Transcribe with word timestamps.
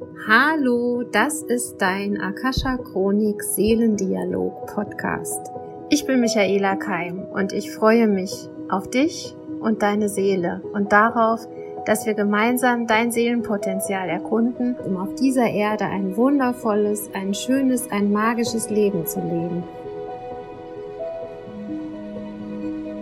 Hallo, 0.00 1.02
das 1.02 1.42
ist 1.42 1.78
dein 1.78 2.20
Akasha 2.20 2.76
Chronik 2.76 3.42
Seelendialog 3.42 4.66
Podcast. 4.66 5.50
Ich 5.90 6.06
bin 6.06 6.20
Michaela 6.20 6.76
Keim 6.76 7.24
und 7.32 7.52
ich 7.52 7.72
freue 7.72 8.06
mich 8.06 8.48
auf 8.68 8.88
dich 8.88 9.34
und 9.58 9.82
deine 9.82 10.08
Seele 10.08 10.62
und 10.72 10.92
darauf, 10.92 11.40
dass 11.84 12.06
wir 12.06 12.14
gemeinsam 12.14 12.86
dein 12.86 13.10
Seelenpotenzial 13.10 14.08
erkunden, 14.08 14.76
um 14.76 14.96
auf 14.98 15.16
dieser 15.16 15.50
Erde 15.50 15.86
ein 15.86 16.16
wundervolles, 16.16 17.10
ein 17.12 17.34
schönes, 17.34 17.90
ein 17.90 18.12
magisches 18.12 18.70
Leben 18.70 19.04
zu 19.04 19.18
leben. 19.18 19.64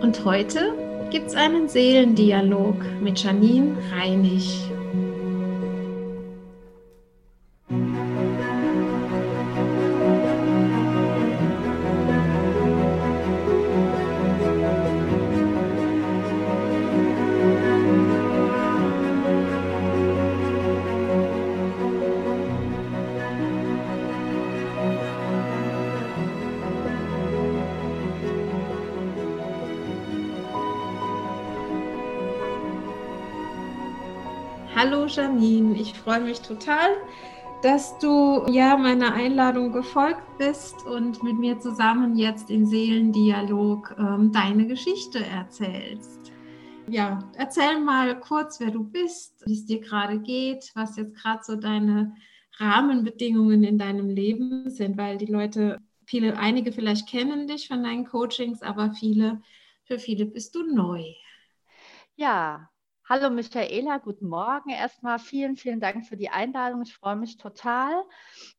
Und 0.01 0.25
heute 0.25 0.73
gibt's 1.11 1.35
einen 1.35 1.69
Seelendialog 1.69 2.75
mit 3.01 3.21
Janine 3.23 3.77
Reinig. 3.95 4.66
Hallo 34.89 35.05
Janine, 35.05 35.77
ich 35.77 35.93
freue 35.93 36.21
mich 36.21 36.39
total, 36.39 36.91
dass 37.61 37.99
du 37.99 38.45
ja 38.49 38.77
meiner 38.77 39.13
Einladung 39.13 39.73
gefolgt 39.73 40.37
bist 40.37 40.81
und 40.85 41.21
mit 41.23 41.37
mir 41.37 41.59
zusammen 41.59 42.15
jetzt 42.15 42.49
im 42.49 42.65
Seelendialog 42.65 43.93
ähm, 43.99 44.31
deine 44.31 44.65
Geschichte 44.65 45.25
erzählst. 45.25 46.31
Ja, 46.87 47.19
erzähl 47.35 47.81
mal 47.81 48.17
kurz, 48.17 48.61
wer 48.61 48.71
du 48.71 48.85
bist, 48.85 49.43
wie 49.45 49.55
es 49.55 49.65
dir 49.65 49.81
gerade 49.81 50.21
geht, 50.21 50.71
was 50.73 50.95
jetzt 50.95 51.17
gerade 51.17 51.43
so 51.43 51.57
deine 51.57 52.15
Rahmenbedingungen 52.57 53.65
in 53.65 53.77
deinem 53.77 54.07
Leben 54.07 54.69
sind, 54.69 54.97
weil 54.97 55.17
die 55.17 55.25
Leute, 55.25 55.79
viele, 56.05 56.37
einige 56.37 56.71
vielleicht 56.71 57.09
kennen 57.09 57.45
dich 57.45 57.67
von 57.67 57.83
deinen 57.83 58.05
Coachings, 58.05 58.61
aber 58.61 58.93
viele, 58.93 59.41
für 59.83 59.99
viele 59.99 60.25
bist 60.25 60.55
du 60.55 60.63
neu. 60.63 61.03
Ja, 62.15 62.69
Hallo 63.09 63.29
Michaela, 63.29 63.99
guten 63.99 64.27
Morgen. 64.27 64.69
Erstmal 64.69 65.17
vielen, 65.17 65.55
vielen 65.55 65.79
Dank 65.79 66.05
für 66.05 66.17
die 66.17 66.27
Einladung. 66.27 66.81
Ich 66.81 66.93
freue 66.93 67.15
mich 67.15 67.37
total, 67.37 68.03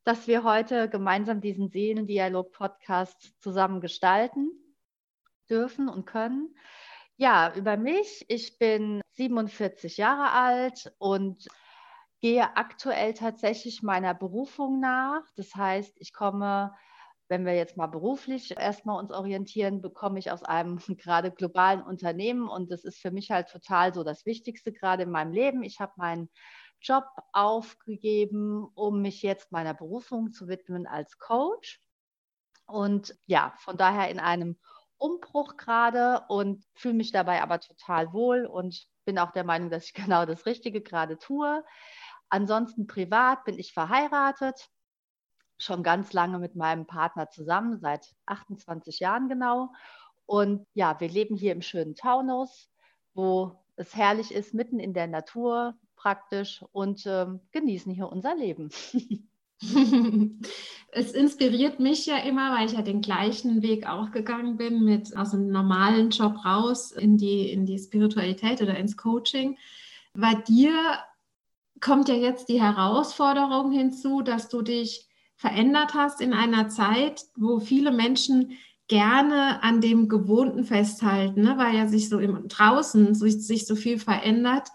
dass 0.05 0.27
wir 0.27 0.43
heute 0.43 0.89
gemeinsam 0.89 1.43
diesen 1.43 1.69
Seelendialog-Podcast 1.69 3.35
zusammen 3.43 3.83
gestalten 3.83 4.49
dürfen 5.51 5.91
und 5.91 6.07
können. 6.07 6.57
Ja, 7.19 7.55
über 7.57 7.77
mich. 7.77 8.25
Ich 8.29 8.57
bin 8.57 9.03
47 9.11 9.99
Jahre 9.99 10.33
alt 10.33 10.95
und 10.97 11.47
gehe 12.21 12.57
aktuell 12.57 13.13
tatsächlich 13.13 13.83
meiner 13.83 14.15
Berufung 14.15 14.81
nach. 14.81 15.25
Das 15.37 15.55
heißt, 15.55 15.93
ich 16.01 16.15
komme 16.15 16.75
wenn 17.29 17.45
wir 17.45 17.55
jetzt 17.55 17.77
mal 17.77 17.87
beruflich 17.87 18.57
erstmal 18.57 18.99
uns 18.99 19.13
orientieren, 19.13 19.81
bekomme 19.81 20.19
ich 20.19 20.31
aus 20.31 20.43
einem 20.43 20.79
gerade 20.97 21.31
globalen 21.31 21.83
Unternehmen 21.83 22.49
und 22.49 22.71
das 22.71 22.85
ist 22.85 22.99
für 22.99 23.11
mich 23.11 23.31
halt 23.31 23.49
total 23.49 23.95
so 23.95 24.03
das 24.03 24.27
Wichtigste 24.27 24.73
gerade 24.73 25.05
in 25.05 25.11
meinem 25.11 25.33
Leben. 25.33 25.63
Ich 25.63 25.81
habe 25.81 25.93
meinen 25.97 26.31
Job 26.81 27.05
aufgegeben, 27.33 28.67
um 28.75 29.03
mich 29.03 29.23
jetzt 29.23 29.53
meiner 29.53 29.75
Berufung 29.75 30.33
zu 30.33 30.49
widmen 30.49 30.87
als 30.87 31.19
Coach. 31.19 31.81
Und 32.67 33.17
ja, 33.27 33.55
von 33.59 33.77
daher 33.77 34.11
in 34.11 34.21
einem 34.21 34.59
Umbruch 34.97 35.57
gerade 35.57 36.25
und 36.29 36.65
fühle 36.75 36.95
mich 36.95 37.13
dabei 37.13 37.43
aber 37.43 37.61
total 37.61 38.13
wohl 38.13 38.47
und 38.47 38.87
bin 39.05 39.19
auch 39.19 39.31
der 39.33 39.45
Meinung, 39.45 39.71
dass 39.71 39.85
ich 39.85 39.95
genau 39.95 40.25
das 40.27 40.47
Richtige 40.47 40.81
gerade 40.81 41.19
tue. 41.19 41.65
Ansonsten 42.29 42.87
privat 42.87 43.45
bin 43.45 43.59
ich 43.59 43.73
verheiratet, 43.73 44.69
schon 45.59 45.83
ganz 45.83 46.13
lange 46.13 46.39
mit 46.39 46.57
meinem 46.57 46.87
Partner 46.87 47.29
zusammen, 47.31 47.79
seit 47.81 48.15
28 48.27 49.01
Jahren 49.01 49.29
genau. 49.29 49.73
Und 50.27 50.67
ja, 50.75 50.99
wir 51.01 51.09
leben 51.09 51.37
hier 51.37 51.53
im 51.53 51.63
schönen 51.63 51.95
Taunus, 51.95 52.71
wo 53.15 53.59
es 53.77 53.95
herrlich 53.97 54.33
ist, 54.33 54.55
mitten 54.55 54.79
in 54.79 54.95
der 54.95 55.07
Natur 55.07 55.75
praktisch 55.97 56.65
und 56.73 57.05
ähm, 57.07 57.41
genießen 57.53 57.93
hier 57.93 58.09
unser 58.09 58.37
Leben. 58.37 58.71
es 60.93 61.13
inspiriert 61.13 61.81
mich 61.81 62.07
ja 62.07 62.19
immer, 62.19 62.57
weil 62.57 62.67
ich 62.67 62.73
ja 62.73 62.83
den 62.83 63.01
gleichen 63.01 63.63
Weg 63.63 63.89
auch 63.89 64.13
gegangen 64.13 64.57
bin, 64.57 64.85
mit 64.85 65.17
aus 65.17 65.35
einem 65.35 65.49
normalen 65.49 66.11
Job 66.11 66.45
raus 66.45 66.93
in 66.93 67.17
die, 67.17 67.51
in 67.51 67.67
die 67.67 67.79
Spiritualität 67.79 68.63
oder 68.63 68.77
ins 68.77 68.97
Coaching. 68.97 69.59
Bei 70.15 70.35
dir 70.35 70.73
kommt 71.81 72.09
ja 72.09 72.15
jetzt 72.15 72.49
die 72.49 72.61
Herausforderung 72.61 73.73
hinzu, 73.73 74.23
dass 74.23 74.49
du 74.49 74.63
dich 74.63 75.08
verändert 75.39 75.95
hast 75.95 76.21
in 76.21 76.35
einer 76.35 76.69
Zeit, 76.69 77.23
wo 77.37 77.61
viele 77.61 77.93
Menschen 77.93 78.59
gerne 78.89 79.63
an 79.63 79.81
dem 79.81 80.09
Gewohnten 80.09 80.65
festhalten, 80.65 81.43
ne? 81.43 81.55
weil 81.57 81.77
ja 81.77 81.87
sich 81.87 82.09
so 82.09 82.19
im 82.19 82.49
draußen 82.49 83.15
so, 83.15 83.27
sich 83.27 83.67
so 83.67 83.77
viel 83.77 83.99
verändert, 83.99 84.69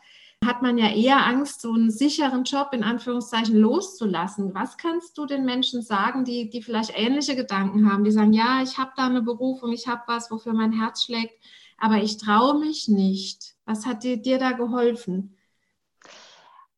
hat 0.45 0.61
man 0.61 0.77
ja 0.77 0.89
eher 0.89 1.25
Angst, 1.25 1.61
so 1.61 1.73
einen 1.73 1.91
sicheren 1.91 2.43
Job 2.43 2.69
in 2.71 2.83
Anführungszeichen 2.83 3.57
loszulassen. 3.57 4.53
Was 4.53 4.77
kannst 4.77 5.17
du 5.17 5.25
den 5.25 5.45
Menschen 5.45 5.81
sagen, 5.81 6.25
die, 6.25 6.49
die 6.49 6.61
vielleicht 6.61 6.91
ähnliche 6.95 7.35
Gedanken 7.35 7.91
haben, 7.91 8.03
die 8.03 8.11
sagen, 8.11 8.33
ja, 8.33 8.61
ich 8.61 8.77
habe 8.77 8.91
da 8.95 9.05
eine 9.05 9.21
Berufung, 9.21 9.71
ich 9.71 9.87
habe 9.87 10.03
was, 10.07 10.31
wofür 10.31 10.53
mein 10.53 10.73
Herz 10.73 11.03
schlägt, 11.03 11.33
aber 11.77 11.97
ich 11.97 12.17
traue 12.17 12.59
mich 12.59 12.87
nicht. 12.87 13.55
Was 13.65 13.85
hat 13.85 14.03
dir, 14.03 14.17
dir 14.17 14.37
da 14.37 14.51
geholfen? 14.51 15.37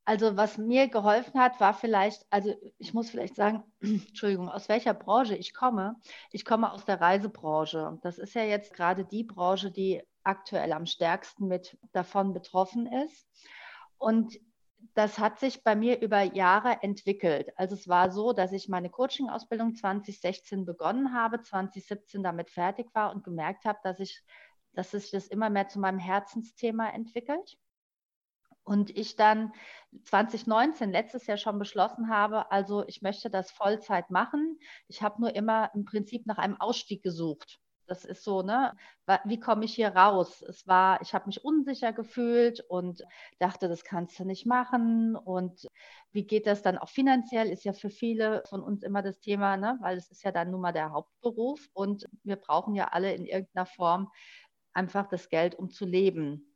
Also 0.08 0.36
was 0.36 0.56
mir 0.56 0.86
geholfen 0.86 1.40
hat, 1.40 1.58
war 1.58 1.74
vielleicht, 1.74 2.24
also 2.30 2.54
ich 2.78 2.94
muss 2.94 3.10
vielleicht 3.10 3.34
sagen, 3.34 3.64
Entschuldigung, 3.80 4.48
aus 4.48 4.68
welcher 4.68 4.94
Branche 4.94 5.34
ich 5.34 5.52
komme. 5.52 5.96
Ich 6.30 6.44
komme 6.44 6.72
aus 6.72 6.84
der 6.84 7.00
Reisebranche. 7.00 7.98
Das 8.02 8.18
ist 8.18 8.34
ja 8.34 8.44
jetzt 8.44 8.72
gerade 8.72 9.04
die 9.04 9.24
Branche, 9.24 9.72
die 9.72 10.02
aktuell 10.22 10.72
am 10.72 10.86
stärksten 10.86 11.48
mit 11.48 11.76
davon 11.92 12.32
betroffen 12.32 12.86
ist. 12.86 13.26
Und 13.98 14.38
das 14.94 15.18
hat 15.18 15.40
sich 15.40 15.64
bei 15.64 15.74
mir 15.74 16.00
über 16.00 16.22
Jahre 16.22 16.82
entwickelt. 16.82 17.50
Also 17.56 17.74
es 17.74 17.88
war 17.88 18.12
so, 18.12 18.32
dass 18.32 18.52
ich 18.52 18.68
meine 18.68 18.90
Coaching-Ausbildung 18.90 19.74
2016 19.74 20.64
begonnen 20.64 21.14
habe, 21.14 21.42
2017 21.42 22.22
damit 22.22 22.50
fertig 22.50 22.94
war 22.94 23.12
und 23.12 23.24
gemerkt 23.24 23.64
habe, 23.64 23.80
dass 23.82 23.98
ich, 23.98 24.22
dass 24.72 24.92
sich 24.92 25.10
das 25.10 25.26
immer 25.26 25.50
mehr 25.50 25.66
zu 25.66 25.80
meinem 25.80 25.98
Herzensthema 25.98 26.90
entwickelt. 26.90 27.58
Und 28.66 28.90
ich 28.96 29.14
dann 29.14 29.52
2019, 30.04 30.90
letztes 30.90 31.26
Jahr 31.26 31.36
schon 31.36 31.58
beschlossen 31.58 32.08
habe, 32.10 32.50
also 32.50 32.84
ich 32.88 33.00
möchte 33.00 33.30
das 33.30 33.52
Vollzeit 33.52 34.10
machen. 34.10 34.58
Ich 34.88 35.02
habe 35.02 35.20
nur 35.20 35.36
immer 35.36 35.70
im 35.74 35.84
Prinzip 35.84 36.26
nach 36.26 36.38
einem 36.38 36.60
Ausstieg 36.60 37.02
gesucht. 37.04 37.60
Das 37.86 38.04
ist 38.04 38.24
so, 38.24 38.42
ne? 38.42 38.72
Wie 39.24 39.38
komme 39.38 39.64
ich 39.64 39.74
hier 39.76 39.90
raus? 39.90 40.42
Es 40.42 40.66
war, 40.66 41.00
ich 41.00 41.14
habe 41.14 41.26
mich 41.26 41.44
unsicher 41.44 41.92
gefühlt 41.92 42.60
und 42.68 43.02
dachte, 43.38 43.68
das 43.68 43.84
kannst 43.84 44.18
du 44.18 44.24
nicht 44.24 44.46
machen. 44.46 45.14
Und 45.14 45.68
wie 46.10 46.26
geht 46.26 46.48
das 46.48 46.62
dann 46.62 46.76
auch 46.78 46.88
finanziell? 46.88 47.48
Ist 47.48 47.64
ja 47.64 47.72
für 47.72 47.90
viele 47.90 48.42
von 48.48 48.62
uns 48.62 48.82
immer 48.82 49.02
das 49.02 49.20
Thema, 49.20 49.56
ne? 49.56 49.78
Weil 49.80 49.96
es 49.96 50.10
ist 50.10 50.24
ja 50.24 50.32
dann 50.32 50.50
nun 50.50 50.60
mal 50.60 50.72
der 50.72 50.90
Hauptberuf 50.90 51.68
und 51.72 52.04
wir 52.24 52.36
brauchen 52.36 52.74
ja 52.74 52.88
alle 52.88 53.14
in 53.14 53.24
irgendeiner 53.26 53.66
Form 53.66 54.10
einfach 54.72 55.06
das 55.06 55.28
Geld, 55.28 55.54
um 55.54 55.70
zu 55.70 55.86
leben. 55.86 56.55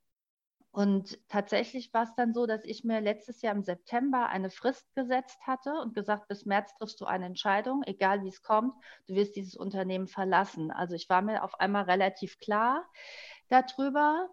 Und 0.72 1.18
tatsächlich 1.28 1.92
war 1.92 2.04
es 2.04 2.14
dann 2.14 2.32
so, 2.32 2.46
dass 2.46 2.64
ich 2.64 2.84
mir 2.84 3.00
letztes 3.00 3.42
Jahr 3.42 3.54
im 3.54 3.62
September 3.62 4.28
eine 4.28 4.50
Frist 4.50 4.94
gesetzt 4.94 5.44
hatte 5.44 5.72
und 5.74 5.94
gesagt, 5.94 6.28
bis 6.28 6.46
März 6.46 6.74
triffst 6.76 7.00
du 7.00 7.06
eine 7.06 7.26
Entscheidung, 7.26 7.82
egal 7.86 8.22
wie 8.22 8.28
es 8.28 8.42
kommt, 8.42 8.74
du 9.08 9.14
wirst 9.14 9.34
dieses 9.34 9.56
Unternehmen 9.56 10.06
verlassen. 10.06 10.70
Also 10.70 10.94
ich 10.94 11.08
war 11.08 11.22
mir 11.22 11.42
auf 11.42 11.58
einmal 11.58 11.84
relativ 11.84 12.38
klar 12.38 12.88
darüber. 13.48 14.28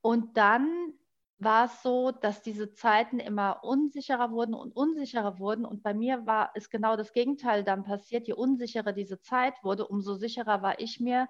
Und 0.00 0.36
dann 0.36 0.94
war 1.38 1.66
es 1.66 1.82
so, 1.82 2.10
dass 2.10 2.42
diese 2.42 2.72
Zeiten 2.72 3.20
immer 3.20 3.62
unsicherer 3.62 4.32
wurden 4.32 4.54
und 4.54 4.74
unsicherer 4.74 5.38
wurden. 5.38 5.64
Und 5.64 5.84
bei 5.84 5.94
mir 5.94 6.26
war 6.26 6.50
es 6.54 6.68
genau 6.68 6.96
das 6.96 7.12
Gegenteil 7.12 7.62
dann 7.62 7.84
passiert. 7.84 8.26
Je 8.26 8.34
unsicherer 8.34 8.92
diese 8.92 9.20
Zeit 9.20 9.54
wurde, 9.62 9.86
umso 9.86 10.14
sicherer 10.14 10.62
war 10.62 10.80
ich 10.80 10.98
mir, 10.98 11.28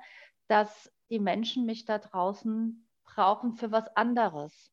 dass 0.49 0.91
die 1.11 1.21
Menschen 1.21 1.67
mich 1.67 1.85
da 1.85 1.99
draußen 1.99 2.90
brauchen 3.15 3.55
für 3.55 3.71
was 3.73 3.89
anderes. 3.97 4.71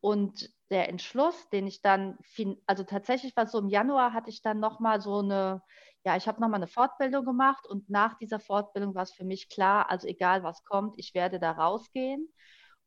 Und 0.00 0.50
der 0.70 0.88
Entschluss, 0.88 1.48
den 1.50 1.66
ich 1.66 1.82
dann, 1.82 2.18
also 2.66 2.84
tatsächlich 2.84 3.36
war 3.36 3.46
so 3.46 3.58
im 3.58 3.68
Januar, 3.68 4.12
hatte 4.12 4.30
ich 4.30 4.40
dann 4.42 4.60
nochmal 4.60 5.00
so 5.00 5.18
eine, 5.18 5.62
ja, 6.04 6.16
ich 6.16 6.26
habe 6.28 6.40
nochmal 6.40 6.58
eine 6.60 6.68
Fortbildung 6.68 7.24
gemacht 7.24 7.66
und 7.66 7.90
nach 7.90 8.16
dieser 8.16 8.40
Fortbildung 8.40 8.94
war 8.94 9.02
es 9.02 9.12
für 9.12 9.24
mich 9.24 9.48
klar, 9.48 9.90
also 9.90 10.06
egal 10.06 10.42
was 10.42 10.64
kommt, 10.64 10.94
ich 10.98 11.14
werde 11.14 11.38
da 11.38 11.52
rausgehen. 11.52 12.32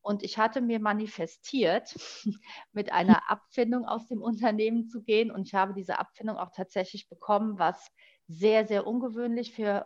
Und 0.02 0.22
ich 0.22 0.38
hatte 0.38 0.60
mir 0.62 0.80
manifestiert, 0.80 1.96
mit 2.74 2.92
einer 2.92 3.30
Abfindung 3.32 3.86
aus 3.86 4.08
dem 4.08 4.22
Unternehmen 4.22 4.88
zu 4.90 5.02
gehen. 5.02 5.32
Und 5.32 5.48
ich 5.48 5.54
habe 5.54 5.74
diese 5.74 5.98
Abfindung 5.98 6.38
auch 6.38 6.52
tatsächlich 6.54 7.08
bekommen, 7.08 7.58
was 7.58 7.88
sehr, 8.28 8.68
sehr 8.68 8.86
ungewöhnlich 8.86 9.54
für 9.54 9.86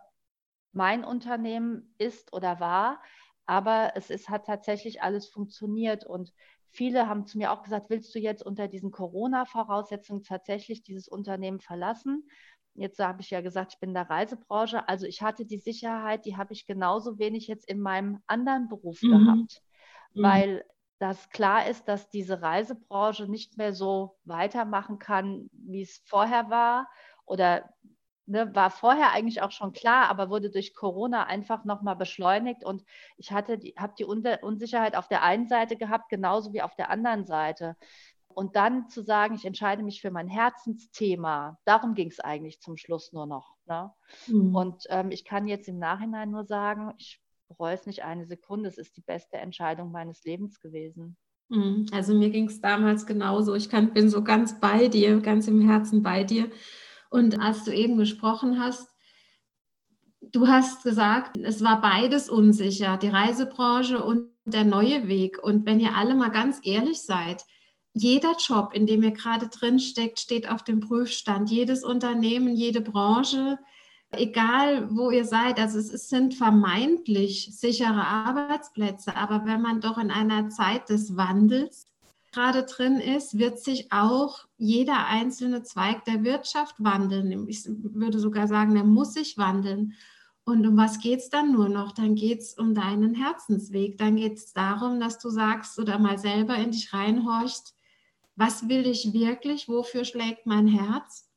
mein 0.71 1.03
Unternehmen 1.03 1.94
ist 1.97 2.33
oder 2.33 2.59
war. 2.59 3.01
Aber 3.48 3.94
es 3.96 4.10
ist, 4.12 4.30
hat 4.30 4.46
tatsächlich 4.46 5.02
alles 5.02 5.28
funktioniert. 5.28 6.06
Und 6.06 6.32
viele 6.70 7.08
haben 7.08 7.26
zu 7.26 7.40
mir 7.40 7.52
auch 7.52 7.64
gesagt, 7.64 7.90
willst 7.90 8.14
du 8.14 8.20
jetzt 8.20 8.44
unter 8.44 8.68
diesen 8.68 8.92
Corona-Voraussetzungen 8.92 10.24
tatsächlich 10.24 10.84
dieses 10.84 11.08
Unternehmen 11.08 11.60
verlassen? 11.60 12.30
Jetzt 12.76 13.00
habe 13.00 13.22
ich 13.22 13.32
ja 13.32 13.42
gesagt, 13.42 13.74
ich 13.74 13.80
bin 13.80 13.90
in 13.90 13.96
der 13.96 14.10
Reisebranche. 14.10 14.88
Also 14.88 15.08
ich 15.08 15.24
hatte 15.24 15.46
die 15.46 15.58
Sicherheit, 15.58 16.26
die 16.26 16.38
habe 16.38 16.54
ich 16.54 16.68
genauso 16.68 17.18
wenig 17.18 17.48
jetzt 17.48 17.68
in 17.68 17.82
meinem 17.82 18.22
anderen 18.28 18.68
Beruf 18.68 19.02
mhm. 19.02 19.10
gehabt 19.10 19.62
mhm. 20.14 20.24
weil 20.24 20.66
das 21.00 21.30
klar 21.30 21.68
ist, 21.68 21.88
dass 21.88 22.10
diese 22.10 22.42
Reisebranche 22.42 23.28
nicht 23.28 23.58
mehr 23.58 23.74
so 23.74 24.18
weitermachen 24.26 24.98
kann, 24.98 25.50
wie 25.52 25.84
es 25.84 26.02
vorher 26.06 26.50
war 26.50 26.90
oder 27.26 27.70
ne, 28.27 28.53
war 28.53 28.69
vorher 28.69 29.12
eigentlich 29.12 29.41
auch 29.41 29.51
schon 29.51 29.74
klar, 29.74 30.09
aber 30.09 30.29
wurde 30.29 30.51
durch 30.51 30.75
Corona 30.75 31.25
einfach 31.25 31.65
nochmal 31.65 31.95
beschleunigt 31.95 32.63
und 32.63 32.83
ich 33.18 33.31
hatte 33.31 33.57
die, 33.57 33.74
habe 33.77 33.94
die 33.97 34.06
Unsicherheit 34.06 34.95
auf 34.95 35.07
der 35.07 35.24
einen 35.24 35.47
Seite 35.47 35.77
gehabt, 35.77 36.09
genauso 36.09 36.53
wie 36.53 36.62
auf 36.62 36.75
der 36.75 36.89
anderen 36.89 37.25
Seite. 37.25 37.75
Und 38.27 38.56
dann 38.56 38.88
zu 38.88 39.01
sagen, 39.01 39.33
ich 39.33 39.45
entscheide 39.45 39.81
mich 39.81 40.00
für 40.00 40.12
mein 40.12 40.27
Herzensthema, 40.27 41.57
darum 41.65 41.95
ging 41.95 42.09
es 42.09 42.19
eigentlich 42.19 42.62
zum 42.62 42.77
Schluss 42.77 43.12
nur 43.12 43.25
noch. 43.25 43.56
Ne? 43.65 43.91
Mhm. 44.27 44.56
Und 44.56 44.83
ähm, 44.89 45.09
ich 45.09 45.25
kann 45.25 45.47
jetzt 45.47 45.68
im 45.68 45.79
Nachhinein 45.79 46.29
nur 46.29 46.45
sagen, 46.45 46.94
ich 47.00 47.19
bereue 47.47 47.74
es 47.74 47.88
nicht 47.88 48.03
eine 48.03 48.27
Sekunde. 48.27 48.69
Es 48.69 48.77
ist 48.77 48.95
die 48.95 49.01
beste 49.01 49.38
Entscheidung 49.38 49.91
meines 49.91 50.24
Lebens 50.24 50.59
gewesen. 50.59 51.18
Mhm. 51.50 51.88
Also 51.91 52.13
mir 52.13 52.29
ging 52.29 52.47
es 52.47 52.62
damals 52.62 53.07
genauso. 53.07 53.56
Ich 53.56 53.69
kann, 53.69 53.94
bin 53.94 54.09
so 54.09 54.24
ganz 54.24 54.59
bei 54.59 54.88
dir, 54.88 55.19
ganz 55.21 55.47
im 55.47 55.68
Herzen 55.68 56.03
bei 56.03 56.24
dir. 56.24 56.51
Und 57.09 57.39
als 57.39 57.63
du 57.63 57.74
eben 57.74 57.98
gesprochen 57.98 58.59
hast, 58.59 58.89
du 60.21 60.48
hast 60.48 60.83
gesagt, 60.83 61.38
es 61.38 61.63
war 61.63 61.81
beides 61.81 62.30
unsicher, 62.30 62.98
die 62.98 63.09
Reisebranche 63.09 64.04
und 64.04 64.30
der 64.45 64.63
neue 64.63 65.07
Weg. 65.07 65.42
Und 65.42 65.65
wenn 65.65 65.80
ihr 65.80 65.95
alle 65.95 66.15
mal 66.15 66.30
ganz 66.30 66.59
ehrlich 66.63 67.01
seid, 67.01 67.44
jeder 67.94 68.36
Job, 68.38 68.74
in 68.74 68.86
dem 68.86 69.04
ihr 69.04 69.12
gerade 69.12 69.48
drin 69.48 69.80
steckt, 69.80 70.19
steht 70.19 70.50
auf 70.50 70.63
dem 70.63 70.80
Prüfstand. 70.80 71.50
Jedes 71.50 71.83
Unternehmen, 71.83 72.56
jede 72.56 72.81
Branche, 72.81 73.57
egal 74.12 74.89
wo 74.92 75.10
ihr 75.10 75.25
seid, 75.25 75.60
also 75.60 75.80
es 75.80 76.10
sind 76.10 76.36
vermeintlich 76.36 77.50
sichere 77.57 78.06
Arbeitsplätze, 78.06 79.15
aber 79.15 79.45
wenn 79.45 79.62
man 79.62 79.81
doch 79.81 79.98
in 79.98 80.12
einer 80.12 80.50
Zeit 80.50 80.89
des 80.89 81.18
Wandels 81.18 81.88
gerade 82.38 82.63
drin 82.63 83.00
ist, 83.00 83.39
wird 83.39 83.57
sich 83.57 83.92
auch 83.92 84.45
jeder 84.60 85.07
einzelne 85.07 85.63
Zweig 85.63 86.06
der 86.06 86.24
Wirtschaft 86.24 86.75
wandeln. 86.78 87.48
Ich 87.50 87.63
würde 87.66 88.19
sogar 88.19 88.48
sagen, 88.48 88.75
der 88.75 88.84
muss 88.84 89.13
sich 89.13 89.39
wandeln. 89.39 89.94
Und 90.44 90.66
um 90.68 90.78
was 90.78 91.00
geht 91.00 91.19
es 91.19 91.30
dann 91.31 91.51
nur 91.51 91.68
noch? 91.68 91.94
Dann 91.94 92.13
geht 92.13 92.42
es 92.42 92.54
um 92.54 92.75
deinen 92.75 93.16
Herzensweg. 93.16 93.98
Dann 93.98 94.18
geht 94.18 94.38
es 94.38 94.54
darum, 94.54 95.00
dass 95.00 95.18
du 95.18 95.31
sagst 95.31 95.80
oder 95.80 95.98
mal 95.98 96.19
selber 96.19 96.56
in 96.57 96.69
dich 96.69 96.94
reinhorchst, 96.94 97.75
was 98.36 98.69
will 98.69 98.86
ich 98.86 99.13
wirklich? 99.13 99.68
Wofür 99.68 100.06
schlägt 100.06 100.45
mein 100.45 100.68
Herz? 100.68 101.28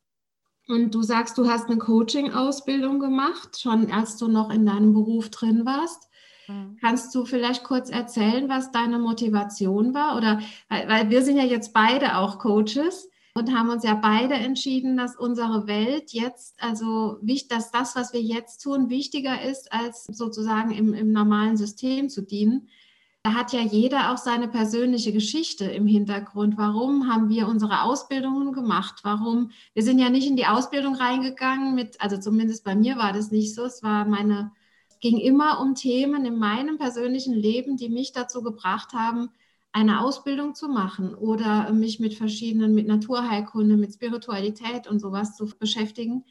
Und 0.69 0.94
du 0.94 1.02
sagst, 1.02 1.38
du 1.38 1.49
hast 1.49 1.69
eine 1.69 1.79
Coaching-Ausbildung 1.79 3.00
gemacht, 3.00 3.58
schon 3.58 3.91
als 3.91 4.19
du 4.19 4.29
noch 4.29 4.50
in 4.50 4.67
deinem 4.67 4.93
Beruf 4.93 5.31
drin 5.31 5.64
warst. 5.64 6.10
Mhm. 6.50 6.76
Kannst 6.81 7.14
du 7.14 7.25
vielleicht 7.25 7.64
kurz 7.64 7.91
erzählen, 7.91 8.49
was 8.49 8.73
deine 8.73 8.99
Motivation 8.99 9.94
war? 9.94 10.17
Oder 10.17 10.41
weil, 10.69 10.88
weil 10.88 11.11
wir 11.11 11.23
sind 11.23 11.37
ja 11.37 11.44
jetzt 11.44 11.73
beide 11.73 12.17
auch 12.17 12.38
Coaches 12.38 13.08
und 13.35 13.55
haben 13.55 13.70
uns 13.70 13.85
ja 13.85 13.94
beide 13.94 14.35
entschieden, 14.35 14.97
dass 14.97 15.17
unsere 15.17 15.67
Welt 15.67 16.12
jetzt, 16.12 16.61
also 16.62 17.19
dass 17.49 17.70
das, 17.70 17.94
was 17.94 18.12
wir 18.12 18.20
jetzt 18.20 18.58
tun, 18.62 18.91
wichtiger 18.91 19.43
ist, 19.43 19.73
als 19.73 20.05
sozusagen 20.05 20.73
im, 20.73 20.94
im 20.94 21.12
normalen 21.12 21.56
System 21.56 22.08
zu 22.08 22.23
dienen. 22.23 22.69
Da 23.23 23.35
hat 23.35 23.52
ja 23.52 23.61
jeder 23.61 24.12
auch 24.12 24.17
seine 24.17 24.49
persönliche 24.49 25.12
Geschichte 25.12 25.67
im 25.67 25.87
Hintergrund. 25.87 26.56
Warum 26.56 27.06
haben 27.06 27.29
wir 27.29 27.49
unsere 27.49 27.82
Ausbildungen 27.82 28.52
gemacht? 28.55 29.00
Warum? 29.02 29.50
Wir 29.75 29.82
sind 29.82 29.99
ja 29.99 30.08
nicht 30.08 30.26
in 30.26 30.37
die 30.37 30.47
Ausbildung 30.47 30.94
reingegangen 30.94 31.75
mit, 31.75 32.00
also 32.00 32.17
zumindest 32.17 32.64
bei 32.64 32.75
mir 32.75 32.97
war 32.97 33.12
das 33.12 33.31
nicht 33.31 33.55
so. 33.55 33.64
Es 33.64 33.82
war 33.82 34.06
meine, 34.06 34.52
ging 35.00 35.19
immer 35.19 35.61
um 35.61 35.75
Themen 35.75 36.25
in 36.26 36.38
meinem 36.38 36.79
persönlichen 36.79 37.35
Leben, 37.35 37.76
die 37.76 37.88
mich 37.88 38.12
dazu 38.12 38.43
gebracht 38.43 38.93
haben, 38.93 39.31
eine 39.73 40.00
Ausbildung 40.00 40.55
zu 40.55 40.69
machen 40.69 41.14
oder 41.14 41.73
mich 41.73 42.00
mit 42.00 42.14
verschiedenen, 42.14 42.75
mit 42.75 42.87
Naturheilkunde, 42.87 43.76
mit 43.76 43.94
Spiritualität 43.94 44.87
und 44.88 44.99
sowas 44.99 45.37
zu 45.37 45.47
beschäftigen. 45.58 46.25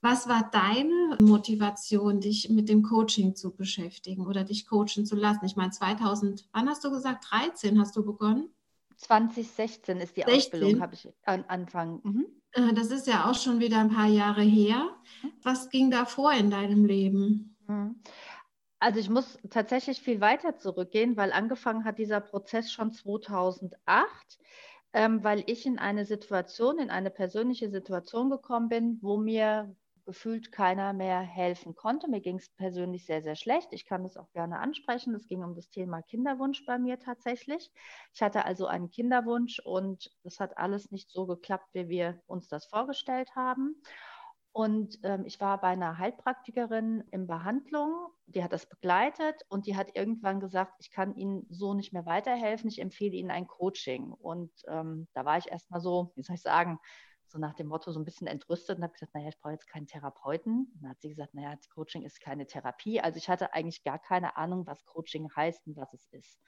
Was 0.00 0.28
war 0.28 0.48
deine 0.52 1.18
Motivation, 1.20 2.20
dich 2.20 2.48
mit 2.50 2.68
dem 2.68 2.84
Coaching 2.84 3.34
zu 3.34 3.54
beschäftigen 3.54 4.26
oder 4.26 4.44
dich 4.44 4.66
coachen 4.66 5.04
zu 5.04 5.16
lassen? 5.16 5.44
Ich 5.44 5.56
meine, 5.56 5.72
2000, 5.72 6.48
wann 6.52 6.68
hast 6.68 6.84
du 6.84 6.90
gesagt? 6.90 7.26
13 7.30 7.80
hast 7.80 7.96
du 7.96 8.04
begonnen? 8.04 8.48
2016 8.96 9.98
ist 9.98 10.16
die 10.16 10.22
16. 10.22 10.36
Ausbildung, 10.36 10.80
habe 10.80 10.94
ich 10.94 11.08
an 11.24 11.44
Anfang. 11.48 12.00
Mhm. 12.04 12.26
Äh, 12.52 12.74
das 12.74 12.90
ist 12.92 13.08
ja 13.08 13.28
auch 13.28 13.34
schon 13.34 13.58
wieder 13.58 13.78
ein 13.78 13.90
paar 13.90 14.06
Jahre 14.06 14.42
her. 14.42 14.88
Mhm. 15.22 15.32
Was 15.42 15.68
ging 15.68 15.90
da 15.90 16.04
vor 16.04 16.32
in 16.32 16.50
deinem 16.50 16.84
Leben? 16.84 17.56
Mhm. 17.68 18.02
Also 18.80 19.00
ich 19.00 19.10
muss 19.10 19.38
tatsächlich 19.50 20.00
viel 20.02 20.20
weiter 20.20 20.56
zurückgehen, 20.56 21.16
weil 21.16 21.32
angefangen 21.32 21.84
hat 21.84 21.98
dieser 21.98 22.20
Prozess 22.20 22.72
schon 22.72 22.92
2008, 22.92 24.38
ähm, 24.92 25.24
weil 25.24 25.44
ich 25.46 25.66
in 25.66 25.78
eine 25.78 26.04
Situation, 26.06 26.78
in 26.78 26.90
eine 26.90 27.10
persönliche 27.10 27.70
Situation 27.70 28.30
gekommen 28.30 28.68
bin, 28.68 28.98
wo 29.02 29.16
mir 29.18 29.76
gefühlt 30.06 30.52
keiner 30.52 30.92
mehr 30.94 31.20
helfen 31.20 31.74
konnte. 31.74 32.08
Mir 32.08 32.20
ging 32.22 32.38
es 32.38 32.50
persönlich 32.50 33.06
sehr, 33.06 33.22
sehr 33.22 33.36
schlecht. 33.36 33.72
Ich 33.72 33.86
kann 33.86 34.04
das 34.04 34.16
auch 34.16 34.32
gerne 34.32 34.58
ansprechen. 34.60 35.14
Es 35.14 35.28
ging 35.28 35.44
um 35.44 35.54
das 35.54 35.70
Thema 35.70 36.02
Kinderwunsch 36.02 36.64
bei 36.66 36.78
mir 36.78 36.98
tatsächlich. 36.98 37.70
Ich 38.14 38.22
hatte 38.22 38.44
also 38.46 38.66
einen 38.66 38.90
Kinderwunsch 38.90 39.60
und 39.60 40.10
das 40.24 40.40
hat 40.40 40.58
alles 40.58 40.90
nicht 40.92 41.10
so 41.10 41.26
geklappt, 41.26 41.68
wie 41.74 41.88
wir 41.90 42.22
uns 42.26 42.48
das 42.48 42.66
vorgestellt 42.66 43.36
haben. 43.36 43.82
Und 44.58 44.98
ähm, 45.04 45.24
ich 45.24 45.40
war 45.40 45.60
bei 45.60 45.68
einer 45.68 45.98
Heilpraktikerin 45.98 47.04
in 47.12 47.28
Behandlung, 47.28 48.08
die 48.26 48.42
hat 48.42 48.52
das 48.52 48.68
begleitet 48.68 49.40
und 49.48 49.68
die 49.68 49.76
hat 49.76 49.94
irgendwann 49.94 50.40
gesagt, 50.40 50.72
ich 50.80 50.90
kann 50.90 51.14
Ihnen 51.14 51.46
so 51.48 51.74
nicht 51.74 51.92
mehr 51.92 52.06
weiterhelfen, 52.06 52.68
ich 52.68 52.80
empfehle 52.80 53.14
Ihnen 53.14 53.30
ein 53.30 53.46
Coaching. 53.46 54.10
Und 54.10 54.50
ähm, 54.66 55.06
da 55.14 55.24
war 55.24 55.38
ich 55.38 55.48
erstmal 55.48 55.80
so, 55.80 56.10
wie 56.16 56.24
soll 56.24 56.34
ich 56.34 56.42
sagen, 56.42 56.80
so 57.28 57.38
nach 57.38 57.54
dem 57.54 57.68
Motto 57.68 57.92
so 57.92 58.00
ein 58.00 58.04
bisschen 58.04 58.26
entrüstet 58.26 58.78
und 58.78 58.82
habe 58.82 58.94
gesagt, 58.94 59.14
naja, 59.14 59.28
ich 59.28 59.38
brauche 59.38 59.52
jetzt 59.52 59.68
keinen 59.68 59.86
Therapeuten. 59.86 60.72
Und 60.74 60.82
dann 60.82 60.90
hat 60.90 61.00
sie 61.02 61.10
gesagt, 61.10 61.34
naja, 61.34 61.54
Coaching 61.72 62.02
ist 62.02 62.20
keine 62.20 62.44
Therapie. 62.44 63.00
Also 63.00 63.18
ich 63.18 63.28
hatte 63.28 63.54
eigentlich 63.54 63.84
gar 63.84 64.00
keine 64.00 64.36
Ahnung, 64.36 64.66
was 64.66 64.84
Coaching 64.86 65.30
heißt 65.36 65.68
und 65.68 65.76
was 65.76 65.94
es 65.94 66.08
ist. 66.10 66.40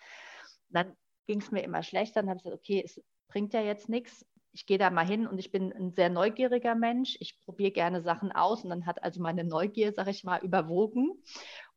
Und 0.69 0.75
dann 0.75 0.97
ging 1.29 1.40
es 1.40 1.52
mir 1.52 1.62
immer 1.62 1.85
schlechter. 1.85 2.23
Dann 2.23 2.31
habe 2.31 2.38
gesagt, 2.40 2.57
okay, 2.57 2.83
es 2.85 3.00
bringt 3.29 3.52
ja 3.52 3.61
jetzt 3.61 3.88
nichts. 3.88 4.26
Ich 4.52 4.66
gehe 4.66 4.78
da 4.78 4.90
mal 4.90 5.07
hin 5.07 5.26
und 5.26 5.38
ich 5.38 5.52
bin 5.52 5.73
ein 5.73 5.92
sehr 5.92 6.11
neugieriger 6.11 6.75
Mensch. 6.75 7.16
Ich 7.21 7.40
probiere 7.40 7.71
gerne 7.71 8.02
Sachen 8.02 8.33
aus 8.33 8.64
und 8.64 8.71
dann 8.71 8.87
hat 8.87 9.02
also 9.02 9.21
meine 9.21 9.45
Neugier, 9.45 9.92
sage 9.92 10.11
ich 10.11 10.25
mal, 10.25 10.42
überwogen 10.42 11.23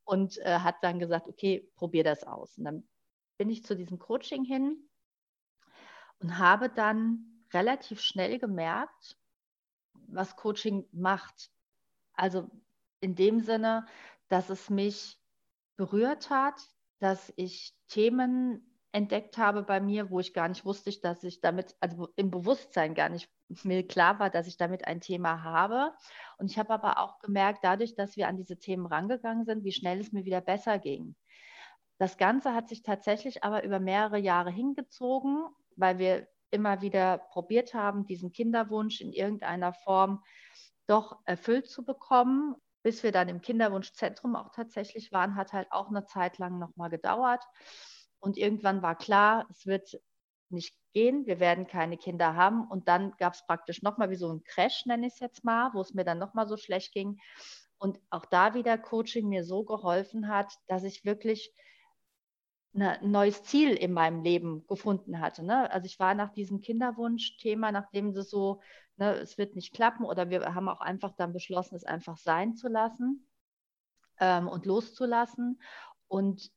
und 0.04 0.38
äh, 0.40 0.60
hat 0.60 0.76
dann 0.82 1.00
gesagt, 1.00 1.28
okay, 1.28 1.70
probier 1.76 2.04
das 2.04 2.24
aus. 2.24 2.58
Und 2.58 2.66
dann 2.66 2.88
bin 3.38 3.50
ich 3.50 3.64
zu 3.64 3.76
diesem 3.76 4.00
Coaching 4.00 4.44
hin 4.44 4.90
und 6.20 6.38
habe 6.40 6.70
dann 6.70 7.46
relativ 7.54 8.02
schnell 8.02 8.40
gemerkt, 8.40 9.18
was 10.08 10.36
Coaching 10.36 10.88
macht. 10.92 11.52
Also 12.14 12.50
in 13.00 13.16
dem 13.16 13.40
Sinne, 13.40 13.86
dass 14.30 14.50
es 14.50 14.70
mich 14.70 15.20
berührt 15.76 16.30
hat, 16.30 16.60
dass 17.00 17.32
ich 17.36 17.76
Themen 17.88 18.73
entdeckt 18.94 19.40
habe 19.40 19.64
bei 19.64 19.82
mir, 19.82 20.12
wo 20.12 20.20
ich 20.20 20.34
gar 20.34 20.48
nicht 20.48 20.66
wusste, 20.66 20.92
dass 21.02 21.24
ich 21.24 21.42
damit, 21.42 21.76
also 21.80 22.10
im 22.16 22.30
Bewusstsein 22.30 22.94
gar 22.94 23.10
nicht 23.10 23.30
mir 23.64 23.86
klar 23.86 24.20
war, 24.20 24.30
dass 24.30 24.48
ich 24.48 24.56
damit 24.56 24.88
ein 24.88 25.02
Thema 25.02 25.44
habe. 25.44 25.94
Und 26.38 26.50
ich 26.50 26.58
habe 26.58 26.74
aber 26.74 27.00
auch 27.00 27.20
gemerkt, 27.20 27.60
dadurch, 27.64 27.96
dass 27.96 28.16
wir 28.16 28.28
an 28.28 28.38
diese 28.38 28.58
Themen 28.58 28.86
rangegangen 28.86 29.46
sind, 29.46 29.64
wie 29.64 29.72
schnell 29.72 30.00
es 30.00 30.12
mir 30.12 30.26
wieder 30.26 30.42
besser 30.42 30.78
ging. 30.80 31.16
Das 31.98 32.18
Ganze 32.18 32.54
hat 32.54 32.70
sich 32.70 32.84
tatsächlich 32.84 33.44
aber 33.44 33.64
über 33.64 33.80
mehrere 33.80 34.20
Jahre 34.20 34.52
hingezogen, 34.52 35.46
weil 35.76 35.98
wir 35.98 36.28
immer 36.52 36.82
wieder 36.82 37.18
probiert 37.18 37.74
haben, 37.74 38.06
diesen 38.06 38.32
Kinderwunsch 38.32 39.02
in 39.02 39.12
irgendeiner 39.12 39.74
Form 39.74 40.24
doch 40.86 41.18
erfüllt 41.26 41.68
zu 41.68 41.84
bekommen. 41.84 42.56
Bis 42.84 43.02
wir 43.02 43.14
dann 43.14 43.30
im 43.30 43.42
Kinderwunschzentrum 43.42 44.36
auch 44.36 44.50
tatsächlich 44.52 45.12
waren, 45.14 45.36
hat 45.36 45.54
halt 45.54 45.72
auch 45.72 45.88
eine 45.88 46.06
Zeit 46.06 46.38
lang 46.38 46.60
nochmal 46.60 46.90
gedauert. 46.90 47.44
Und 48.24 48.38
irgendwann 48.38 48.82
war 48.82 48.98
klar, 48.98 49.46
es 49.50 49.66
wird 49.66 50.00
nicht 50.48 50.74
gehen, 50.94 51.26
wir 51.26 51.42
werden 51.42 51.68
keine 51.68 51.98
Kinder 51.98 52.36
haben. 52.36 52.66
Und 52.66 52.88
dann 52.88 53.12
gab 53.18 53.34
es 53.34 53.46
praktisch 53.46 53.82
nochmal 53.82 54.12
wie 54.12 54.16
so 54.16 54.30
einen 54.30 54.46
Crash, 54.46 54.86
nenne 54.86 55.08
ich 55.08 55.14
es 55.16 55.20
jetzt 55.20 55.44
mal, 55.44 55.72
wo 55.74 55.82
es 55.82 55.94
mir 55.94 56.06
dann 56.06 56.20
nochmal 56.20 56.48
so 56.48 56.56
schlecht 56.56 56.94
ging. 56.94 57.20
Und 57.78 58.00
auch 58.10 58.24
da 58.26 58.54
wieder 58.54 58.78
Coaching 58.78 59.28
mir 59.28 59.44
so 59.44 59.66
geholfen 59.66 60.30
hat, 60.30 60.54
dass 60.68 60.86
ich 60.86 61.04
wirklich 61.04 61.54
eine, 62.74 63.02
ein 63.02 63.12
neues 63.12 63.44
Ziel 63.44 63.74
in 63.74 63.92
meinem 63.92 64.24
Leben 64.24 64.66
gefunden 64.68 65.20
hatte. 65.20 65.44
Ne? 65.44 65.70
Also 65.70 65.86
ich 65.86 66.00
war 66.00 66.16
nach 66.16 66.32
diesem 66.32 66.62
Kinderwunsch-Thema, 66.62 67.74
nachdem 67.74 68.16
es 68.16 68.30
so, 68.30 68.62
ne, 68.96 69.16
es 69.16 69.38
wird 69.38 69.58
nicht 69.58 69.74
klappen 69.74 70.06
oder 70.06 70.30
wir 70.30 70.56
haben 70.56 70.70
auch 70.70 70.80
einfach 70.80 71.12
dann 71.18 71.34
beschlossen, 71.34 71.76
es 71.76 71.84
einfach 71.84 72.16
sein 72.16 72.56
zu 72.56 72.70
lassen 72.70 73.28
ähm, 74.22 74.48
und 74.48 74.66
loszulassen. 74.66 75.62
Und 76.08 76.54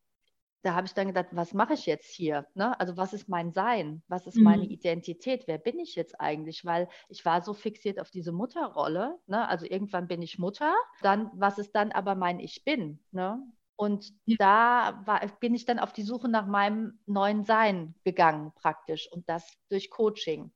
da 0.67 0.75
habe 0.75 0.89
ich 0.89 0.95
dann 0.95 1.07
gedacht, 1.07 1.29
was 1.31 1.55
mache 1.55 1.75
ich 1.75 1.87
jetzt 1.87 2.11
hier? 2.11 2.45
Ne? 2.55 2.79
Also 2.81 2.97
was 2.97 3.13
ist 3.13 3.29
mein 3.29 3.53
Sein? 3.53 4.03
Was 4.09 4.27
ist 4.27 4.37
meine 4.37 4.65
mhm. 4.65 4.71
Identität? 4.71 5.47
Wer 5.47 5.59
bin 5.59 5.79
ich 5.79 5.95
jetzt 5.95 6.21
eigentlich? 6.21 6.65
Weil 6.65 6.89
ich 7.09 7.25
war 7.25 7.41
so 7.41 7.55
fixiert 7.55 8.01
auf 8.01 8.11
diese 8.11 8.33
Mutterrolle. 8.33 9.17
Ne? 9.29 9.47
Also 9.47 9.65
irgendwann 9.65 10.09
bin 10.09 10.23
ich 10.23 10.41
Mutter. 10.41 10.75
Dann, 11.03 11.31
was 11.35 11.59
ist 11.59 11.71
dann 11.77 11.93
aber 11.93 12.17
mein 12.17 12.41
Ich 12.41 12.65
bin? 12.65 12.99
Ne? 13.13 13.41
Und 13.77 14.13
ja. 14.25 14.37
da 14.41 15.03
war, 15.07 15.21
bin 15.39 15.55
ich 15.55 15.67
dann 15.67 15.79
auf 15.79 15.93
die 15.93 16.03
Suche 16.03 16.29
nach 16.29 16.49
meinem 16.49 16.99
neuen 17.07 17.45
Sein 17.45 17.95
gegangen 18.03 18.53
praktisch 18.57 19.09
und 19.13 19.29
das 19.29 19.47
durch 19.69 19.89
Coaching 19.89 20.51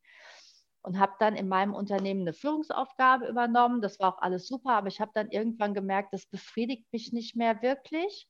und 0.83 0.99
habe 0.99 1.13
dann 1.19 1.37
in 1.37 1.49
meinem 1.49 1.75
Unternehmen 1.75 2.23
eine 2.23 2.33
Führungsaufgabe 2.33 3.27
übernommen. 3.27 3.83
Das 3.83 3.99
war 3.99 4.15
auch 4.15 4.23
alles 4.23 4.47
super, 4.47 4.73
aber 4.73 4.89
ich 4.89 5.01
habe 5.01 5.11
dann 5.15 5.31
irgendwann 5.31 5.75
gemerkt, 5.75 6.13
das 6.13 6.27
befriedigt 6.27 6.87
mich 6.93 7.13
nicht 7.13 7.37
mehr 7.37 7.61
wirklich. 7.63 8.29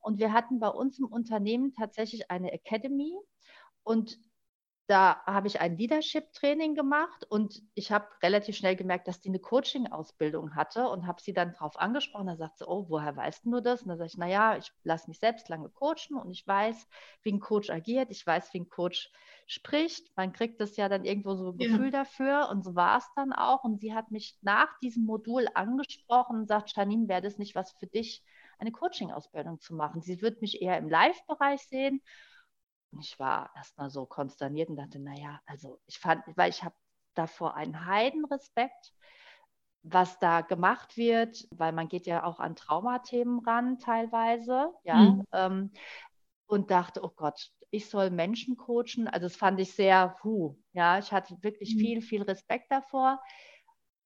Und 0.00 0.18
wir 0.18 0.32
hatten 0.32 0.60
bei 0.60 0.68
uns 0.68 0.98
im 0.98 1.06
Unternehmen 1.06 1.72
tatsächlich 1.72 2.30
eine 2.30 2.52
Academy 2.52 3.14
und 3.82 4.18
da 4.88 5.20
habe 5.26 5.48
ich 5.48 5.60
ein 5.60 5.76
Leadership-Training 5.76 6.76
gemacht 6.76 7.24
und 7.28 7.60
ich 7.74 7.90
habe 7.90 8.06
relativ 8.22 8.56
schnell 8.56 8.76
gemerkt, 8.76 9.08
dass 9.08 9.20
die 9.20 9.30
eine 9.30 9.40
Coaching-Ausbildung 9.40 10.54
hatte 10.54 10.88
und 10.88 11.08
habe 11.08 11.20
sie 11.20 11.32
dann 11.32 11.52
darauf 11.52 11.76
angesprochen. 11.76 12.28
Da 12.28 12.36
sagt 12.36 12.58
sie, 12.58 12.68
oh, 12.68 12.86
woher 12.88 13.16
weißt 13.16 13.44
du 13.46 13.60
das? 13.60 13.82
Und 13.82 13.88
da 13.88 13.96
sage 13.96 14.06
ich, 14.06 14.16
naja, 14.16 14.56
ich 14.56 14.70
lasse 14.84 15.08
mich 15.08 15.18
selbst 15.18 15.48
lange 15.48 15.70
coachen 15.70 16.16
und 16.16 16.30
ich 16.30 16.46
weiß, 16.46 16.86
wie 17.22 17.32
ein 17.32 17.40
Coach 17.40 17.68
agiert, 17.68 18.12
ich 18.12 18.24
weiß, 18.24 18.54
wie 18.54 18.60
ein 18.60 18.68
Coach 18.68 19.10
spricht. 19.46 20.16
Man 20.16 20.32
kriegt 20.32 20.60
das 20.60 20.76
ja 20.76 20.88
dann 20.88 21.04
irgendwo 21.04 21.34
so 21.34 21.50
ein 21.50 21.58
Gefühl 21.58 21.86
ja. 21.92 22.02
dafür 22.02 22.48
und 22.50 22.64
so 22.64 22.76
war 22.76 22.98
es 22.98 23.10
dann 23.16 23.32
auch. 23.32 23.64
Und 23.64 23.80
sie 23.80 23.92
hat 23.92 24.12
mich 24.12 24.38
nach 24.42 24.78
diesem 24.78 25.04
Modul 25.04 25.48
angesprochen 25.54 26.36
und 26.36 26.48
sagt, 26.48 26.76
Janine, 26.76 27.08
wäre 27.08 27.22
das 27.22 27.38
nicht 27.38 27.56
was 27.56 27.72
für 27.72 27.88
dich, 27.88 28.22
eine 28.58 28.70
Coaching-Ausbildung 28.70 29.58
zu 29.58 29.74
machen? 29.74 30.00
Sie 30.00 30.22
wird 30.22 30.42
mich 30.42 30.62
eher 30.62 30.78
im 30.78 30.88
Live-Bereich 30.88 31.62
sehen 31.62 32.02
ich 33.00 33.18
war 33.18 33.50
erstmal 33.54 33.90
so 33.90 34.06
konsterniert 34.06 34.68
und 34.68 34.76
dachte, 34.76 34.98
naja, 34.98 35.40
also 35.46 35.78
ich 35.86 35.98
fand, 35.98 36.22
weil 36.36 36.50
ich 36.50 36.62
habe 36.62 36.74
davor 37.14 37.54
einen 37.54 37.86
Heidenrespekt, 37.86 38.92
was 39.82 40.18
da 40.18 40.40
gemacht 40.40 40.96
wird, 40.96 41.46
weil 41.50 41.72
man 41.72 41.88
geht 41.88 42.06
ja 42.06 42.24
auch 42.24 42.40
an 42.40 42.56
Traumathemen 42.56 43.40
ran 43.40 43.78
teilweise, 43.78 44.72
ja, 44.84 44.96
mhm. 44.96 45.24
ähm, 45.32 45.72
und 46.46 46.70
dachte, 46.70 47.02
oh 47.02 47.12
Gott, 47.14 47.50
ich 47.70 47.88
soll 47.88 48.10
Menschen 48.10 48.56
coachen. 48.56 49.08
Also 49.08 49.26
das 49.26 49.36
fand 49.36 49.60
ich 49.60 49.72
sehr, 49.72 50.16
puh, 50.20 50.56
ja, 50.72 50.98
ich 50.98 51.12
hatte 51.12 51.36
wirklich 51.42 51.74
mhm. 51.74 51.80
viel, 51.80 52.02
viel 52.02 52.22
Respekt 52.22 52.70
davor 52.70 53.20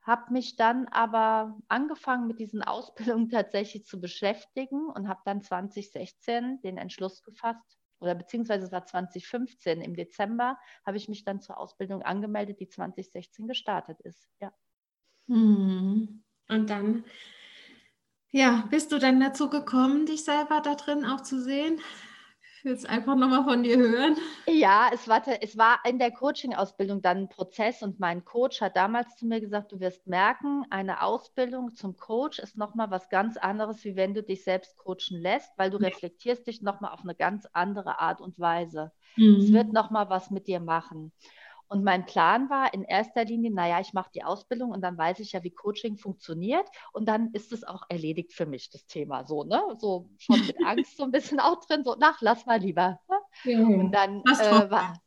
habe 0.02 0.32
mich 0.32 0.56
dann 0.56 0.88
aber 0.88 1.58
angefangen 1.68 2.26
mit 2.26 2.38
diesen 2.38 2.62
Ausbildungen 2.62 3.28
tatsächlich 3.30 3.84
zu 3.84 4.00
beschäftigen 4.00 4.86
und 4.86 5.08
habe 5.08 5.20
dann 5.24 5.42
2016 5.42 6.60
den 6.62 6.78
Entschluss 6.78 7.22
gefasst, 7.22 7.78
oder 8.00 8.14
beziehungsweise 8.14 8.66
es 8.66 8.72
war 8.72 8.84
2015 8.84 9.80
im 9.80 9.94
Dezember, 9.94 10.58
habe 10.84 10.96
ich 10.96 11.08
mich 11.08 11.24
dann 11.24 11.40
zur 11.40 11.58
Ausbildung 11.58 12.02
angemeldet, 12.02 12.60
die 12.60 12.68
2016 12.68 13.46
gestartet 13.46 14.00
ist. 14.00 14.28
Ja. 14.40 14.52
Hm. 15.28 16.24
Und 16.48 16.70
dann, 16.70 17.04
ja, 18.30 18.66
bist 18.70 18.90
du 18.92 18.98
dann 18.98 19.20
dazu 19.20 19.48
gekommen, 19.48 20.06
dich 20.06 20.24
selber 20.24 20.60
da 20.60 20.74
drin 20.74 21.04
auch 21.04 21.20
zu 21.20 21.40
sehen? 21.40 21.80
Jetzt 22.64 22.88
einfach 22.88 23.16
nochmal 23.16 23.44
von 23.44 23.62
dir 23.62 23.76
hören. 23.78 24.16
Ja, 24.46 24.90
es 24.92 25.06
war, 25.06 25.22
es 25.40 25.56
war 25.56 25.78
in 25.84 25.98
der 25.98 26.10
Coaching-Ausbildung 26.10 27.02
dann 27.02 27.18
ein 27.18 27.28
Prozess 27.28 27.82
und 27.82 28.00
mein 28.00 28.24
Coach 28.24 28.60
hat 28.60 28.76
damals 28.76 29.14
zu 29.16 29.26
mir 29.26 29.40
gesagt, 29.40 29.72
du 29.72 29.80
wirst 29.80 30.06
merken, 30.06 30.64
eine 30.70 31.02
Ausbildung 31.02 31.74
zum 31.74 31.96
Coach 31.96 32.38
ist 32.38 32.56
nochmal 32.56 32.90
was 32.90 33.08
ganz 33.08 33.36
anderes, 33.36 33.84
wie 33.84 33.96
wenn 33.96 34.14
du 34.14 34.22
dich 34.22 34.42
selbst 34.42 34.76
coachen 34.76 35.20
lässt, 35.20 35.52
weil 35.56 35.70
du 35.70 35.76
reflektierst 35.76 36.46
dich 36.46 36.62
nochmal 36.62 36.92
auf 36.92 37.02
eine 37.02 37.14
ganz 37.14 37.46
andere 37.52 38.00
Art 38.00 38.20
und 38.20 38.38
Weise. 38.40 38.92
Mhm. 39.16 39.36
Es 39.36 39.52
wird 39.52 39.72
nochmal 39.72 40.10
was 40.10 40.30
mit 40.30 40.46
dir 40.48 40.60
machen. 40.60 41.12
Und 41.70 41.84
mein 41.84 42.04
Plan 42.04 42.50
war 42.50 42.74
in 42.74 42.82
erster 42.82 43.24
Linie, 43.24 43.52
naja, 43.52 43.78
ich 43.78 43.92
mache 43.92 44.10
die 44.12 44.24
Ausbildung 44.24 44.72
und 44.72 44.80
dann 44.80 44.98
weiß 44.98 45.20
ich 45.20 45.30
ja, 45.30 45.44
wie 45.44 45.52
Coaching 45.52 45.96
funktioniert. 45.96 46.66
Und 46.92 47.08
dann 47.08 47.30
ist 47.32 47.52
es 47.52 47.62
auch 47.62 47.84
erledigt 47.88 48.32
für 48.32 48.44
mich, 48.44 48.70
das 48.70 48.86
Thema. 48.86 49.24
So, 49.24 49.44
ne? 49.44 49.62
So 49.78 50.10
schon 50.18 50.44
mit 50.44 50.56
Angst 50.66 50.96
so 50.96 51.04
ein 51.04 51.12
bisschen 51.12 51.38
auch 51.38 51.64
drin, 51.64 51.84
so, 51.84 51.96
ach, 52.00 52.18
lass 52.22 52.44
mal 52.44 52.58
lieber. 52.58 52.98
Ne? 53.08 53.52
Ja, 53.52 53.58
und 53.60 53.92
dann 53.92 54.20
äh, 54.22 54.68
war, 54.68 55.00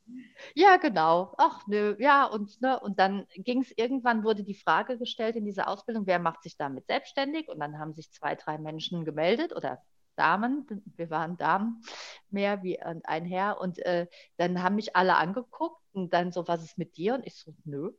ja, 0.55 0.77
genau. 0.77 1.33
Ach 1.37 1.67
nö, 1.67 1.97
ja, 1.99 2.25
und, 2.25 2.61
ne, 2.61 2.79
und 2.79 2.97
dann 2.97 3.27
ging 3.35 3.61
es 3.61 3.77
irgendwann, 3.77 4.23
wurde 4.23 4.45
die 4.45 4.55
Frage 4.55 4.97
gestellt 4.97 5.35
in 5.35 5.43
dieser 5.43 5.67
Ausbildung, 5.67 6.07
wer 6.07 6.19
macht 6.19 6.43
sich 6.43 6.55
damit 6.55 6.87
selbstständig? 6.87 7.49
Und 7.49 7.59
dann 7.59 7.77
haben 7.77 7.93
sich 7.93 8.09
zwei, 8.13 8.35
drei 8.35 8.57
Menschen 8.57 9.03
gemeldet 9.03 9.53
oder 9.53 9.81
Damen, 10.15 10.67
wir 10.95 11.09
waren 11.09 11.37
Damen 11.37 11.81
mehr 12.29 12.63
wie 12.63 12.79
ein 12.81 13.25
Herr. 13.25 13.59
Und 13.59 13.79
äh, 13.79 14.07
dann 14.37 14.61
haben 14.61 14.75
mich 14.75 14.95
alle 14.95 15.15
angeguckt 15.15 15.81
und 15.93 16.13
dann 16.13 16.31
so, 16.31 16.47
was 16.47 16.63
ist 16.63 16.77
mit 16.77 16.97
dir? 16.97 17.15
Und 17.15 17.25
ich 17.25 17.35
so, 17.35 17.53
nö, 17.65 17.91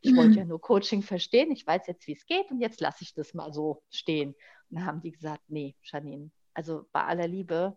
ich 0.00 0.12
mhm. 0.12 0.16
wollte 0.16 0.38
ja 0.38 0.44
nur 0.44 0.60
Coaching 0.60 1.02
verstehen, 1.02 1.50
ich 1.50 1.66
weiß 1.66 1.86
jetzt, 1.86 2.06
wie 2.06 2.12
es 2.12 2.26
geht 2.26 2.50
und 2.50 2.60
jetzt 2.60 2.80
lasse 2.80 3.04
ich 3.04 3.14
das 3.14 3.34
mal 3.34 3.52
so 3.52 3.82
stehen. 3.90 4.34
Und 4.70 4.78
dann 4.78 4.86
haben 4.86 5.00
die 5.00 5.12
gesagt, 5.12 5.42
nee, 5.48 5.76
Janine, 5.82 6.30
also 6.54 6.86
bei 6.92 7.04
aller 7.04 7.28
Liebe, 7.28 7.76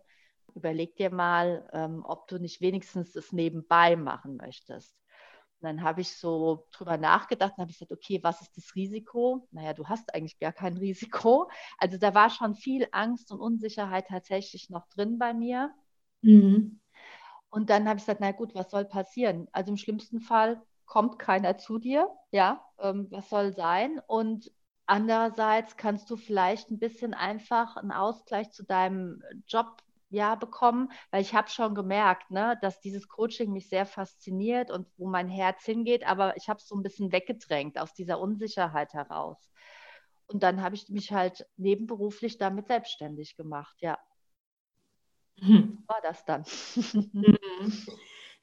überleg 0.54 0.96
dir 0.96 1.10
mal, 1.10 1.68
ähm, 1.72 2.02
ob 2.04 2.28
du 2.28 2.38
nicht 2.38 2.60
wenigstens 2.60 3.12
das 3.12 3.32
nebenbei 3.32 3.96
machen 3.96 4.36
möchtest. 4.36 4.96
Dann 5.66 5.82
habe 5.82 6.00
ich 6.00 6.16
so 6.16 6.66
drüber 6.72 6.96
nachgedacht 6.96 7.52
und 7.56 7.62
habe 7.62 7.70
ich 7.70 7.78
gesagt, 7.78 7.92
okay, 7.92 8.20
was 8.22 8.40
ist 8.40 8.56
das 8.56 8.74
Risiko? 8.74 9.46
Naja, 9.50 9.72
du 9.74 9.86
hast 9.86 10.14
eigentlich 10.14 10.38
gar 10.38 10.52
kein 10.52 10.76
Risiko. 10.78 11.50
Also 11.78 11.98
da 11.98 12.14
war 12.14 12.30
schon 12.30 12.54
viel 12.54 12.86
Angst 12.92 13.32
und 13.32 13.40
Unsicherheit 13.40 14.06
tatsächlich 14.08 14.70
noch 14.70 14.86
drin 14.88 15.18
bei 15.18 15.34
mir. 15.34 15.74
Mhm. 16.22 16.80
Und 17.50 17.70
dann 17.70 17.88
habe 17.88 17.98
ich 17.98 18.04
gesagt, 18.04 18.20
na 18.20 18.32
gut, 18.32 18.54
was 18.54 18.70
soll 18.70 18.84
passieren? 18.84 19.48
Also 19.52 19.70
im 19.70 19.76
schlimmsten 19.76 20.20
Fall 20.20 20.62
kommt 20.84 21.18
keiner 21.18 21.58
zu 21.58 21.78
dir, 21.78 22.08
ja, 22.30 22.64
ähm, 22.78 23.08
was 23.10 23.28
soll 23.28 23.52
sein? 23.52 24.00
Und 24.06 24.52
andererseits 24.86 25.76
kannst 25.76 26.08
du 26.10 26.16
vielleicht 26.16 26.70
ein 26.70 26.78
bisschen 26.78 27.14
einfach 27.14 27.76
einen 27.76 27.92
Ausgleich 27.92 28.50
zu 28.52 28.64
deinem 28.64 29.22
Job 29.46 29.82
ja 30.08 30.34
bekommen, 30.34 30.90
weil 31.10 31.22
ich 31.22 31.34
habe 31.34 31.48
schon 31.48 31.74
gemerkt, 31.74 32.30
ne, 32.30 32.58
dass 32.62 32.80
dieses 32.80 33.08
Coaching 33.08 33.52
mich 33.52 33.68
sehr 33.68 33.86
fasziniert 33.86 34.70
und 34.70 34.86
wo 34.96 35.08
mein 35.08 35.28
Herz 35.28 35.64
hingeht, 35.64 36.06
aber 36.06 36.36
ich 36.36 36.48
habe 36.48 36.58
es 36.58 36.68
so 36.68 36.76
ein 36.76 36.82
bisschen 36.82 37.12
weggedrängt 37.12 37.78
aus 37.78 37.94
dieser 37.94 38.20
Unsicherheit 38.20 38.92
heraus. 38.94 39.38
Und 40.26 40.42
dann 40.42 40.62
habe 40.62 40.74
ich 40.74 40.88
mich 40.88 41.12
halt 41.12 41.46
nebenberuflich 41.56 42.38
damit 42.38 42.66
selbstständig 42.68 43.36
gemacht, 43.36 43.76
ja. 43.80 43.98
Mhm. 45.40 45.78
War 45.86 46.00
das 46.02 46.24
dann? 46.24 46.44
Mhm. 47.12 47.72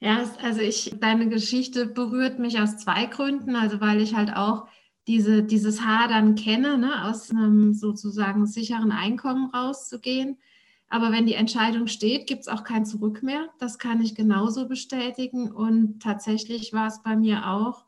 Ja, 0.00 0.22
also 0.42 0.60
ich, 0.60 0.94
deine 1.00 1.28
Geschichte 1.28 1.86
berührt 1.86 2.38
mich 2.38 2.60
aus 2.60 2.76
zwei 2.76 3.06
Gründen. 3.06 3.56
Also 3.56 3.80
weil 3.80 4.02
ich 4.02 4.14
halt 4.14 4.36
auch 4.36 4.66
diese, 5.06 5.42
dieses 5.42 5.82
Hadern 5.82 6.34
kenne, 6.34 6.76
ne, 6.76 7.06
aus 7.06 7.30
einem 7.30 7.72
sozusagen 7.72 8.46
sicheren 8.46 8.92
Einkommen 8.92 9.50
rauszugehen. 9.50 10.38
Aber 10.88 11.10
wenn 11.12 11.26
die 11.26 11.34
Entscheidung 11.34 11.86
steht, 11.86 12.26
gibt 12.26 12.42
es 12.42 12.48
auch 12.48 12.62
kein 12.62 12.86
Zurück 12.86 13.22
mehr. 13.22 13.48
Das 13.58 13.78
kann 13.78 14.00
ich 14.00 14.14
genauso 14.14 14.68
bestätigen. 14.68 15.50
Und 15.50 16.00
tatsächlich 16.02 16.72
war 16.72 16.86
es 16.86 17.02
bei 17.02 17.16
mir 17.16 17.48
auch 17.48 17.84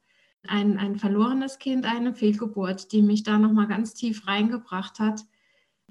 ein, 0.46 0.78
ein 0.78 0.96
verlorenes 0.96 1.58
Kind, 1.58 1.86
eine 1.86 2.14
Fehlgeburt, 2.14 2.92
die 2.92 3.02
mich 3.02 3.22
da 3.22 3.38
nochmal 3.38 3.68
ganz 3.68 3.94
tief 3.94 4.26
reingebracht 4.26 4.98
hat 4.98 5.24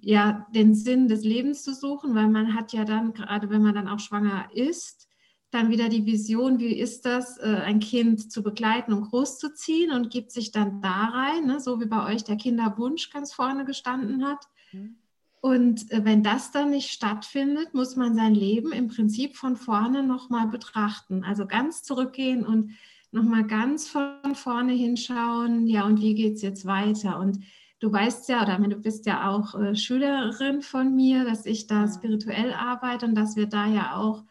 ja 0.05 0.45
den 0.53 0.75
Sinn 0.75 1.07
des 1.07 1.23
Lebens 1.23 1.63
zu 1.63 1.73
suchen, 1.73 2.15
weil 2.15 2.27
man 2.27 2.53
hat 2.53 2.73
ja 2.73 2.85
dann, 2.85 3.13
gerade 3.13 3.49
wenn 3.49 3.63
man 3.63 3.75
dann 3.75 3.87
auch 3.87 3.99
schwanger 3.99 4.49
ist, 4.53 5.07
dann 5.51 5.69
wieder 5.69 5.89
die 5.89 6.05
Vision, 6.05 6.59
wie 6.59 6.77
ist 6.77 7.05
das, 7.05 7.37
äh, 7.37 7.61
ein 7.63 7.79
Kind 7.79 8.31
zu 8.31 8.43
begleiten 8.43 8.93
und 8.93 9.09
großzuziehen 9.09 9.91
und 9.91 10.11
gibt 10.11 10.31
sich 10.31 10.51
dann 10.51 10.81
da 10.81 11.05
rein, 11.05 11.45
ne, 11.45 11.59
so 11.59 11.79
wie 11.79 11.85
bei 11.85 12.13
euch 12.13 12.23
der 12.23 12.35
Kinderwunsch 12.35 13.09
ganz 13.09 13.33
vorne 13.33 13.65
gestanden 13.65 14.25
hat. 14.25 14.45
Mhm. 14.73 14.97
Und 15.45 15.91
äh, 15.91 16.03
wenn 16.03 16.23
das 16.23 16.49
dann 16.49 16.71
nicht 16.71 16.89
stattfindet, 16.89 17.75
muss 17.75 17.95
man 17.95 18.15
sein 18.15 18.33
Leben 18.33 18.71
im 18.71 18.87
Prinzip 18.87 19.35
von 19.35 19.57
vorne 19.57 20.01
nochmal 20.01 20.47
betrachten. 20.47 21.23
Also 21.23 21.45
ganz 21.45 21.83
zurückgehen 21.83 22.43
und 22.43 22.71
nochmal 23.11 23.45
ganz 23.45 23.87
von 23.87 24.33
vorne 24.33 24.73
hinschauen, 24.73 25.67
ja, 25.67 25.85
und 25.85 26.01
wie 26.01 26.15
geht 26.15 26.37
es 26.37 26.41
jetzt 26.41 26.65
weiter? 26.65 27.19
Und 27.19 27.43
Du 27.79 27.91
weißt 27.91 28.29
ja, 28.29 28.41
oder 28.41 28.57
du 28.57 28.77
bist 28.77 29.05
ja 29.05 29.29
auch 29.29 29.53
äh, 29.53 29.75
Schülerin 29.75 30.63
von 30.63 30.95
mir, 30.95 31.25
dass 31.25 31.45
ich 31.45 31.67
da 31.67 31.87
spirituell 31.87 32.53
arbeite 32.53 33.05
und 33.05 33.13
dass 33.13 33.35
wir 33.35 33.45
da 33.45 33.67
ja 33.67 33.97
auch 33.97 34.23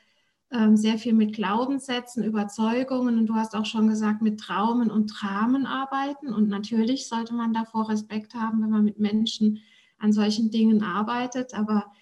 ähm, 0.51 0.77
sehr 0.77 0.99
viel 0.99 1.13
mit 1.13 1.35
Glaubenssätzen, 1.35 2.25
Überzeugungen 2.25 3.19
und 3.19 3.27
du 3.27 3.35
hast 3.35 3.55
auch 3.55 3.67
schon 3.67 3.87
gesagt, 3.87 4.23
mit 4.23 4.41
Traumen 4.41 4.91
und 4.91 5.09
Dramen 5.09 5.67
arbeiten. 5.67 6.33
Und 6.33 6.49
natürlich 6.49 7.07
sollte 7.07 7.35
man 7.35 7.53
davor 7.53 7.91
Respekt 7.91 8.35
haben, 8.35 8.63
wenn 8.63 8.71
man 8.71 8.85
mit 8.85 8.99
Menschen 8.99 9.61
an 10.05 10.13
solchen 10.13 10.51
Dingen 10.51 10.83
arbeitet. 10.83 11.55
Aber 11.55 11.93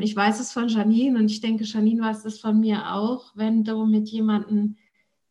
Ich 0.00 0.14
weiß 0.14 0.38
es 0.40 0.52
von 0.52 0.68
Janine 0.68 1.18
und 1.18 1.30
ich 1.30 1.40
denke, 1.40 1.64
Janine 1.64 2.02
weiß 2.02 2.24
es 2.24 2.40
von 2.40 2.60
mir 2.60 2.94
auch, 2.94 3.32
wenn 3.34 3.64
du 3.64 3.84
mit 3.84 4.08
jemandem 4.08 4.76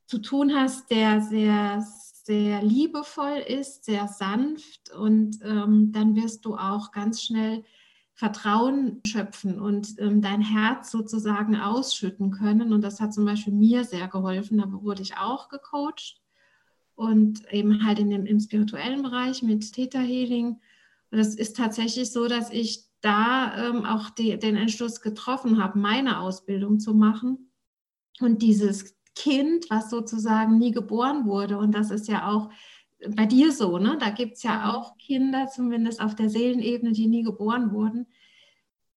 zu 0.07 0.19
tun 0.19 0.53
hast, 0.53 0.91
der 0.91 1.21
sehr, 1.21 1.81
sehr 2.25 2.61
liebevoll 2.61 3.37
ist, 3.47 3.85
sehr 3.85 4.07
sanft 4.09 4.93
und 4.93 5.39
ähm, 5.41 5.93
dann 5.93 6.15
wirst 6.15 6.43
du 6.43 6.55
auch 6.55 6.91
ganz 6.91 7.21
schnell 7.23 7.63
Vertrauen 8.13 8.99
schöpfen 9.05 9.59
und 9.61 9.95
ähm, 9.99 10.21
dein 10.21 10.41
Herz 10.41 10.91
sozusagen 10.91 11.55
ausschütten 11.55 12.31
können. 12.31 12.73
Und 12.73 12.81
das 12.81 12.99
hat 12.99 13.13
zum 13.13 13.25
Beispiel 13.25 13.53
mir 13.53 13.83
sehr 13.83 14.07
geholfen. 14.07 14.57
Da 14.57 14.65
wurde 14.69 15.03
ich 15.03 15.17
auch 15.17 15.49
gecoacht 15.49 16.19
und 16.95 17.41
eben 17.53 17.85
halt 17.85 17.99
in 17.99 18.09
dem, 18.09 18.25
im 18.25 18.39
spirituellen 18.39 19.03
Bereich 19.03 19.43
mit 19.43 19.71
Theta 19.71 19.99
Healing. 19.99 20.59
Und 21.11 21.19
es 21.19 21.35
ist 21.35 21.55
tatsächlich 21.55 22.11
so, 22.11 22.27
dass 22.27 22.51
ich 22.51 22.85
da 23.01 23.69
ähm, 23.69 23.85
auch 23.85 24.09
die, 24.09 24.37
den 24.37 24.55
Entschluss 24.55 25.01
getroffen 25.01 25.61
habe, 25.61 25.79
meine 25.79 26.19
Ausbildung 26.19 26.79
zu 26.79 26.93
machen. 26.93 27.51
Und 28.19 28.41
dieses 28.41 28.95
Kind, 29.15 29.69
was 29.69 29.89
sozusagen 29.89 30.57
nie 30.57 30.71
geboren 30.71 31.25
wurde, 31.25 31.57
und 31.57 31.71
das 31.73 31.91
ist 31.91 32.07
ja 32.07 32.29
auch 32.29 32.49
bei 33.15 33.25
dir 33.25 33.51
so, 33.51 33.77
ne? 33.77 33.97
Da 33.99 34.09
gibt 34.09 34.37
es 34.37 34.43
ja 34.43 34.73
auch 34.73 34.97
Kinder, 34.97 35.47
zumindest 35.47 36.01
auf 36.01 36.15
der 36.15 36.29
Seelenebene, 36.29 36.93
die 36.93 37.07
nie 37.07 37.23
geboren 37.23 37.71
wurden. 37.71 38.07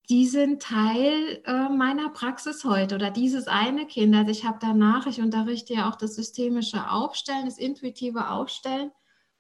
Die 0.10 0.25
sind 0.25 0.62
Teil 0.62 1.42
äh, 1.46 1.70
meiner 1.70 2.10
Praxis 2.10 2.63
heute 2.63 2.96
oder 2.96 3.12
dieses 3.12 3.48
eine 3.48 3.86
Kind. 3.86 4.16
Also 4.16 4.32
ich 4.32 4.46
habe 4.46 4.58
danach, 4.60 5.06
ich 5.06 5.22
unterrichte 5.22 5.74
ja 5.74 5.89
auch 5.89 5.96
das 5.96 6.16
systemische 6.16 6.89
Aufstellen, 6.89 7.46
das 7.46 7.60
intuitive 7.60 8.30
Aufstellen. 8.30 8.92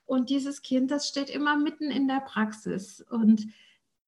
Und 0.09 0.31
dieses 0.31 0.63
Kind, 0.63 0.89
das 0.89 1.07
steht 1.07 1.29
immer 1.29 1.55
mitten 1.55 1.91
in 1.91 2.07
der 2.07 2.21
Praxis. 2.21 3.05
Und 3.11 3.45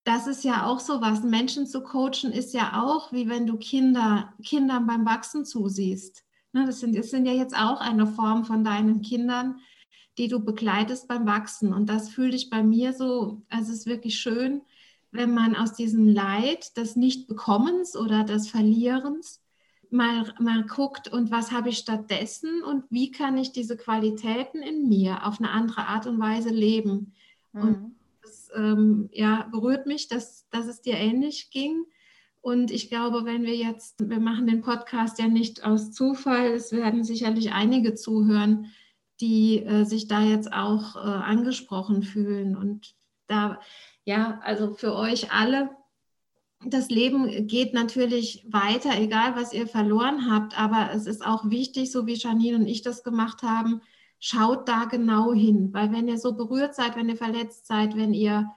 das 0.03 0.25
ist 0.25 0.43
ja 0.43 0.65
auch 0.65 0.79
so 0.79 0.99
was. 0.99 1.21
Menschen 1.21 1.67
zu 1.67 1.83
coachen 1.83 2.31
ist 2.31 2.55
ja 2.55 2.81
auch, 2.83 3.11
wie 3.11 3.29
wenn 3.29 3.45
du 3.45 3.57
Kinder, 3.57 4.33
Kindern 4.43 4.87
beim 4.87 5.05
Wachsen 5.05 5.45
zusiehst. 5.45 6.25
Ne, 6.53 6.65
das, 6.65 6.79
sind, 6.79 6.97
das 6.97 7.11
sind 7.11 7.27
ja 7.27 7.33
jetzt 7.33 7.55
auch 7.55 7.79
eine 7.79 8.07
Form 8.07 8.45
von 8.45 8.63
deinen 8.63 9.03
Kindern, 9.03 9.59
die 10.17 10.27
du 10.27 10.43
begleitest 10.43 11.07
beim 11.07 11.27
Wachsen. 11.27 11.71
Und 11.71 11.87
das 11.87 12.09
fühle 12.09 12.35
ich 12.35 12.49
bei 12.49 12.63
mir 12.63 12.93
so, 12.93 13.43
also 13.47 13.71
es 13.71 13.81
ist 13.81 13.85
wirklich 13.85 14.17
schön, 14.19 14.63
wenn 15.11 15.31
man 15.35 15.55
aus 15.55 15.73
diesem 15.73 16.07
Leid 16.07 16.77
des 16.77 16.95
Nichtbekommens 16.95 17.95
oder 17.95 18.23
des 18.23 18.49
Verlierens 18.49 19.40
mal, 19.91 20.33
mal 20.39 20.63
guckt 20.63 21.09
und 21.09 21.31
was 21.31 21.51
habe 21.51 21.69
ich 21.69 21.77
stattdessen 21.77 22.63
und 22.63 22.85
wie 22.89 23.11
kann 23.11 23.37
ich 23.37 23.51
diese 23.51 23.77
Qualitäten 23.77 24.61
in 24.61 24.87
mir 24.87 25.25
auf 25.27 25.39
eine 25.39 25.51
andere 25.51 25.85
Art 25.85 26.07
und 26.07 26.19
Weise 26.19 26.49
leben. 26.49 27.13
Mhm. 27.51 27.61
Und 27.61 27.95
das 28.23 28.49
ähm, 28.55 29.09
ja, 29.11 29.47
berührt 29.51 29.85
mich, 29.85 30.07
dass, 30.07 30.47
dass 30.49 30.67
es 30.67 30.81
dir 30.81 30.95
ähnlich 30.95 31.51
ging. 31.51 31.85
Und 32.39 32.71
ich 32.71 32.89
glaube, 32.89 33.25
wenn 33.25 33.43
wir 33.43 33.55
jetzt, 33.55 34.09
wir 34.09 34.19
machen 34.19 34.47
den 34.47 34.61
Podcast 34.61 35.19
ja 35.19 35.27
nicht 35.27 35.63
aus 35.63 35.91
Zufall, 35.91 36.47
es 36.53 36.71
werden 36.71 37.03
sicherlich 37.03 37.51
einige 37.53 37.93
zuhören, 37.93 38.71
die 39.19 39.63
äh, 39.63 39.83
sich 39.83 40.07
da 40.07 40.21
jetzt 40.21 40.51
auch 40.51 40.95
äh, 40.95 40.99
angesprochen 40.99 42.01
fühlen. 42.01 42.55
Und 42.55 42.95
da, 43.27 43.59
ja, 44.05 44.39
also 44.43 44.73
für 44.73 44.95
euch 44.95 45.31
alle, 45.31 45.69
das 46.65 46.89
Leben 46.89 47.47
geht 47.47 47.73
natürlich 47.73 48.45
weiter, 48.49 48.99
egal 48.99 49.35
was 49.35 49.53
ihr 49.53 49.67
verloren 49.67 50.29
habt, 50.31 50.59
aber 50.59 50.91
es 50.93 51.07
ist 51.07 51.25
auch 51.25 51.49
wichtig, 51.49 51.91
so 51.91 52.05
wie 52.05 52.13
Janine 52.13 52.57
und 52.57 52.67
ich 52.67 52.81
das 52.81 53.03
gemacht 53.03 53.41
haben, 53.43 53.81
schaut 54.19 54.67
da 54.67 54.85
genau 54.85 55.33
hin, 55.33 55.73
weil 55.73 55.91
wenn 55.91 56.07
ihr 56.07 56.19
so 56.19 56.33
berührt 56.33 56.75
seid, 56.75 56.95
wenn 56.95 57.09
ihr 57.09 57.17
verletzt 57.17 57.65
seid, 57.65 57.95
wenn 57.95 58.13
ihr 58.13 58.51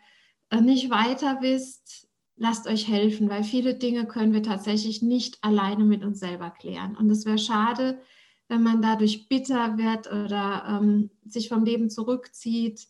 äh, 0.50 0.60
nicht 0.60 0.90
weiter 0.90 1.38
wisst, 1.40 2.08
lasst 2.36 2.66
euch 2.66 2.88
helfen, 2.88 3.30
weil 3.30 3.44
viele 3.44 3.74
Dinge 3.74 4.06
können 4.06 4.32
wir 4.32 4.42
tatsächlich 4.42 5.02
nicht 5.02 5.38
alleine 5.42 5.84
mit 5.84 6.04
uns 6.04 6.20
selber 6.20 6.50
klären. 6.50 6.96
Und 6.96 7.10
es 7.10 7.24
wäre 7.24 7.38
schade, 7.38 8.00
wenn 8.48 8.62
man 8.62 8.82
dadurch 8.82 9.28
bitter 9.28 9.78
wird 9.78 10.06
oder 10.06 10.64
ähm, 10.68 11.10
sich 11.24 11.48
vom 11.48 11.64
Leben 11.64 11.90
zurückzieht. 11.90 12.86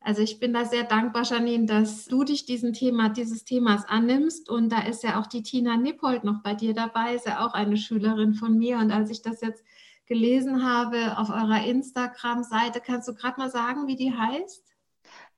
Also 0.00 0.22
ich 0.22 0.38
bin 0.38 0.52
da 0.52 0.64
sehr 0.64 0.84
dankbar, 0.84 1.24
Janine, 1.24 1.66
dass 1.66 2.06
du 2.06 2.24
dich 2.24 2.46
diesem 2.46 2.72
Thema, 2.72 3.08
dieses 3.08 3.44
Themas 3.44 3.84
annimmst. 3.86 4.48
Und 4.48 4.70
da 4.70 4.82
ist 4.82 5.02
ja 5.02 5.20
auch 5.20 5.26
die 5.26 5.42
Tina 5.42 5.76
Nippold 5.76 6.24
noch 6.24 6.42
bei 6.42 6.54
dir 6.54 6.72
dabei, 6.72 7.14
ist 7.14 7.26
ja 7.26 7.44
auch 7.44 7.52
eine 7.52 7.76
Schülerin 7.76 8.34
von 8.34 8.56
mir. 8.56 8.78
Und 8.78 8.92
als 8.92 9.10
ich 9.10 9.22
das 9.22 9.40
jetzt 9.40 9.64
gelesen 10.06 10.64
habe 10.64 11.18
auf 11.18 11.30
eurer 11.30 11.64
Instagram-Seite, 11.64 12.80
kannst 12.80 13.08
du 13.08 13.14
gerade 13.14 13.38
mal 13.38 13.50
sagen, 13.50 13.86
wie 13.86 13.96
die 13.96 14.12
heißt? 14.12 14.64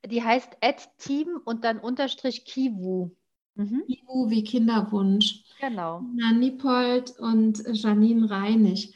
Die 0.06 0.22
heißt 0.22 0.56
Team 0.98 1.40
und 1.44 1.64
dann 1.64 1.78
Unterstrich 1.78 2.44
Kiwu. 2.44 3.10
Mhm. 3.54 3.82
Kiwu 3.86 4.30
wie 4.30 4.44
Kinderwunsch. 4.44 5.42
Genau. 5.60 6.00
Tina 6.00 6.32
Nippold 6.32 7.18
und 7.18 7.62
Janine 7.66 8.30
Reinig. 8.30 8.94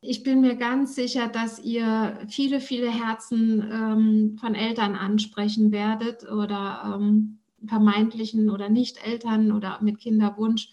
Ich 0.00 0.22
bin 0.22 0.40
mir 0.40 0.56
ganz 0.56 0.94
sicher, 0.94 1.28
dass 1.28 1.58
ihr 1.58 2.18
viele, 2.28 2.60
viele 2.60 2.90
Herzen 2.90 3.60
ähm, 3.72 4.36
von 4.38 4.54
Eltern 4.54 4.94
ansprechen 4.94 5.72
werdet 5.72 6.30
oder 6.30 6.96
ähm, 6.96 7.38
vermeintlichen 7.66 8.50
oder 8.50 8.68
nicht 8.68 9.04
Eltern 9.04 9.52
oder 9.52 9.78
mit 9.80 9.98
Kinderwunsch 9.98 10.70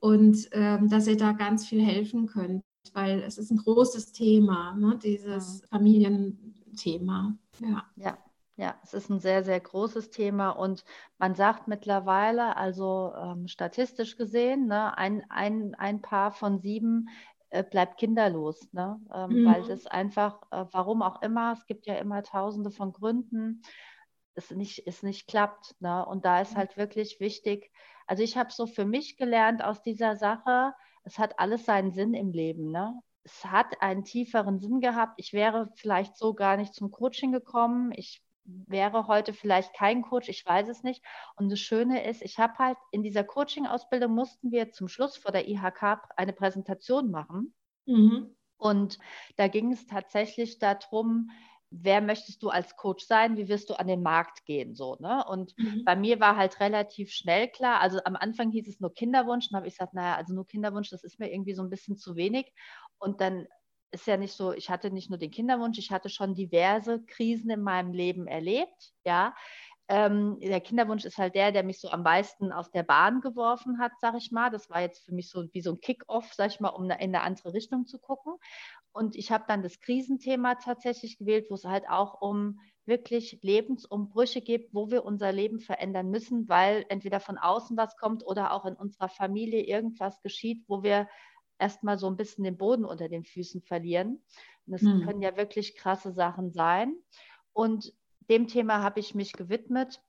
und 0.00 0.48
ähm, 0.52 0.88
dass 0.88 1.06
ihr 1.06 1.16
da 1.16 1.32
ganz 1.32 1.66
viel 1.66 1.82
helfen 1.82 2.26
könnt, 2.26 2.64
weil 2.92 3.22
es 3.22 3.38
ist 3.38 3.50
ein 3.50 3.58
großes 3.58 4.12
Thema, 4.12 4.74
ne, 4.74 4.98
dieses. 5.02 5.62
Familienthema. 5.70 7.36
Ja. 7.60 7.84
ja. 7.96 8.18
Ja, 8.58 8.74
es 8.82 8.94
ist 8.94 9.10
ein 9.10 9.20
sehr, 9.20 9.44
sehr 9.44 9.60
großes 9.60 10.08
Thema 10.08 10.48
und 10.48 10.82
man 11.18 11.34
sagt 11.34 11.68
mittlerweile, 11.68 12.56
also 12.56 13.12
ähm, 13.14 13.48
statistisch 13.48 14.16
gesehen, 14.16 14.66
ne, 14.66 14.96
ein, 14.96 15.24
ein, 15.28 15.74
ein 15.74 16.00
Paar 16.00 16.32
von 16.32 16.58
sieben 16.58 17.10
äh, 17.56 17.64
bleibt 17.68 17.98
kinderlos, 17.98 18.72
ne? 18.72 19.00
Ähm, 19.12 19.42
mhm. 19.42 19.46
weil 19.46 19.62
das 19.64 19.86
einfach, 19.86 20.42
äh, 20.50 20.64
warum 20.72 21.02
auch 21.02 21.22
immer, 21.22 21.52
es 21.52 21.66
gibt 21.66 21.86
ja 21.86 21.96
immer 21.96 22.22
tausende 22.22 22.70
von 22.70 22.92
Gründen, 22.92 23.62
es 24.34 24.50
nicht, 24.50 24.86
es 24.86 25.02
nicht 25.02 25.26
klappt. 25.26 25.74
Ne? 25.80 26.04
Und 26.04 26.24
da 26.24 26.40
ist 26.40 26.56
halt 26.56 26.76
wirklich 26.76 27.20
wichtig, 27.20 27.70
also 28.06 28.22
ich 28.22 28.36
habe 28.36 28.52
so 28.52 28.66
für 28.66 28.84
mich 28.84 29.16
gelernt 29.16 29.64
aus 29.64 29.82
dieser 29.82 30.16
Sache, 30.16 30.74
es 31.04 31.18
hat 31.18 31.38
alles 31.38 31.64
seinen 31.64 31.92
Sinn 31.92 32.14
im 32.14 32.30
Leben. 32.32 32.70
Ne? 32.70 33.00
Es 33.24 33.44
hat 33.44 33.80
einen 33.80 34.04
tieferen 34.04 34.58
Sinn 34.58 34.80
gehabt. 34.80 35.14
Ich 35.16 35.32
wäre 35.32 35.70
vielleicht 35.74 36.16
so 36.16 36.34
gar 36.34 36.56
nicht 36.56 36.74
zum 36.74 36.90
Coaching 36.90 37.32
gekommen. 37.32 37.92
Ich 37.94 38.22
wäre 38.46 39.06
heute 39.06 39.32
vielleicht 39.32 39.74
kein 39.74 40.02
Coach, 40.02 40.28
ich 40.28 40.44
weiß 40.44 40.68
es 40.68 40.82
nicht. 40.82 41.04
Und 41.36 41.50
das 41.50 41.60
Schöne 41.60 42.04
ist, 42.04 42.22
ich 42.22 42.38
habe 42.38 42.54
halt 42.58 42.78
in 42.90 43.02
dieser 43.02 43.24
Coaching-Ausbildung 43.24 44.14
mussten 44.14 44.50
wir 44.50 44.72
zum 44.72 44.88
Schluss 44.88 45.16
vor 45.16 45.32
der 45.32 45.48
IHK 45.48 45.98
eine 46.16 46.32
Präsentation 46.32 47.10
machen. 47.10 47.54
Mhm. 47.86 48.36
Und 48.58 48.98
da 49.36 49.48
ging 49.48 49.72
es 49.72 49.86
tatsächlich 49.86 50.58
darum, 50.58 51.30
wer 51.70 52.00
möchtest 52.00 52.42
du 52.42 52.48
als 52.48 52.76
Coach 52.76 53.04
sein, 53.04 53.36
wie 53.36 53.48
wirst 53.48 53.70
du 53.70 53.74
an 53.74 53.86
den 53.86 54.02
Markt 54.02 54.44
gehen, 54.44 54.74
so, 54.74 54.96
ne? 55.00 55.24
Und 55.28 55.52
mhm. 55.58 55.82
bei 55.84 55.96
mir 55.96 56.20
war 56.20 56.36
halt 56.36 56.60
relativ 56.60 57.10
schnell 57.10 57.48
klar, 57.48 57.80
also 57.80 57.98
am 58.04 58.16
Anfang 58.16 58.50
hieß 58.50 58.68
es 58.68 58.80
nur 58.80 58.94
Kinderwunsch, 58.94 59.48
dann 59.50 59.58
habe 59.58 59.66
ich 59.66 59.74
gesagt, 59.74 59.94
naja, 59.94 60.16
also 60.16 60.32
nur 60.32 60.46
Kinderwunsch, 60.46 60.90
das 60.90 61.04
ist 61.04 61.18
mir 61.18 61.30
irgendwie 61.30 61.54
so 61.54 61.62
ein 61.62 61.70
bisschen 61.70 61.96
zu 61.96 62.16
wenig. 62.16 62.52
Und 62.98 63.20
dann 63.20 63.46
ist 63.90 64.06
ja 64.06 64.16
nicht 64.16 64.34
so, 64.34 64.52
ich 64.52 64.70
hatte 64.70 64.90
nicht 64.90 65.10
nur 65.10 65.18
den 65.18 65.30
Kinderwunsch, 65.30 65.78
ich 65.78 65.90
hatte 65.90 66.08
schon 66.08 66.34
diverse 66.34 67.04
Krisen 67.04 67.50
in 67.50 67.62
meinem 67.62 67.92
Leben 67.92 68.26
erlebt, 68.26 68.92
ja. 69.04 69.34
Ähm, 69.88 70.40
der 70.40 70.60
Kinderwunsch 70.60 71.04
ist 71.04 71.16
halt 71.16 71.36
der, 71.36 71.52
der 71.52 71.62
mich 71.62 71.80
so 71.80 71.88
am 71.90 72.02
meisten 72.02 72.50
aus 72.50 72.72
der 72.72 72.82
Bahn 72.82 73.20
geworfen 73.20 73.78
hat, 73.78 73.92
sag 74.00 74.16
ich 74.16 74.32
mal. 74.32 74.50
Das 74.50 74.68
war 74.68 74.80
jetzt 74.80 75.04
für 75.04 75.14
mich 75.14 75.30
so 75.30 75.44
wie 75.52 75.60
so 75.60 75.72
ein 75.72 75.80
Kick-off, 75.80 76.32
sag 76.34 76.50
ich 76.50 76.58
mal, 76.58 76.70
um 76.70 76.84
in 76.86 76.90
eine 76.90 77.20
andere 77.22 77.52
Richtung 77.52 77.86
zu 77.86 78.00
gucken. 78.00 78.34
Und 78.90 79.14
ich 79.14 79.30
habe 79.30 79.44
dann 79.46 79.62
das 79.62 79.78
Krisenthema 79.78 80.56
tatsächlich 80.56 81.18
gewählt, 81.18 81.46
wo 81.50 81.54
es 81.54 81.64
halt 81.64 81.88
auch 81.88 82.20
um 82.20 82.58
wirklich 82.84 83.38
Lebensumbrüche 83.42 84.40
geht, 84.40 84.70
wo 84.72 84.90
wir 84.90 85.04
unser 85.04 85.32
Leben 85.32 85.60
verändern 85.60 86.10
müssen, 86.10 86.48
weil 86.48 86.84
entweder 86.88 87.20
von 87.20 87.38
außen 87.38 87.76
was 87.76 87.96
kommt 87.96 88.24
oder 88.24 88.52
auch 88.52 88.64
in 88.64 88.74
unserer 88.74 89.08
Familie 89.08 89.62
irgendwas 89.62 90.20
geschieht, 90.22 90.64
wo 90.66 90.82
wir 90.82 91.08
erstmal 91.58 91.98
so 91.98 92.06
ein 92.08 92.16
bisschen 92.16 92.44
den 92.44 92.56
Boden 92.56 92.84
unter 92.84 93.08
den 93.08 93.24
Füßen 93.24 93.62
verlieren. 93.62 94.22
Und 94.66 94.72
das 94.72 94.82
hm. 94.82 95.04
können 95.04 95.22
ja 95.22 95.36
wirklich 95.36 95.76
krasse 95.76 96.12
Sachen 96.12 96.52
sein. 96.52 96.94
Und 97.52 97.92
dem 98.28 98.48
Thema 98.48 98.82
habe 98.82 99.00
ich 99.00 99.14
mich 99.14 99.32
gewidmet. 99.32 100.02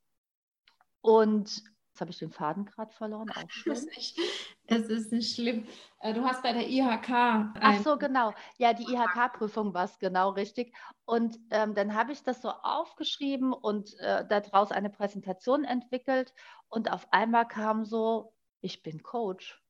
Und 1.01 1.63
jetzt 1.97 2.01
habe 2.01 2.11
ich 2.11 2.19
den 2.19 2.31
Faden 2.31 2.65
gerade 2.65 2.93
verloren. 2.93 3.29
Auch 3.31 3.49
schön. 3.49 3.73
Es 3.73 3.83
ist, 3.83 3.95
nicht, 3.95 4.19
es 4.65 4.89
ist 4.89 5.11
nicht 5.11 5.35
schlimm. 5.35 5.67
Äh, 5.99 6.13
du 6.13 6.23
hast 6.23 6.43
bei 6.43 6.53
der 6.53 6.67
IHK. 6.67 7.09
Ach 7.09 7.81
so, 7.83 7.97
genau. 7.97 8.33
Ja, 8.57 8.73
die 8.73 8.83
IHK-Prüfung 8.83 9.73
war 9.73 9.85
es 9.85 9.97
genau 9.99 10.31
richtig. 10.31 10.75
Und 11.05 11.39
ähm, 11.51 11.73
dann 11.73 11.95
habe 11.95 12.11
ich 12.11 12.23
das 12.23 12.41
so 12.41 12.49
aufgeschrieben 12.49 13.53
und 13.53 13.97
äh, 13.99 14.25
daraus 14.27 14.71
eine 14.71 14.89
Präsentation 14.89 15.63
entwickelt. 15.63 16.33
Und 16.67 16.91
auf 16.91 17.07
einmal 17.11 17.47
kam 17.47 17.85
so, 17.85 18.33
ich 18.61 18.83
bin 18.83 19.01
Coach. 19.03 19.61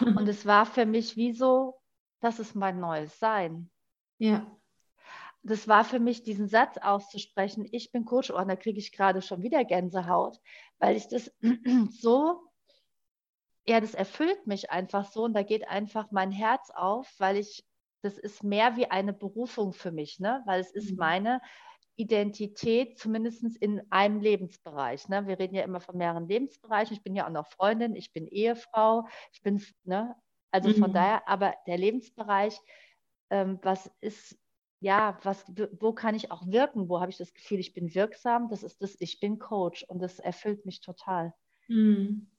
Und 0.00 0.28
es 0.28 0.46
war 0.46 0.66
für 0.66 0.86
mich 0.86 1.16
wie 1.16 1.32
so, 1.32 1.80
das 2.20 2.38
ist 2.38 2.54
mein 2.54 2.80
neues 2.80 3.18
Sein. 3.18 3.70
Ja. 4.18 4.46
Das 5.42 5.68
war 5.68 5.84
für 5.84 6.00
mich, 6.00 6.24
diesen 6.24 6.48
Satz 6.48 6.76
auszusprechen, 6.78 7.66
ich 7.70 7.92
bin 7.92 8.04
Coach, 8.04 8.30
oh, 8.30 8.36
und 8.36 8.48
da 8.48 8.56
kriege 8.56 8.78
ich 8.78 8.92
gerade 8.92 9.22
schon 9.22 9.42
wieder 9.42 9.64
Gänsehaut, 9.64 10.38
weil 10.78 10.96
ich 10.96 11.08
das 11.08 11.32
so 12.00 12.48
ja, 13.68 13.80
das 13.80 13.92
erfüllt 13.92 14.46
mich 14.46 14.70
einfach 14.70 15.04
so 15.04 15.24
und 15.24 15.34
da 15.34 15.42
geht 15.42 15.68
einfach 15.68 16.10
mein 16.10 16.32
Herz 16.32 16.70
auf, 16.70 17.12
weil 17.18 17.36
ich, 17.36 17.66
das 18.00 18.16
ist 18.16 18.42
mehr 18.42 18.76
wie 18.76 18.90
eine 18.90 19.12
Berufung 19.12 19.74
für 19.74 19.92
mich, 19.92 20.18
ne? 20.20 20.42
weil 20.46 20.60
es 20.60 20.70
ist 20.70 20.92
mhm. 20.92 20.96
meine 20.96 21.40
Identität, 21.98 22.96
zumindest 22.96 23.44
in 23.56 23.82
einem 23.90 24.20
Lebensbereich. 24.20 25.08
Ne? 25.08 25.26
Wir 25.26 25.38
reden 25.38 25.56
ja 25.56 25.64
immer 25.64 25.80
von 25.80 25.96
mehreren 25.98 26.28
Lebensbereichen. 26.28 26.96
Ich 26.96 27.02
bin 27.02 27.16
ja 27.16 27.26
auch 27.26 27.32
noch 27.32 27.48
Freundin, 27.48 27.96
ich 27.96 28.12
bin 28.12 28.28
Ehefrau, 28.28 29.08
ich 29.32 29.42
bin, 29.42 29.60
ne? 29.82 30.14
also 30.52 30.72
von 30.74 30.90
mhm. 30.90 30.94
daher, 30.94 31.28
aber 31.28 31.54
der 31.66 31.76
Lebensbereich, 31.76 32.56
ähm, 33.30 33.58
was 33.62 33.90
ist, 34.00 34.38
ja, 34.80 35.18
was, 35.24 35.44
wo 35.80 35.92
kann 35.92 36.14
ich 36.14 36.30
auch 36.30 36.46
wirken? 36.46 36.88
Wo 36.88 37.00
habe 37.00 37.10
ich 37.10 37.18
das 37.18 37.34
Gefühl, 37.34 37.58
ich 37.58 37.74
bin 37.74 37.92
wirksam? 37.92 38.48
Das 38.48 38.62
ist 38.62 38.80
das, 38.80 38.94
ich 39.00 39.18
bin 39.18 39.40
Coach 39.40 39.84
und 39.88 40.00
das 40.00 40.20
erfüllt 40.20 40.64
mich 40.66 40.80
total. 40.80 41.34
Mhm. 41.66 42.30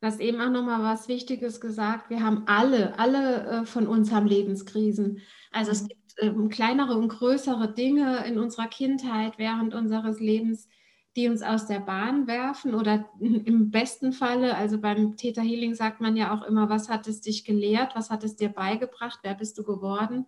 Du 0.00 0.06
hast 0.06 0.20
eben 0.20 0.40
auch 0.40 0.50
nochmal 0.50 0.82
was 0.82 1.06
Wichtiges 1.06 1.60
gesagt. 1.60 2.08
Wir 2.08 2.24
haben 2.24 2.44
alle, 2.46 2.98
alle 2.98 3.46
äh, 3.46 3.66
von 3.66 3.86
uns 3.86 4.10
haben 4.10 4.26
Lebenskrisen. 4.26 5.20
Also 5.52 5.70
mhm. 5.70 5.72
es 5.72 5.88
gibt 5.88 6.01
äh, 6.18 6.30
kleinere 6.48 6.96
und 6.96 7.08
größere 7.08 7.72
Dinge 7.72 8.24
in 8.26 8.38
unserer 8.38 8.68
Kindheit 8.68 9.38
während 9.38 9.74
unseres 9.74 10.20
Lebens, 10.20 10.68
die 11.16 11.28
uns 11.28 11.42
aus 11.42 11.66
der 11.66 11.80
Bahn 11.80 12.26
werfen 12.26 12.74
oder 12.74 13.08
im 13.20 13.70
besten 13.70 14.12
Falle, 14.12 14.56
also 14.56 14.78
beim 14.78 15.16
Theta 15.16 15.42
Healing 15.42 15.74
sagt 15.74 16.00
man 16.00 16.16
ja 16.16 16.34
auch 16.34 16.42
immer, 16.42 16.68
was 16.68 16.88
hat 16.88 17.06
es 17.06 17.20
dich 17.20 17.44
gelehrt, 17.44 17.94
was 17.94 18.10
hat 18.10 18.24
es 18.24 18.36
dir 18.36 18.48
beigebracht, 18.48 19.20
wer 19.22 19.34
bist 19.34 19.58
du 19.58 19.64
geworden? 19.64 20.26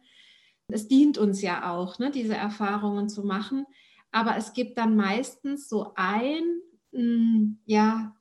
Es 0.68 0.88
dient 0.88 1.18
uns 1.18 1.42
ja 1.42 1.70
auch, 1.70 1.98
ne, 1.98 2.10
diese 2.10 2.34
Erfahrungen 2.34 3.08
zu 3.08 3.22
machen. 3.24 3.66
Aber 4.12 4.36
es 4.36 4.52
gibt 4.52 4.78
dann 4.78 4.96
meistens 4.96 5.68
so 5.68 5.92
ein, 5.96 6.42
mh, 6.92 7.00
hm, 7.00 7.58
ja, 7.66 8.14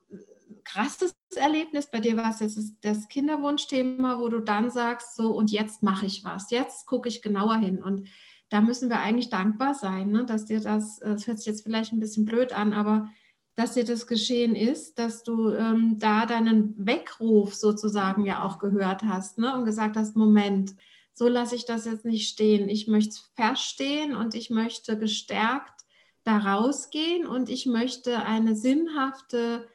krasses 0.64 1.16
Erlebnis. 1.36 1.90
Bei 1.90 2.00
dir 2.00 2.18
war 2.18 2.32
es 2.32 2.40
jetzt 2.40 2.60
das 2.82 3.08
Kinderwunschthema, 3.08 4.20
wo 4.20 4.30
du 4.30 4.40
dann 4.40 4.70
sagst, 4.70 5.16
so 5.16 5.32
und 5.36 5.52
jetzt 5.52 5.84
mache 5.84 6.06
ich 6.06 6.24
was, 6.24 6.52
jetzt 6.52 6.86
gucke 6.86 7.10
ich 7.10 7.22
genauer 7.22 7.58
hin. 7.58 7.82
Und 7.82 8.08
da 8.50 8.62
müssen 8.62 8.90
wir 8.90 9.00
eigentlich 9.00 9.30
dankbar 9.30 9.74
sein, 9.74 10.12
ne, 10.12 10.26
dass 10.26 10.46
dir 10.46 10.60
das, 10.60 11.00
das 11.00 11.28
hört 11.28 11.38
sich 11.40 11.48
jetzt 11.48 11.64
vielleicht 11.64 11.92
ein 11.92 12.00
bisschen 12.00 12.26
blöd 12.26 12.54
an, 12.54 12.74
aber 12.74 13.10
dass 13.56 13.74
dir 13.74 13.84
das 13.84 14.08
geschehen 14.08 14.56
ist, 14.56 14.98
dass 14.98 15.24
du 15.24 15.50
ähm, 15.50 15.98
da 16.00 16.26
deinen 16.26 16.74
Weckruf 16.78 17.54
sozusagen 17.54 18.26
ja 18.26 18.44
auch 18.44 18.60
gehört 18.60 19.04
hast 19.04 19.38
ne, 19.38 19.56
und 19.56 19.66
gesagt 19.66 19.96
hast, 19.96 20.16
Moment, 20.16 20.76
so 21.14 21.28
lasse 21.28 21.56
ich 21.56 21.66
das 21.66 21.86
jetzt 21.86 22.06
nicht 22.06 22.28
stehen. 22.28 22.70
Ich 22.70 22.88
möchte 22.88 23.12
es 23.12 23.32
verstehen 23.36 24.16
und 24.16 24.34
ich 24.34 24.50
möchte 24.50 24.98
gestärkt 24.98 25.84
da 26.24 26.38
rausgehen 26.38 27.28
und 27.28 27.50
ich 27.50 27.66
möchte 27.66 28.24
eine 28.24 28.56
sinnhafte 28.56 29.68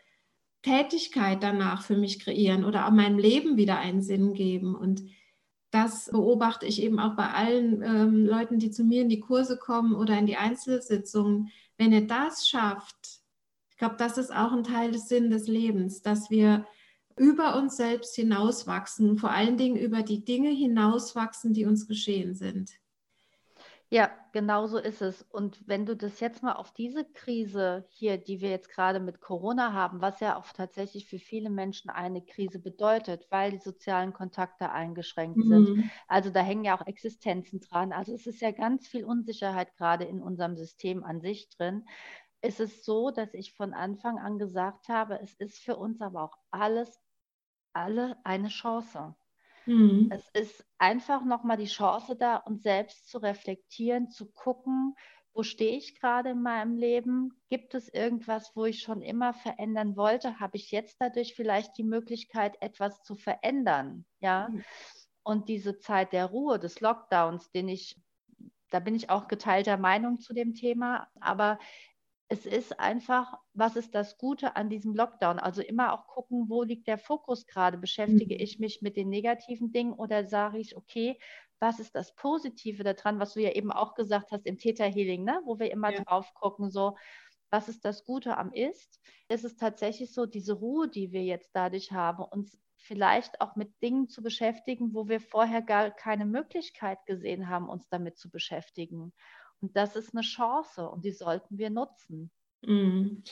Tätigkeit 0.62 1.42
danach 1.42 1.82
für 1.82 1.96
mich 1.96 2.18
kreieren 2.18 2.64
oder 2.64 2.86
auch 2.86 2.90
meinem 2.90 3.18
Leben 3.18 3.56
wieder 3.56 3.78
einen 3.78 4.02
Sinn 4.02 4.34
geben. 4.34 4.74
Und 4.74 5.02
das 5.70 6.10
beobachte 6.10 6.66
ich 6.66 6.82
eben 6.82 6.98
auch 6.98 7.14
bei 7.14 7.30
allen 7.30 7.82
ähm, 7.82 8.26
Leuten, 8.26 8.58
die 8.58 8.70
zu 8.70 8.84
mir 8.84 9.02
in 9.02 9.08
die 9.08 9.20
Kurse 9.20 9.56
kommen 9.56 9.94
oder 9.94 10.18
in 10.18 10.26
die 10.26 10.36
Einzelsitzungen. 10.36 11.50
Wenn 11.76 11.92
ihr 11.92 12.06
das 12.06 12.48
schafft, 12.48 13.20
ich 13.70 13.76
glaube, 13.76 13.96
das 13.96 14.18
ist 14.18 14.34
auch 14.34 14.52
ein 14.52 14.64
Teil 14.64 14.90
des 14.90 15.08
Sinn 15.08 15.30
des 15.30 15.46
Lebens, 15.46 16.02
dass 16.02 16.30
wir 16.30 16.66
über 17.16 17.56
uns 17.56 17.76
selbst 17.76 18.14
hinauswachsen, 18.14 19.18
vor 19.18 19.30
allen 19.30 19.56
Dingen 19.56 19.76
über 19.76 20.02
die 20.02 20.24
Dinge 20.24 20.50
hinauswachsen, 20.50 21.52
die 21.52 21.64
uns 21.64 21.86
geschehen 21.86 22.34
sind. 22.34 22.72
Ja, 23.90 24.10
genau 24.32 24.66
so 24.66 24.76
ist 24.76 25.00
es. 25.00 25.22
Und 25.22 25.66
wenn 25.66 25.86
du 25.86 25.96
das 25.96 26.20
jetzt 26.20 26.42
mal 26.42 26.52
auf 26.52 26.72
diese 26.74 27.06
Krise 27.06 27.86
hier, 27.88 28.18
die 28.18 28.42
wir 28.42 28.50
jetzt 28.50 28.68
gerade 28.68 29.00
mit 29.00 29.22
Corona 29.22 29.72
haben, 29.72 30.02
was 30.02 30.20
ja 30.20 30.36
auch 30.36 30.46
tatsächlich 30.52 31.08
für 31.08 31.18
viele 31.18 31.48
Menschen 31.48 31.88
eine 31.88 32.22
Krise 32.22 32.58
bedeutet, 32.58 33.26
weil 33.30 33.50
die 33.50 33.58
sozialen 33.58 34.12
Kontakte 34.12 34.70
eingeschränkt 34.72 35.42
mhm. 35.42 35.48
sind. 35.48 35.90
Also 36.06 36.28
da 36.28 36.40
hängen 36.40 36.64
ja 36.64 36.78
auch 36.78 36.86
Existenzen 36.86 37.60
dran. 37.60 37.92
Also 37.92 38.12
es 38.14 38.26
ist 38.26 38.42
ja 38.42 38.50
ganz 38.50 38.86
viel 38.86 39.04
Unsicherheit 39.06 39.74
gerade 39.76 40.04
in 40.04 40.20
unserem 40.22 40.56
System 40.56 41.02
an 41.02 41.22
sich 41.22 41.48
drin. 41.48 41.86
Es 42.42 42.60
ist 42.60 42.84
so, 42.84 43.10
dass 43.10 43.32
ich 43.32 43.54
von 43.54 43.72
Anfang 43.72 44.18
an 44.18 44.38
gesagt 44.38 44.88
habe, 44.88 45.18
es 45.22 45.34
ist 45.36 45.58
für 45.60 45.76
uns 45.76 46.02
aber 46.02 46.24
auch 46.24 46.36
alles, 46.50 47.00
alle 47.74 48.18
eine 48.24 48.48
Chance. 48.48 49.16
Mhm. 49.68 50.08
Es 50.10 50.28
ist 50.30 50.64
einfach 50.78 51.24
nochmal 51.24 51.58
die 51.58 51.66
Chance 51.66 52.16
da, 52.16 52.36
uns 52.36 52.62
selbst 52.62 53.08
zu 53.08 53.18
reflektieren, 53.18 54.08
zu 54.08 54.32
gucken, 54.32 54.94
wo 55.34 55.42
stehe 55.42 55.76
ich 55.76 56.00
gerade 56.00 56.30
in 56.30 56.42
meinem 56.42 56.76
Leben? 56.76 57.30
Gibt 57.48 57.74
es 57.74 57.88
irgendwas, 57.92 58.52
wo 58.54 58.64
ich 58.64 58.80
schon 58.80 59.02
immer 59.02 59.34
verändern 59.34 59.94
wollte? 59.96 60.40
Habe 60.40 60.56
ich 60.56 60.70
jetzt 60.70 60.96
dadurch 61.00 61.34
vielleicht 61.34 61.76
die 61.76 61.84
Möglichkeit, 61.84 62.56
etwas 62.60 63.02
zu 63.02 63.14
verändern? 63.14 64.06
Ja. 64.20 64.48
Mhm. 64.48 64.64
Und 65.22 65.48
diese 65.50 65.78
Zeit 65.78 66.14
der 66.14 66.24
Ruhe, 66.24 66.58
des 66.58 66.80
Lockdowns, 66.80 67.50
den 67.50 67.68
ich, 67.68 68.00
da 68.70 68.80
bin 68.80 68.94
ich 68.94 69.10
auch 69.10 69.28
geteilter 69.28 69.76
Meinung 69.76 70.18
zu 70.18 70.32
dem 70.32 70.54
Thema, 70.54 71.08
aber 71.20 71.58
es 72.28 72.44
ist 72.44 72.78
einfach, 72.78 73.38
was 73.54 73.76
ist 73.76 73.94
das 73.94 74.18
Gute 74.18 74.54
an 74.54 74.68
diesem 74.68 74.94
Lockdown? 74.94 75.38
Also 75.38 75.62
immer 75.62 75.94
auch 75.94 76.06
gucken, 76.06 76.48
wo 76.48 76.62
liegt 76.62 76.86
der 76.86 76.98
Fokus 76.98 77.46
gerade? 77.46 77.78
Beschäftige 77.78 78.34
mhm. 78.34 78.40
ich 78.40 78.58
mich 78.58 78.82
mit 78.82 78.96
den 78.96 79.08
negativen 79.08 79.72
Dingen 79.72 79.94
oder 79.94 80.26
sage 80.26 80.58
ich, 80.58 80.76
okay, 80.76 81.18
was 81.58 81.80
ist 81.80 81.94
das 81.94 82.14
Positive 82.14 82.84
daran, 82.84 83.18
was 83.18 83.34
du 83.34 83.40
ja 83.40 83.52
eben 83.52 83.72
auch 83.72 83.94
gesagt 83.94 84.30
hast 84.30 84.46
im 84.46 84.58
Theta 84.58 84.84
Healing, 84.84 85.24
ne? 85.24 85.40
wo 85.44 85.58
wir 85.58 85.70
immer 85.72 85.90
ja. 85.90 86.04
drauf 86.04 86.32
gucken, 86.34 86.70
so, 86.70 86.96
was 87.50 87.68
ist 87.68 87.84
das 87.84 88.04
Gute 88.04 88.36
am 88.36 88.52
Ist? 88.52 89.00
Es 89.28 89.42
ist 89.42 89.58
tatsächlich 89.58 90.12
so, 90.12 90.26
diese 90.26 90.52
Ruhe, 90.52 90.88
die 90.88 91.12
wir 91.12 91.24
jetzt 91.24 91.50
dadurch 91.54 91.92
haben, 91.92 92.22
uns 92.24 92.58
vielleicht 92.76 93.40
auch 93.40 93.56
mit 93.56 93.82
Dingen 93.82 94.08
zu 94.08 94.22
beschäftigen, 94.22 94.94
wo 94.94 95.08
wir 95.08 95.20
vorher 95.20 95.62
gar 95.62 95.90
keine 95.90 96.26
Möglichkeit 96.26 97.04
gesehen 97.06 97.48
haben, 97.48 97.68
uns 97.68 97.88
damit 97.88 98.18
zu 98.18 98.30
beschäftigen. 98.30 99.12
Und 99.60 99.76
das 99.76 99.96
ist 99.96 100.14
eine 100.14 100.22
Chance 100.22 100.88
und 100.88 101.04
die 101.04 101.12
sollten 101.12 101.58
wir 101.58 101.70
nutzen. 101.70 102.30
Mhm. 102.62 103.22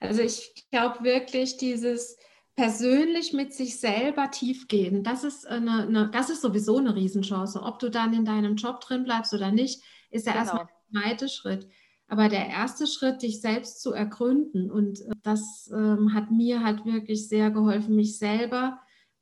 Also 0.00 0.22
ich 0.22 0.66
glaube 0.70 1.04
wirklich, 1.04 1.56
dieses 1.56 2.16
persönlich 2.54 3.32
mit 3.32 3.54
sich 3.54 3.80
selber 3.80 4.30
tiefgehen, 4.30 5.02
das 5.02 5.24
ist, 5.24 5.46
eine, 5.46 5.82
eine, 5.82 6.10
das 6.10 6.30
ist 6.30 6.42
sowieso 6.42 6.78
eine 6.78 6.94
Riesenchance. 6.94 7.62
Ob 7.62 7.78
du 7.78 7.90
dann 7.90 8.12
in 8.12 8.24
deinem 8.24 8.56
Job 8.56 8.80
drin 8.80 9.04
bleibst 9.04 9.32
oder 9.32 9.50
nicht, 9.50 9.82
ist 10.10 10.26
ja 10.26 10.32
genau. 10.32 10.44
erstmal 10.44 10.66
der 10.66 11.02
zweite 11.02 11.28
Schritt. 11.28 11.68
Aber 12.08 12.28
der 12.28 12.46
erste 12.48 12.86
Schritt, 12.86 13.22
dich 13.22 13.40
selbst 13.40 13.80
zu 13.80 13.92
ergründen, 13.92 14.70
und 14.70 15.00
äh, 15.00 15.14
das 15.22 15.70
ähm, 15.72 16.12
hat 16.12 16.30
mir 16.30 16.62
halt 16.62 16.84
wirklich 16.84 17.28
sehr 17.28 17.50
geholfen, 17.50 17.96
mich 17.96 18.18
selber 18.18 18.78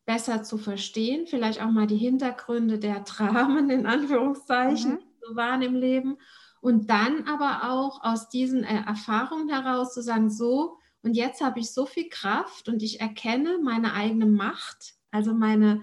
besser 0.07 0.43
zu 0.43 0.59
verstehen, 0.59 1.29
vielleicht 1.29 1.63
auch 1.63 1.71
mal 1.71 1.87
die 1.87 1.97
Hintergründe 1.97 2.81
der 2.81 3.01
Dramen 3.05 3.71
in 3.71 3.87
Anführungszeichen 3.87 4.95
mhm. 4.95 4.99
so 5.21 5.37
waren 5.37 5.63
im 5.63 5.77
Leben 5.77 6.19
und 6.61 6.91
dann 6.91 7.27
aber 7.27 7.71
auch 7.71 8.03
aus 8.03 8.29
diesen 8.29 8.65
äh, 8.65 8.85
Erfahrungen 8.85 9.49
heraus 9.49 9.95
zu 9.95 10.03
sagen, 10.03 10.31
so, 10.31 10.79
und 11.03 11.15
jetzt 11.15 11.41
habe 11.41 11.61
ich 11.61 11.73
so 11.73 11.87
viel 11.87 12.09
Kraft 12.09 12.69
und 12.69 12.83
ich 12.83 13.01
erkenne 13.01 13.59
meine 13.63 13.95
eigene 13.95 14.27
Macht, 14.27 14.95
also 15.11 15.33
meine, 15.33 15.83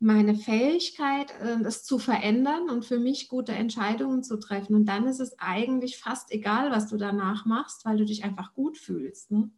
meine 0.00 0.34
Fähigkeit, 0.34 1.30
äh, 1.40 1.62
das 1.62 1.84
zu 1.84 1.98
verändern 1.98 2.68
und 2.68 2.84
für 2.84 2.98
mich 2.98 3.28
gute 3.28 3.52
Entscheidungen 3.52 4.24
zu 4.24 4.38
treffen. 4.38 4.74
Und 4.74 4.86
dann 4.86 5.06
ist 5.06 5.20
es 5.20 5.38
eigentlich 5.38 5.98
fast 5.98 6.32
egal, 6.32 6.70
was 6.70 6.88
du 6.88 6.96
danach 6.96 7.46
machst, 7.46 7.84
weil 7.84 7.96
du 7.96 8.04
dich 8.04 8.24
einfach 8.24 8.54
gut 8.54 8.76
fühlst. 8.76 9.30
Ne? 9.30 9.50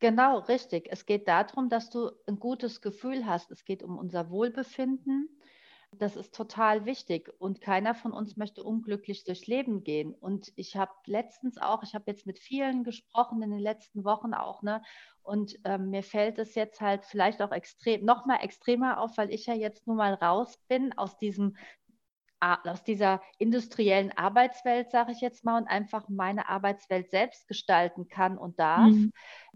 Genau, 0.00 0.40
richtig. 0.40 0.88
Es 0.90 1.06
geht 1.06 1.26
darum, 1.26 1.70
dass 1.70 1.88
du 1.88 2.10
ein 2.26 2.38
gutes 2.38 2.82
Gefühl 2.82 3.24
hast. 3.24 3.50
Es 3.50 3.64
geht 3.64 3.82
um 3.82 3.96
unser 3.96 4.28
Wohlbefinden. 4.28 5.30
Das 5.98 6.16
ist 6.16 6.34
total 6.34 6.86
wichtig 6.86 7.30
und 7.38 7.60
keiner 7.60 7.94
von 7.94 8.12
uns 8.12 8.36
möchte 8.36 8.62
unglücklich 8.62 9.24
durchs 9.24 9.46
Leben 9.46 9.84
gehen. 9.84 10.14
Und 10.14 10.52
ich 10.56 10.76
habe 10.76 10.92
letztens 11.06 11.58
auch, 11.58 11.82
ich 11.82 11.94
habe 11.94 12.04
jetzt 12.06 12.26
mit 12.26 12.38
vielen 12.38 12.84
gesprochen 12.84 13.42
in 13.42 13.50
den 13.50 13.60
letzten 13.60 14.04
Wochen 14.04 14.34
auch, 14.34 14.62
ne? 14.62 14.82
Und 15.22 15.58
ähm, 15.64 15.90
mir 15.90 16.02
fällt 16.02 16.38
es 16.38 16.54
jetzt 16.54 16.80
halt 16.80 17.04
vielleicht 17.04 17.40
auch 17.40 17.52
extrem, 17.52 18.04
noch 18.04 18.26
mal 18.26 18.36
extremer 18.42 19.00
auf, 19.00 19.16
weil 19.16 19.32
ich 19.32 19.46
ja 19.46 19.54
jetzt 19.54 19.86
nun 19.86 19.96
mal 19.96 20.14
raus 20.14 20.58
bin 20.68 20.92
aus 20.98 21.16
diesem 21.18 21.56
aus 22.64 22.84
dieser 22.84 23.22
industriellen 23.38 24.12
Arbeitswelt, 24.16 24.90
sage 24.90 25.12
ich 25.12 25.20
jetzt 25.20 25.44
mal, 25.44 25.58
und 25.60 25.68
einfach 25.68 26.08
meine 26.08 26.48
Arbeitswelt 26.48 27.10
selbst 27.10 27.48
gestalten 27.48 28.08
kann 28.08 28.38
und 28.38 28.58
darf, 28.58 28.90
mhm. 28.90 29.12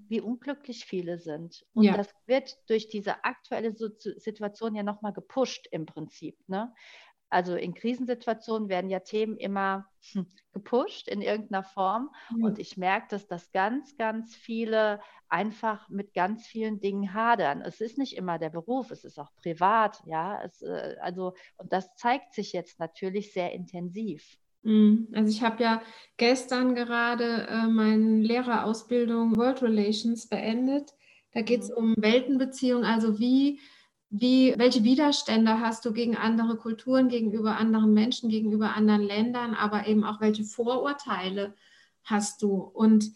wie 0.09 0.21
unglücklich 0.21 0.85
viele 0.85 1.19
sind. 1.19 1.65
Und 1.75 1.85
ja. 1.85 1.97
das 1.97 2.15
wird 2.27 2.57
durch 2.69 2.89
diese 2.89 3.25
aktuelle 3.25 3.75
Situation 3.75 4.75
ja 4.75 4.83
nochmal 4.83 5.13
gepusht 5.13 5.67
im 5.71 5.87
Prinzip. 5.87 6.37
Ne? 6.49 6.73
Also 7.31 7.55
in 7.55 7.75
Krisensituationen 7.75 8.69
werden 8.69 8.91
ja 8.91 9.01
Themen 9.01 9.37
immer 9.37 9.87
hm, 10.13 10.27
gepusht 10.53 11.09
in 11.09 11.21
irgendeiner 11.21 11.63
Form. 11.63 12.11
Mhm. 12.31 12.45
Und 12.45 12.59
ich 12.59 12.77
merke, 12.77 13.09
dass 13.11 13.27
das 13.27 13.53
ganz, 13.53 13.97
ganz 13.97 14.35
viele 14.35 15.01
einfach 15.29 15.89
mit 15.89 16.15
ganz 16.15 16.47
vielen 16.47 16.81
Dingen 16.81 17.13
hadern. 17.13 17.61
Es 17.61 17.81
ist 17.81 17.99
nicht 17.99 18.17
immer 18.17 18.39
der 18.39 18.51
Beruf, 18.51 18.91
es 18.91 19.05
ist 19.05 19.19
auch 19.19 19.35
privat, 19.37 20.03
ja. 20.07 20.43
Es, 20.43 20.63
äh, 20.63 20.97
also, 21.01 21.35
und 21.57 21.73
das 21.73 21.95
zeigt 21.97 22.33
sich 22.35 22.53
jetzt 22.53 22.79
natürlich 22.81 23.33
sehr 23.33 23.53
intensiv. 23.53 24.39
Mhm. 24.63 25.09
Also 25.13 25.31
ich 25.31 25.43
habe 25.43 25.63
ja 25.63 25.83
gestern 26.17 26.75
gerade 26.75 27.47
äh, 27.49 27.67
meine 27.67 28.21
Lehrerausbildung 28.23 29.37
World 29.37 29.63
Relations 29.63 30.29
beendet 30.29 30.95
Da 31.33 31.43
geht 31.43 31.63
es 31.63 31.71
mhm. 31.71 31.77
um 31.77 31.95
Weltenbeziehungen, 31.99 32.85
also 32.85 33.19
wie, 33.19 33.61
wie, 34.11 34.55
welche 34.57 34.85
Widerstände 34.85 35.61
hast 35.61 35.85
du 35.85 35.93
gegen 35.93 36.17
andere 36.17 36.57
Kulturen, 36.57 37.09
gegenüber 37.09 37.57
anderen 37.57 37.93
Menschen, 37.93 38.31
gegenüber 38.31 38.75
anderen 38.75 39.03
Ländern, 39.03 39.55
aber 39.55 39.87
eben 39.87 40.05
auch 40.05 40.21
welche 40.21 40.45
Vorurteile 40.45 41.55
hast 42.05 42.43
du. 42.43 42.55
Und 42.55 43.13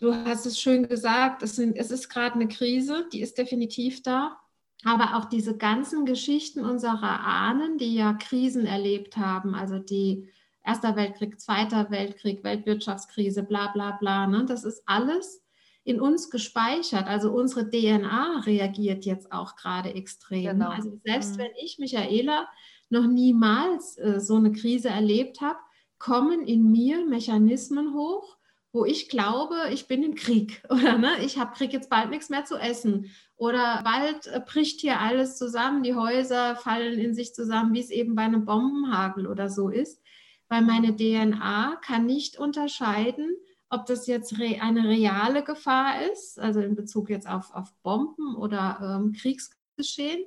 du 0.00 0.14
hast 0.14 0.46
es 0.46 0.60
schön 0.60 0.88
gesagt, 0.88 1.42
es, 1.42 1.56
sind, 1.56 1.76
es 1.76 1.90
ist 1.90 2.08
gerade 2.08 2.36
eine 2.36 2.48
Krise, 2.48 3.06
die 3.12 3.20
ist 3.20 3.38
definitiv 3.38 4.02
da. 4.02 4.38
Aber 4.84 5.16
auch 5.16 5.24
diese 5.24 5.56
ganzen 5.56 6.04
Geschichten 6.04 6.64
unserer 6.64 7.20
Ahnen, 7.20 7.78
die 7.78 7.94
ja 7.94 8.12
Krisen 8.12 8.66
erlebt 8.66 9.16
haben, 9.16 9.54
also 9.54 9.78
die 9.78 10.28
Erster 10.62 10.96
Weltkrieg, 10.96 11.40
Zweiter 11.40 11.90
Weltkrieg, 11.90 12.44
Weltwirtschaftskrise, 12.44 13.42
bla 13.42 13.68
bla 13.68 13.92
bla, 13.92 14.26
ne? 14.26 14.44
das 14.44 14.64
ist 14.64 14.82
alles 14.84 15.45
in 15.86 16.00
uns 16.00 16.30
gespeichert. 16.30 17.06
Also 17.06 17.30
unsere 17.32 17.70
DNA 17.70 18.40
reagiert 18.40 19.04
jetzt 19.04 19.30
auch 19.30 19.54
gerade 19.54 19.94
extrem. 19.94 20.58
Genau. 20.58 20.70
Also 20.70 21.00
selbst 21.04 21.36
mhm. 21.36 21.38
wenn 21.38 21.52
ich, 21.62 21.78
Michaela, 21.78 22.48
noch 22.90 23.06
niemals 23.06 23.96
äh, 23.96 24.20
so 24.20 24.34
eine 24.34 24.50
Krise 24.50 24.88
erlebt 24.88 25.40
habe, 25.40 25.58
kommen 25.98 26.44
in 26.44 26.72
mir 26.72 27.06
Mechanismen 27.06 27.94
hoch, 27.94 28.36
wo 28.72 28.84
ich 28.84 29.08
glaube, 29.08 29.54
ich 29.72 29.86
bin 29.86 30.02
im 30.02 30.16
Krieg 30.16 30.60
oder 30.70 30.98
ne, 30.98 31.24
ich 31.24 31.38
habe 31.38 31.54
krieg 31.54 31.72
jetzt 31.72 31.88
bald 31.88 32.10
nichts 32.10 32.30
mehr 32.30 32.44
zu 32.44 32.56
essen 32.56 33.12
oder 33.36 33.82
bald 33.84 34.26
äh, 34.26 34.40
bricht 34.44 34.80
hier 34.80 34.98
alles 34.98 35.38
zusammen, 35.38 35.84
die 35.84 35.94
Häuser 35.94 36.56
fallen 36.56 36.98
in 36.98 37.14
sich 37.14 37.32
zusammen, 37.32 37.74
wie 37.74 37.80
es 37.80 37.90
eben 37.90 38.16
bei 38.16 38.22
einem 38.22 38.44
Bombenhagel 38.44 39.28
oder 39.28 39.48
so 39.48 39.68
ist, 39.68 40.02
weil 40.48 40.62
meine 40.62 40.96
DNA 40.96 41.78
kann 41.80 42.06
nicht 42.06 42.38
unterscheiden, 42.38 43.36
ob 43.70 43.86
das 43.86 44.06
jetzt 44.06 44.38
re 44.38 44.58
eine 44.60 44.88
reale 44.88 45.42
Gefahr 45.42 46.02
ist, 46.12 46.38
also 46.38 46.60
in 46.60 46.74
Bezug 46.74 47.10
jetzt 47.10 47.28
auf, 47.28 47.52
auf 47.52 47.74
Bomben 47.82 48.36
oder 48.36 49.00
ähm, 49.00 49.12
Kriegsgeschehen, 49.12 50.24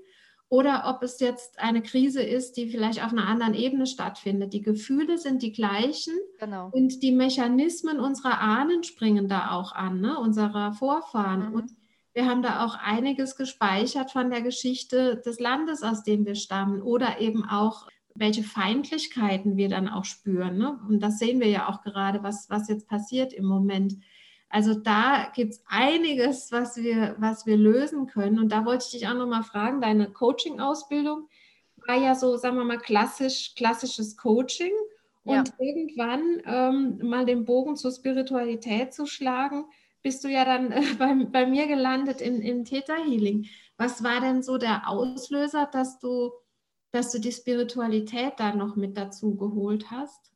oder 0.52 0.86
ob 0.88 1.04
es 1.04 1.20
jetzt 1.20 1.60
eine 1.60 1.84
Krise 1.84 2.24
ist, 2.24 2.54
die 2.54 2.70
vielleicht 2.70 3.04
auf 3.04 3.12
einer 3.12 3.28
anderen 3.28 3.54
Ebene 3.54 3.86
stattfindet. 3.86 4.52
Die 4.52 4.64
Gefühle 4.64 5.20
sind 5.20 5.44
die 5.44 5.52
gleichen 5.52 6.16
genau. 6.40 6.70
und 6.72 7.04
die 7.04 7.12
Mechanismen 7.12 8.00
unserer 8.00 8.42
Ahnen 8.42 8.84
springen 8.84 9.30
da 9.30 9.52
auch 9.52 9.74
an, 9.74 10.02
ne? 10.02 10.18
unserer 10.18 10.74
Vorfahren. 10.74 11.50
Mhm. 11.50 11.54
Und 11.54 11.72
wir 12.14 12.26
haben 12.26 12.42
da 12.42 12.66
auch 12.66 12.76
einiges 12.76 13.36
gespeichert 13.36 14.12
von 14.12 14.32
der 14.32 14.42
Geschichte 14.42 15.22
des 15.24 15.40
Landes, 15.40 15.84
aus 15.84 16.04
dem 16.04 16.26
wir 16.26 16.36
stammen 16.36 16.82
oder 16.82 17.22
eben 17.22 17.46
auch 17.46 17.88
welche 18.20 18.44
Feindlichkeiten 18.44 19.58
wir 19.58 19.70
dann 19.70 19.88
auch 19.88 20.06
spüren. 20.06 20.58
Ne? 20.58 20.80
Und 20.88 21.02
das 21.02 21.20
sehen 21.20 21.40
wir 21.40 21.48
ja 21.48 21.70
auch 21.70 21.82
gerade, 21.82 22.22
was, 22.22 22.50
was 22.50 22.68
jetzt 22.68 22.88
passiert 22.88 23.34
im 23.34 23.46
Moment. 23.46 23.96
Also 24.50 24.74
da 24.74 25.32
gibt 25.34 25.54
es 25.54 25.64
einiges, 25.68 26.52
was 26.52 26.78
wir, 26.78 27.16
was 27.20 27.46
wir 27.46 27.56
lösen 27.56 28.08
können. 28.08 28.40
Und 28.40 28.52
da 28.52 28.66
wollte 28.66 28.86
ich 28.86 28.92
dich 28.92 29.08
auch 29.08 29.14
nochmal 29.14 29.44
fragen, 29.44 29.82
deine 29.82 30.12
Coaching-Ausbildung 30.12 31.28
war 31.88 31.98
ja 31.98 32.16
so, 32.16 32.36
sagen 32.38 32.58
wir 32.58 32.66
mal, 32.66 32.78
klassisch, 32.78 33.56
klassisches 33.56 34.18
Coaching. 34.18 34.72
Und 35.24 35.50
ja. 35.50 35.54
irgendwann 35.60 36.42
ähm, 36.46 37.00
mal 37.08 37.26
den 37.26 37.46
Bogen 37.46 37.76
zur 37.76 37.92
Spiritualität 37.92 38.94
zu 38.94 39.06
schlagen, 39.06 39.66
bist 40.02 40.24
du 40.24 40.28
ja 40.30 40.46
dann 40.46 40.72
äh, 40.72 40.82
bei, 41.00 41.14
bei 41.26 41.46
mir 41.46 41.68
gelandet 41.68 42.22
in, 42.22 42.42
in 42.42 42.66
Theta 42.66 42.96
Healing. 42.96 43.48
Was 43.78 44.04
war 44.04 44.22
denn 44.22 44.42
so 44.44 44.58
der 44.58 44.90
Auslöser, 44.90 45.70
dass 45.72 46.00
du, 46.00 46.32
dass 46.92 47.12
du 47.12 47.20
die 47.20 47.32
Spiritualität 47.32 48.34
da 48.38 48.54
noch 48.54 48.76
mit 48.76 48.98
dazu 48.98 49.36
geholt 49.36 49.92
hast? 49.92 50.30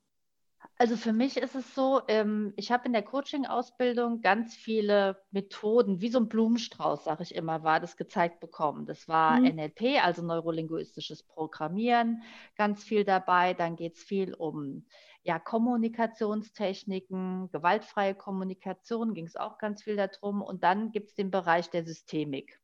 Also 0.78 0.96
für 0.98 1.14
mich 1.14 1.38
ist 1.38 1.56
es 1.56 1.76
so, 1.76 2.02
ähm, 2.08 2.54
ich 2.56 2.72
habe 2.72 2.88
in 2.88 2.94
der 2.94 3.04
Coaching-Ausbildung 3.04 4.22
ganz 4.22 4.56
viele 4.56 5.22
Methoden, 5.32 6.02
wie 6.02 6.10
so 6.10 6.20
ein 6.20 6.28
Blumenstrauß, 6.28 7.04
sage 7.04 7.24
ich 7.24 7.36
immer, 7.36 7.64
war 7.64 7.80
das 7.80 7.96
gezeigt 7.96 8.40
bekommen. 8.40 8.86
Das 8.86 9.08
war 9.08 9.40
mhm. 9.40 9.56
NLP, 9.56 10.04
also 10.04 10.24
neurolinguistisches 10.24 11.24
Programmieren, 11.24 12.24
ganz 12.58 12.84
viel 12.84 13.04
dabei. 13.04 13.54
Dann 13.54 13.76
geht 13.76 13.96
es 13.96 14.04
viel 14.04 14.34
um 14.34 14.86
ja, 15.22 15.40
Kommunikationstechniken, 15.40 17.50
gewaltfreie 17.52 18.16
Kommunikation, 18.16 19.14
ging 19.14 19.28
es 19.28 19.38
auch 19.38 19.60
ganz 19.60 19.84
viel 19.84 19.96
darum. 19.96 20.42
Und 20.42 20.64
dann 20.64 20.92
gibt 20.92 21.10
es 21.10 21.16
den 21.16 21.32
Bereich 21.32 21.70
der 21.70 21.86
Systemik. 21.86 22.60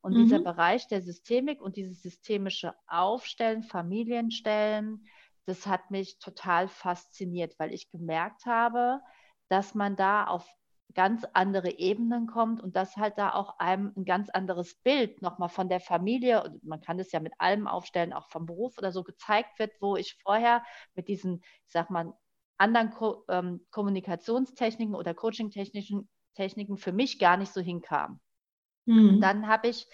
Und 0.00 0.14
mhm. 0.14 0.24
dieser 0.24 0.40
Bereich 0.40 0.86
der 0.88 1.02
Systemik 1.02 1.60
und 1.60 1.76
dieses 1.76 2.02
systemische 2.02 2.74
Aufstellen, 2.86 3.62
Familienstellen, 3.62 5.04
das 5.46 5.66
hat 5.66 5.90
mich 5.90 6.18
total 6.18 6.68
fasziniert, 6.68 7.58
weil 7.58 7.72
ich 7.72 7.90
gemerkt 7.90 8.46
habe, 8.46 9.00
dass 9.48 9.74
man 9.74 9.96
da 9.96 10.24
auf 10.24 10.46
ganz 10.94 11.24
andere 11.34 11.78
Ebenen 11.78 12.26
kommt 12.26 12.62
und 12.62 12.76
dass 12.76 12.96
halt 12.96 13.16
da 13.16 13.32
auch 13.32 13.58
einem 13.58 13.92
ein 13.96 14.04
ganz 14.04 14.28
anderes 14.30 14.74
Bild 14.82 15.22
nochmal 15.22 15.48
von 15.48 15.68
der 15.68 15.80
Familie, 15.80 16.42
und 16.42 16.64
man 16.64 16.80
kann 16.80 16.98
das 16.98 17.12
ja 17.12 17.20
mit 17.20 17.32
allem 17.38 17.66
aufstellen, 17.66 18.12
auch 18.12 18.28
vom 18.28 18.46
Beruf 18.46 18.76
oder 18.78 18.90
so 18.92 19.04
gezeigt 19.04 19.58
wird, 19.58 19.72
wo 19.80 19.96
ich 19.96 20.18
vorher 20.22 20.64
mit 20.94 21.08
diesen, 21.08 21.42
ich 21.66 21.72
sag 21.72 21.90
mal, 21.90 22.12
anderen 22.58 22.90
Ko 22.90 23.24
ähm, 23.28 23.66
Kommunikationstechniken 23.70 24.94
oder 24.94 25.14
Coaching-Techniken 25.14 26.08
Techniken 26.34 26.76
für 26.76 26.92
mich 26.92 27.18
gar 27.18 27.36
nicht 27.36 27.52
so 27.52 27.60
hinkam. 27.60 28.20
Mhm. 28.86 29.20
Dann 29.20 29.46
habe 29.46 29.68
ich 29.68 29.88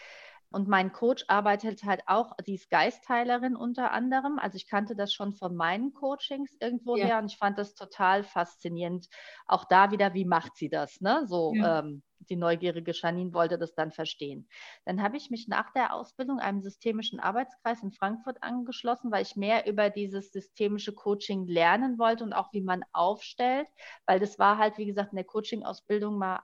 und 0.50 0.68
mein 0.68 0.92
Coach 0.92 1.24
arbeitet 1.28 1.82
halt 1.84 2.02
auch, 2.06 2.32
die 2.46 2.54
ist 2.54 2.70
Geistheilerin 2.70 3.56
unter 3.56 3.90
anderem. 3.90 4.38
Also 4.38 4.56
ich 4.56 4.68
kannte 4.68 4.94
das 4.94 5.12
schon 5.12 5.34
von 5.34 5.54
meinen 5.56 5.92
Coachings 5.92 6.56
irgendwo 6.60 6.96
ja. 6.96 7.06
her 7.06 7.18
und 7.18 7.30
ich 7.30 7.36
fand 7.36 7.58
das 7.58 7.74
total 7.74 8.22
faszinierend. 8.22 9.08
Auch 9.46 9.64
da 9.64 9.90
wieder, 9.90 10.14
wie 10.14 10.24
macht 10.24 10.56
sie 10.56 10.68
das? 10.68 11.00
Ne? 11.00 11.24
So 11.26 11.52
ja. 11.54 11.80
ähm, 11.80 12.02
die 12.30 12.36
neugierige 12.36 12.92
Janine 12.92 13.34
wollte 13.34 13.58
das 13.58 13.74
dann 13.74 13.92
verstehen. 13.92 14.48
Dann 14.84 15.02
habe 15.02 15.16
ich 15.16 15.30
mich 15.30 15.48
nach 15.48 15.72
der 15.72 15.92
Ausbildung 15.92 16.38
einem 16.38 16.62
systemischen 16.62 17.20
Arbeitskreis 17.20 17.82
in 17.82 17.92
Frankfurt 17.92 18.42
angeschlossen, 18.42 19.10
weil 19.10 19.22
ich 19.22 19.36
mehr 19.36 19.66
über 19.66 19.90
dieses 19.90 20.32
systemische 20.32 20.94
Coaching 20.94 21.46
lernen 21.46 21.98
wollte 21.98 22.24
und 22.24 22.32
auch 22.32 22.52
wie 22.52 22.62
man 22.62 22.84
aufstellt, 22.92 23.68
weil 24.06 24.20
das 24.20 24.38
war 24.38 24.58
halt, 24.58 24.78
wie 24.78 24.86
gesagt, 24.86 25.12
in 25.12 25.16
der 25.16 25.26
Coaching-Ausbildung 25.26 26.18
mal 26.18 26.40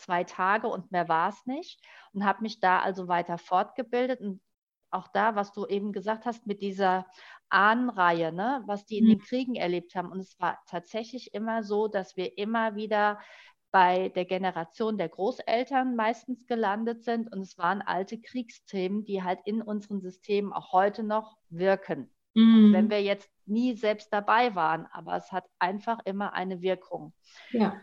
zwei 0.00 0.24
Tage 0.24 0.68
und 0.68 0.90
mehr 0.90 1.08
war 1.08 1.28
es 1.28 1.46
nicht 1.46 1.80
und 2.12 2.24
habe 2.24 2.42
mich 2.42 2.60
da 2.60 2.80
also 2.80 3.08
weiter 3.08 3.38
fortgebildet 3.38 4.20
und 4.20 4.40
auch 4.90 5.08
da, 5.08 5.36
was 5.36 5.52
du 5.52 5.66
eben 5.66 5.92
gesagt 5.92 6.26
hast 6.26 6.46
mit 6.46 6.62
dieser 6.62 7.06
Ahnenreihe, 7.48 8.32
ne, 8.32 8.62
was 8.66 8.86
die 8.86 8.98
in 8.98 9.04
mhm. 9.04 9.08
den 9.10 9.18
Kriegen 9.20 9.54
erlebt 9.54 9.94
haben. 9.94 10.10
Und 10.10 10.20
es 10.20 10.38
war 10.40 10.58
tatsächlich 10.66 11.34
immer 11.34 11.62
so, 11.62 11.88
dass 11.88 12.16
wir 12.16 12.38
immer 12.38 12.74
wieder 12.74 13.20
bei 13.72 14.08
der 14.10 14.24
Generation 14.24 14.98
der 14.98 15.08
Großeltern 15.08 15.94
meistens 15.94 16.46
gelandet 16.46 17.04
sind. 17.04 17.32
Und 17.32 17.40
es 17.40 17.56
waren 17.56 17.82
alte 17.82 18.20
Kriegsthemen, 18.20 19.04
die 19.04 19.22
halt 19.22 19.40
in 19.44 19.62
unseren 19.62 20.00
Systemen 20.00 20.52
auch 20.52 20.72
heute 20.72 21.04
noch 21.04 21.36
wirken. 21.50 22.10
Mhm. 22.34 22.72
Wenn 22.72 22.90
wir 22.90 23.02
jetzt 23.02 23.30
nie 23.46 23.74
selbst 23.74 24.12
dabei 24.12 24.54
waren, 24.54 24.86
aber 24.92 25.16
es 25.16 25.30
hat 25.32 25.44
einfach 25.58 25.98
immer 26.04 26.32
eine 26.32 26.62
Wirkung. 26.62 27.12
Ja. 27.50 27.80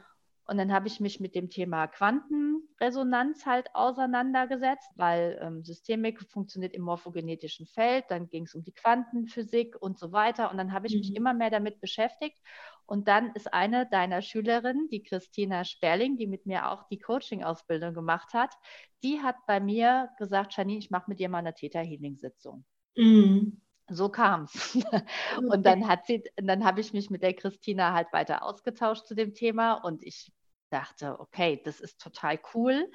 Und 0.50 0.58
dann 0.58 0.72
habe 0.72 0.88
ich 0.88 1.02
mich 1.02 1.20
mit 1.20 1.36
dem 1.36 1.50
Thema 1.50 1.88
Quantenresonanz 1.88 3.46
halt 3.46 3.68
auseinandergesetzt, 3.74 4.90
weil 4.96 5.38
ähm, 5.42 5.66
Systemik 5.66 6.22
funktioniert 6.32 6.74
im 6.74 6.84
morphogenetischen 6.84 7.68
Feld. 7.68 8.06
Dann 8.08 8.30
ging 8.30 8.44
es 8.44 8.56
um 8.56 8.64
die 8.64 8.72
Quantenphysik 8.72 9.76
und 9.78 10.00
so 10.00 10.14
weiter. 10.14 10.50
Und 10.50 10.58
dann 10.58 10.72
habe 10.72 10.88
ich 10.88 10.94
mhm. 10.94 11.00
mich 11.00 11.16
immer 11.16 11.34
mehr 11.34 11.50
damit 11.50 11.82
beschäftigt. 11.82 12.38
Und 12.86 13.10
dann 13.10 13.34
ist 13.34 13.54
eine 13.54 13.90
deiner 13.90 14.22
Schülerinnen, 14.22 14.88
die 14.88 15.04
Christina 15.04 15.66
Sperling, 15.66 16.16
die 16.16 16.28
mit 16.28 16.46
mir 16.46 16.72
auch 16.72 16.88
die 16.88 17.00
Coaching-Ausbildung 17.00 17.94
gemacht 17.94 18.34
hat, 18.34 18.56
die 19.04 19.20
hat 19.20 19.36
bei 19.48 19.60
mir 19.60 20.10
gesagt, 20.18 20.56
Janine, 20.56 20.80
ich 20.80 20.90
mache 20.90 21.10
mit 21.10 21.20
dir 21.20 21.28
mal 21.28 21.40
eine 21.40 21.54
Theta-Healing-Sitzung. 21.54 22.64
Mhm 22.96 23.62
so 23.90 24.10
kam 24.10 24.44
es. 24.44 24.76
Und 25.38 25.66
dann 25.66 25.88
hat 25.88 26.06
sie, 26.06 26.24
dann 26.36 26.66
habe 26.66 26.82
ich 26.82 26.94
mich 26.94 27.10
mit 27.10 27.24
der 27.24 27.34
Christina 27.34 27.94
halt 27.94 28.12
weiter 28.12 28.44
ausgetauscht 28.44 29.06
zu 29.06 29.16
dem 29.16 29.34
Thema 29.34 29.74
und 29.76 30.04
ich 30.04 30.32
dachte, 30.70 31.20
okay, 31.20 31.62
das 31.64 31.80
ist 31.80 32.02
total 32.02 32.40
cool, 32.54 32.90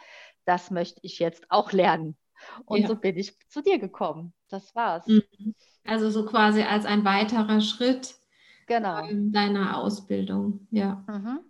das 0.44 0.70
möchte 0.70 1.00
ich 1.02 1.18
jetzt 1.18 1.46
auch 1.50 1.72
lernen. 1.72 2.16
Und 2.64 2.80
ja. 2.82 2.88
so 2.88 2.96
bin 2.96 3.16
ich 3.16 3.38
zu 3.48 3.62
dir 3.62 3.78
gekommen. 3.78 4.32
Das 4.48 4.74
war's. 4.74 5.06
Mhm. 5.06 5.54
Also 5.84 6.10
so 6.10 6.26
quasi 6.26 6.62
als 6.62 6.84
ein 6.84 7.04
weiterer 7.04 7.60
Schritt 7.60 8.14
genau. 8.66 9.06
deiner 9.10 9.78
Ausbildung, 9.78 10.66
ja. 10.70 11.04
Mhm. 11.08 11.40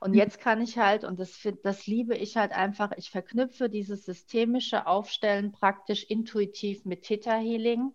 Und 0.00 0.14
jetzt 0.14 0.40
kann 0.40 0.62
ich 0.62 0.78
halt, 0.78 1.04
und 1.04 1.20
das, 1.20 1.46
das 1.62 1.86
liebe 1.86 2.16
ich 2.16 2.36
halt 2.36 2.52
einfach, 2.52 2.92
ich 2.96 3.10
verknüpfe 3.10 3.68
dieses 3.68 4.06
systemische 4.06 4.86
Aufstellen 4.86 5.52
praktisch 5.52 6.04
intuitiv 6.04 6.84
mit 6.84 7.02
Theta 7.02 7.36
Healing 7.36 7.92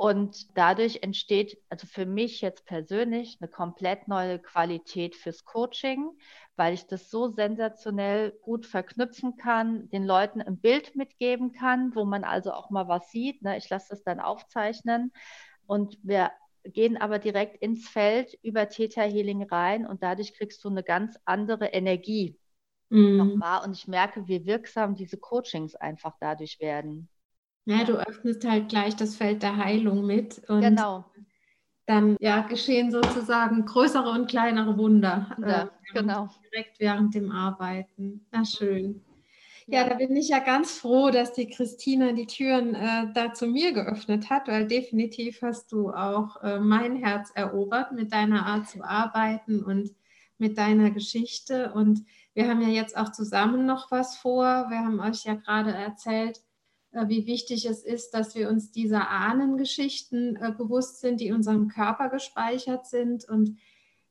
und 0.00 0.56
dadurch 0.56 1.02
entsteht, 1.02 1.58
also 1.68 1.86
für 1.86 2.06
mich 2.06 2.40
jetzt 2.40 2.64
persönlich, 2.64 3.36
eine 3.38 3.50
komplett 3.50 4.08
neue 4.08 4.38
Qualität 4.38 5.14
fürs 5.14 5.44
Coaching, 5.44 6.08
weil 6.56 6.72
ich 6.72 6.86
das 6.86 7.10
so 7.10 7.28
sensationell 7.28 8.30
gut 8.40 8.64
verknüpfen 8.64 9.36
kann, 9.36 9.90
den 9.90 10.06
Leuten 10.06 10.40
ein 10.40 10.58
Bild 10.58 10.96
mitgeben 10.96 11.52
kann, 11.52 11.94
wo 11.94 12.06
man 12.06 12.24
also 12.24 12.50
auch 12.54 12.70
mal 12.70 12.88
was 12.88 13.10
sieht. 13.10 13.42
Ne? 13.42 13.58
Ich 13.58 13.68
lasse 13.68 13.88
das 13.90 14.02
dann 14.02 14.20
aufzeichnen 14.20 15.12
und 15.66 15.98
wir 16.02 16.32
gehen 16.64 16.96
aber 16.96 17.18
direkt 17.18 17.60
ins 17.62 17.86
Feld 17.86 18.38
über 18.42 18.70
Theta 18.70 19.02
Healing 19.02 19.42
rein 19.42 19.86
und 19.86 20.02
dadurch 20.02 20.32
kriegst 20.32 20.64
du 20.64 20.70
eine 20.70 20.82
ganz 20.82 21.18
andere 21.26 21.66
Energie. 21.66 22.38
mhm. 22.90 23.16
noch 23.18 23.40
wahr 23.40 23.64
und 23.64 23.72
ich 23.76 23.86
merke, 23.88 24.26
wie 24.28 24.46
wirksam 24.46 24.94
diese 24.94 25.18
Coachings 25.18 25.74
einfach 25.76 26.16
dadurch 26.20 26.58
werden. 26.60 27.10
Ja, 27.66 27.76
ja, 27.76 27.84
du 27.84 27.92
öffnest 27.94 28.44
halt 28.48 28.68
gleich 28.68 28.96
das 28.96 29.16
Feld 29.16 29.42
der 29.42 29.56
Heilung 29.56 30.06
mit 30.06 30.42
und 30.48 30.62
genau. 30.62 31.04
dann 31.86 32.16
ja, 32.20 32.40
geschehen 32.42 32.90
sozusagen 32.90 33.64
größere 33.66 34.10
und 34.10 34.28
kleinere 34.28 34.76
Wunder. 34.78 35.36
Ja, 35.40 35.62
äh, 35.62 35.66
genau. 35.92 36.28
Direkt 36.52 36.80
während 36.80 37.14
dem 37.14 37.30
Arbeiten. 37.30 38.26
Na 38.32 38.44
schön. 38.44 39.02
Ja, 39.72 39.88
da 39.88 39.94
bin 39.94 40.16
ich 40.16 40.30
ja 40.30 40.40
ganz 40.40 40.78
froh, 40.78 41.10
dass 41.10 41.32
die 41.32 41.48
Christina 41.48 42.10
die 42.10 42.26
Türen 42.26 42.74
äh, 42.74 43.06
da 43.14 43.32
zu 43.32 43.46
mir 43.46 43.72
geöffnet 43.72 44.28
hat, 44.28 44.48
weil 44.48 44.66
definitiv 44.66 45.42
hast 45.42 45.70
du 45.70 45.90
auch 45.90 46.42
äh, 46.42 46.58
mein 46.58 46.96
Herz 46.96 47.30
erobert 47.36 47.92
mit 47.92 48.12
deiner 48.12 48.46
Art 48.46 48.68
zu 48.68 48.82
arbeiten 48.82 49.62
und 49.62 49.90
mit 50.38 50.58
deiner 50.58 50.90
Geschichte. 50.90 51.72
Und 51.72 52.04
wir 52.34 52.48
haben 52.48 52.62
ja 52.62 52.68
jetzt 52.68 52.96
auch 52.96 53.12
zusammen 53.12 53.64
noch 53.64 53.92
was 53.92 54.16
vor. 54.16 54.66
Wir 54.70 54.78
haben 54.78 54.98
euch 54.98 55.24
ja 55.24 55.34
gerade 55.34 55.72
erzählt, 55.72 56.38
äh, 56.38 56.40
wie 56.92 57.26
wichtig 57.26 57.66
es 57.66 57.84
ist, 57.84 58.10
dass 58.10 58.34
wir 58.34 58.48
uns 58.48 58.72
dieser 58.72 59.10
Ahnengeschichten 59.10 60.36
äh, 60.36 60.52
bewusst 60.56 61.00
sind, 61.00 61.20
die 61.20 61.28
in 61.28 61.34
unserem 61.34 61.68
Körper 61.68 62.08
gespeichert 62.08 62.86
sind 62.86 63.28
und 63.28 63.58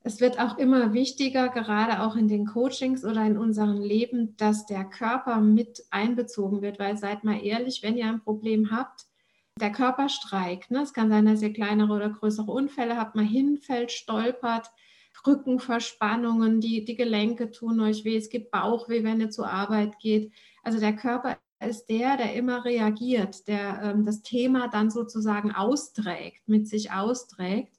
es 0.02 0.22
wird 0.22 0.40
auch 0.40 0.58
immer 0.58 0.94
wichtiger, 0.94 1.50
gerade 1.50 2.02
auch 2.02 2.16
in 2.16 2.30
den 2.30 2.46
Coachings 2.46 3.04
oder 3.04 3.26
in 3.26 3.38
unserem 3.38 3.82
Leben, 3.82 4.38
dass 4.38 4.66
der 4.66 4.86
Körper 4.86 5.42
mit 5.42 5.84
einbezogen 5.92 6.62
wird, 6.62 6.80
weil 6.80 6.98
seid 6.98 7.26
mal 7.26 7.44
ehrlich, 7.44 7.84
wenn 7.84 7.98
ihr 7.98 8.08
ein 8.08 8.22
Problem 8.22 8.72
habt, 8.72 9.08
der 9.60 9.72
Körper 9.72 10.08
streikt. 10.08 10.72
Ne? 10.72 10.84
Es 10.84 10.94
kann 10.94 11.10
sein, 11.10 11.26
dass 11.26 11.42
ihr 11.42 11.52
kleinere 11.52 11.92
oder 11.92 12.10
größere 12.10 12.50
Unfälle 12.50 12.98
habt, 12.98 13.16
mal 13.16 13.26
hinfällt, 13.26 13.92
stolpert, 13.92 14.72
Rückenverspannungen, 15.28 16.62
die, 16.62 16.86
die 16.86 16.96
Gelenke 16.96 17.52
tun 17.52 17.82
euch 17.82 18.06
weh, 18.06 18.16
es 18.16 18.30
gibt 18.30 18.52
Bauchweh, 18.52 19.04
wenn 19.04 19.20
ihr 19.20 19.30
zur 19.30 19.50
Arbeit 19.50 20.00
geht. 20.00 20.32
Also 20.64 20.80
der 20.80 20.96
Körper 20.96 21.38
ist 21.68 21.88
der, 21.88 22.18
der 22.18 22.34
immer 22.36 22.64
reagiert, 22.64 23.48
der 23.48 23.82
ähm, 23.84 24.06
das 24.06 24.22
Thema 24.22 24.68
dann 24.70 24.90
sozusagen 24.90 25.52
austrägt, 25.52 26.48
mit 26.48 26.68
sich 26.68 26.92
austrägt. 26.92 27.76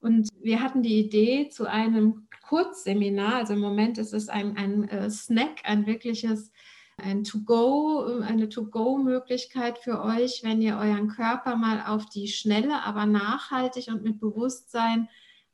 Und 0.00 0.28
wir 0.40 0.62
hatten 0.62 0.82
die 0.82 0.98
Idee 0.98 1.48
zu 1.48 1.66
einem 1.66 2.28
Kurzseminar, 2.42 3.34
also 3.34 3.52
im 3.54 3.60
Moment 3.60 3.98
ist 3.98 4.14
es 4.14 4.28
ein, 4.28 4.56
ein 4.56 4.88
äh, 4.88 5.10
Snack, 5.10 5.60
ein 5.64 5.86
wirkliches, 5.86 6.52
ein 6.96 7.24
To-Go, 7.24 8.20
eine 8.22 8.48
To-Go-Möglichkeit 8.48 9.78
für 9.78 10.02
euch, 10.02 10.40
wenn 10.42 10.62
ihr 10.62 10.78
euren 10.78 11.08
Körper 11.08 11.56
mal 11.56 11.84
auf 11.86 12.06
die 12.06 12.28
Schnelle, 12.28 12.82
aber 12.84 13.06
nachhaltig 13.06 13.88
und 13.88 14.02
mit 14.02 14.18
Bewusstsein 14.18 15.08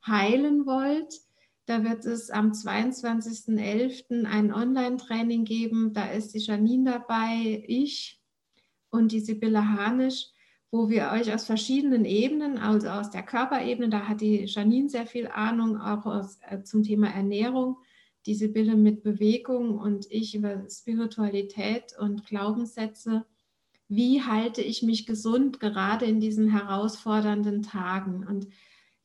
heilen 0.07 0.65
wollt. 0.65 1.13
Da 1.65 1.83
wird 1.83 2.05
es 2.05 2.29
am 2.29 2.51
22.11. 2.51 4.25
ein 4.25 4.53
Online-Training 4.53 5.45
geben. 5.45 5.93
Da 5.93 6.11
ist 6.11 6.33
die 6.33 6.39
Janine 6.39 6.91
dabei, 6.91 7.63
ich 7.67 8.21
und 8.89 9.11
die 9.11 9.19
Sibylle 9.19 9.67
Hanisch 9.67 10.27
wo 10.75 10.89
wir 10.89 11.11
euch 11.13 11.33
aus 11.33 11.45
verschiedenen 11.45 12.03
Ebenen, 12.03 12.57
also 12.57 12.89
aus 12.89 13.09
der 13.09 13.23
Körperebene, 13.23 13.89
da 13.89 14.07
hat 14.09 14.19
die 14.19 14.45
Janine 14.45 14.89
sehr 14.89 15.07
viel 15.07 15.27
Ahnung, 15.27 15.79
auch 15.79 16.05
aus, 16.05 16.37
äh, 16.49 16.63
zum 16.63 16.83
Thema 16.83 17.07
Ernährung, 17.07 17.77
die 18.25 18.35
Sibylle 18.35 18.75
mit 18.75 19.01
Bewegung 19.01 19.77
und 19.77 20.05
ich 20.09 20.35
über 20.35 20.65
Spiritualität 20.69 21.95
und 21.97 22.25
Glaubenssätze. 22.25 23.25
Wie 23.87 24.23
halte 24.23 24.61
ich 24.61 24.83
mich 24.83 25.05
gesund, 25.05 25.59
gerade 25.59 26.05
in 26.05 26.19
diesen 26.19 26.49
herausfordernden 26.49 27.61
Tagen? 27.61 28.25
Und 28.27 28.47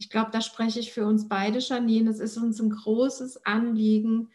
ich 0.00 0.10
glaube, 0.10 0.30
da 0.32 0.40
spreche 0.40 0.80
ich 0.80 0.92
für 0.92 1.06
uns 1.06 1.28
beide, 1.28 1.60
Janine. 1.60 2.10
Es 2.10 2.18
ist 2.18 2.36
uns 2.36 2.60
ein 2.60 2.70
großes 2.70 3.46
Anliegen, 3.46 4.30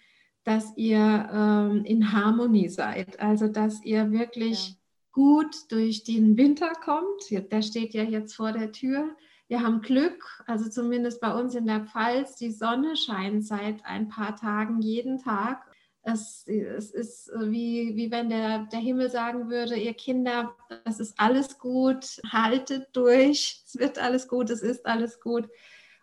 dass 0.45 0.77
ihr 0.77 1.29
ähm, 1.33 1.83
in 1.83 2.13
Harmonie 2.13 2.69
seid. 2.69 3.19
Also, 3.19 3.49
dass 3.49 3.83
ihr 3.83 4.11
wirklich 4.11 4.69
ja 4.69 4.75
gut 5.15 5.55
durch 5.69 6.03
den 6.03 6.37
Winter 6.37 6.73
kommt. 6.83 7.31
Der 7.31 7.61
steht 7.61 7.93
ja 7.93 8.03
jetzt 8.03 8.35
vor 8.35 8.51
der 8.51 8.73
Tür. 8.73 9.15
Wir 9.47 9.61
haben 9.61 9.81
Glück, 9.81 10.43
also 10.45 10.69
zumindest 10.69 11.21
bei 11.21 11.33
uns 11.33 11.55
in 11.55 11.65
der 11.65 11.85
Pfalz, 11.85 12.35
die 12.35 12.51
Sonne 12.51 12.97
scheint 12.97 13.45
seit 13.45 13.85
ein 13.85 14.09
paar 14.09 14.35
Tagen 14.35 14.81
jeden 14.81 15.17
Tag. 15.17 15.65
Es, 16.07 16.45
es 16.47 16.91
ist 16.91 17.31
wie, 17.35 17.95
wie 17.95 18.11
wenn 18.11 18.29
der, 18.29 18.67
der 18.71 18.79
Himmel 18.79 19.09
sagen 19.09 19.49
würde, 19.49 19.75
ihr 19.75 19.93
Kinder, 19.93 20.55
es 20.85 20.99
ist 20.99 21.19
alles 21.19 21.57
gut, 21.57 22.21
haltet 22.31 22.89
durch, 22.93 23.63
es 23.65 23.79
wird 23.79 23.97
alles 23.97 24.27
gut, 24.27 24.49
es 24.51 24.61
ist 24.61 24.85
alles 24.85 25.19
gut. 25.19 25.49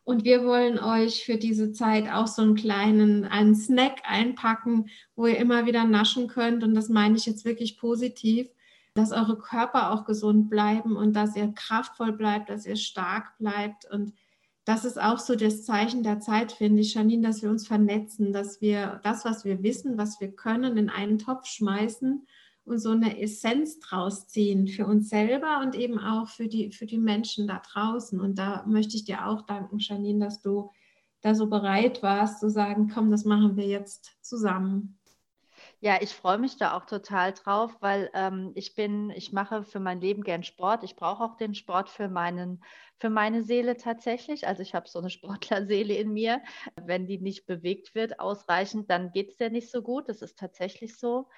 Und 0.04 0.24
wir 0.24 0.44
wollen 0.44 0.80
euch 0.80 1.24
für 1.24 1.36
diese 1.36 1.72
Zeit 1.72 2.10
auch 2.10 2.26
so 2.26 2.42
einen 2.42 2.56
kleinen, 2.56 3.24
einen 3.24 3.54
Snack 3.54 4.02
einpacken, 4.04 4.88
wo 5.14 5.28
ihr 5.28 5.38
immer 5.38 5.66
wieder 5.66 5.84
naschen 5.84 6.26
könnt. 6.26 6.64
Und 6.64 6.74
das 6.74 6.88
meine 6.88 7.16
ich 7.16 7.24
jetzt 7.24 7.44
wirklich 7.44 7.78
positiv 7.78 8.48
dass 8.94 9.12
eure 9.12 9.38
Körper 9.38 9.90
auch 9.90 10.04
gesund 10.04 10.50
bleiben 10.50 10.96
und 10.96 11.14
dass 11.14 11.36
ihr 11.36 11.52
kraftvoll 11.54 12.12
bleibt, 12.12 12.50
dass 12.50 12.66
ihr 12.66 12.76
stark 12.76 13.36
bleibt. 13.38 13.90
Und 13.90 14.12
das 14.64 14.84
ist 14.84 15.00
auch 15.00 15.18
so 15.18 15.34
das 15.34 15.64
Zeichen 15.64 16.02
der 16.02 16.20
Zeit, 16.20 16.52
finde 16.52 16.82
ich, 16.82 16.94
Janine, 16.94 17.26
dass 17.26 17.42
wir 17.42 17.50
uns 17.50 17.66
vernetzen, 17.66 18.32
dass 18.32 18.60
wir 18.60 19.00
das, 19.02 19.24
was 19.24 19.44
wir 19.44 19.62
wissen, 19.62 19.98
was 19.98 20.20
wir 20.20 20.32
können, 20.32 20.76
in 20.76 20.88
einen 20.88 21.18
Topf 21.18 21.46
schmeißen 21.46 22.26
und 22.64 22.78
so 22.78 22.90
eine 22.90 23.20
Essenz 23.20 23.80
draus 23.80 24.28
ziehen 24.28 24.68
für 24.68 24.86
uns 24.86 25.08
selber 25.08 25.60
und 25.62 25.74
eben 25.74 25.98
auch 25.98 26.28
für 26.28 26.46
die, 26.46 26.70
für 26.70 26.86
die 26.86 26.98
Menschen 26.98 27.48
da 27.48 27.60
draußen. 27.72 28.20
Und 28.20 28.38
da 28.38 28.64
möchte 28.66 28.96
ich 28.96 29.04
dir 29.04 29.26
auch 29.26 29.42
danken, 29.42 29.78
Janine, 29.78 30.26
dass 30.26 30.42
du 30.42 30.70
da 31.22 31.34
so 31.34 31.48
bereit 31.48 32.02
warst 32.02 32.40
zu 32.40 32.48
sagen, 32.48 32.90
komm, 32.92 33.10
das 33.10 33.24
machen 33.24 33.56
wir 33.56 33.66
jetzt 33.66 34.16
zusammen. 34.20 34.98
Ja, 35.80 35.98
ich 36.00 36.10
freue 36.10 36.38
mich 36.38 36.56
da 36.56 36.76
auch 36.76 36.84
total 36.86 37.32
drauf, 37.32 37.76
weil 37.80 38.08
ähm, 38.14 38.52
ich 38.54 38.76
bin, 38.76 39.10
ich 39.10 39.32
mache 39.32 39.64
für 39.64 39.80
mein 39.80 40.00
Leben 40.00 40.22
gern 40.22 40.44
Sport. 40.44 40.84
Ich 40.84 40.94
brauche 40.94 41.24
auch 41.24 41.36
den 41.36 41.56
Sport 41.56 41.88
für 41.88 42.08
meinen, 42.08 42.62
für 43.02 43.10
meine 43.10 43.42
Seele 43.42 43.76
tatsächlich. 43.76 44.46
Also 44.46 44.62
ich 44.62 44.76
habe 44.76 44.88
so 44.88 45.00
eine 45.00 45.10
Sportlerseele 45.16 45.92
in 45.94 46.12
mir. 46.12 46.40
Wenn 46.80 47.08
die 47.08 47.18
nicht 47.18 47.46
bewegt 47.46 47.96
wird 47.96 48.20
ausreichend, 48.20 48.88
dann 48.90 49.10
geht 49.10 49.30
es 49.30 49.40
ja 49.40 49.48
nicht 49.48 49.72
so 49.72 49.82
gut. 49.82 50.08
Das 50.08 50.22
ist 50.22 50.38
tatsächlich 50.38 50.96
so. 50.96 51.28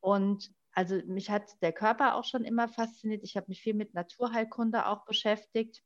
Und 0.00 0.50
also 0.72 0.96
mich 1.06 1.30
hat 1.30 1.62
der 1.62 1.72
Körper 1.72 2.16
auch 2.16 2.24
schon 2.24 2.42
immer 2.42 2.66
fasziniert. 2.66 3.22
Ich 3.22 3.36
habe 3.36 3.46
mich 3.46 3.60
viel 3.60 3.74
mit 3.74 3.94
Naturheilkunde 3.94 4.86
auch 4.86 5.04
beschäftigt 5.04 5.84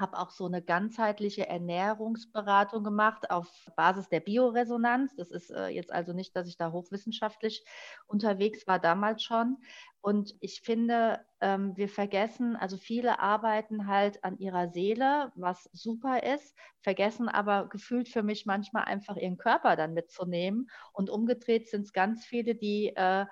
habe 0.00 0.18
auch 0.18 0.30
so 0.30 0.46
eine 0.46 0.62
ganzheitliche 0.62 1.46
Ernährungsberatung 1.48 2.84
gemacht 2.84 3.30
auf 3.30 3.48
Basis 3.76 4.08
der 4.08 4.20
Bioresonanz. 4.20 5.14
Das 5.16 5.30
ist 5.30 5.50
äh, 5.50 5.68
jetzt 5.68 5.92
also 5.92 6.12
nicht, 6.12 6.34
dass 6.36 6.48
ich 6.48 6.56
da 6.56 6.72
hochwissenschaftlich 6.72 7.64
unterwegs 8.06 8.66
war, 8.66 8.78
damals 8.78 9.22
schon. 9.22 9.58
Und 10.00 10.34
ich 10.40 10.60
finde, 10.62 11.20
ähm, 11.40 11.76
wir 11.76 11.88
vergessen, 11.88 12.56
also 12.56 12.76
viele 12.76 13.18
arbeiten 13.18 13.86
halt 13.86 14.22
an 14.24 14.38
ihrer 14.38 14.68
Seele, 14.68 15.32
was 15.34 15.68
super 15.72 16.22
ist, 16.22 16.56
vergessen 16.80 17.28
aber 17.28 17.68
gefühlt 17.68 18.08
für 18.08 18.22
mich 18.22 18.46
manchmal 18.46 18.84
einfach 18.84 19.16
ihren 19.16 19.38
Körper 19.38 19.76
dann 19.76 19.94
mitzunehmen. 19.94 20.70
Und 20.92 21.10
umgedreht 21.10 21.68
sind 21.68 21.82
es 21.82 21.92
ganz 21.92 22.24
viele, 22.24 22.54
die 22.54 22.94
äh, 22.94 23.26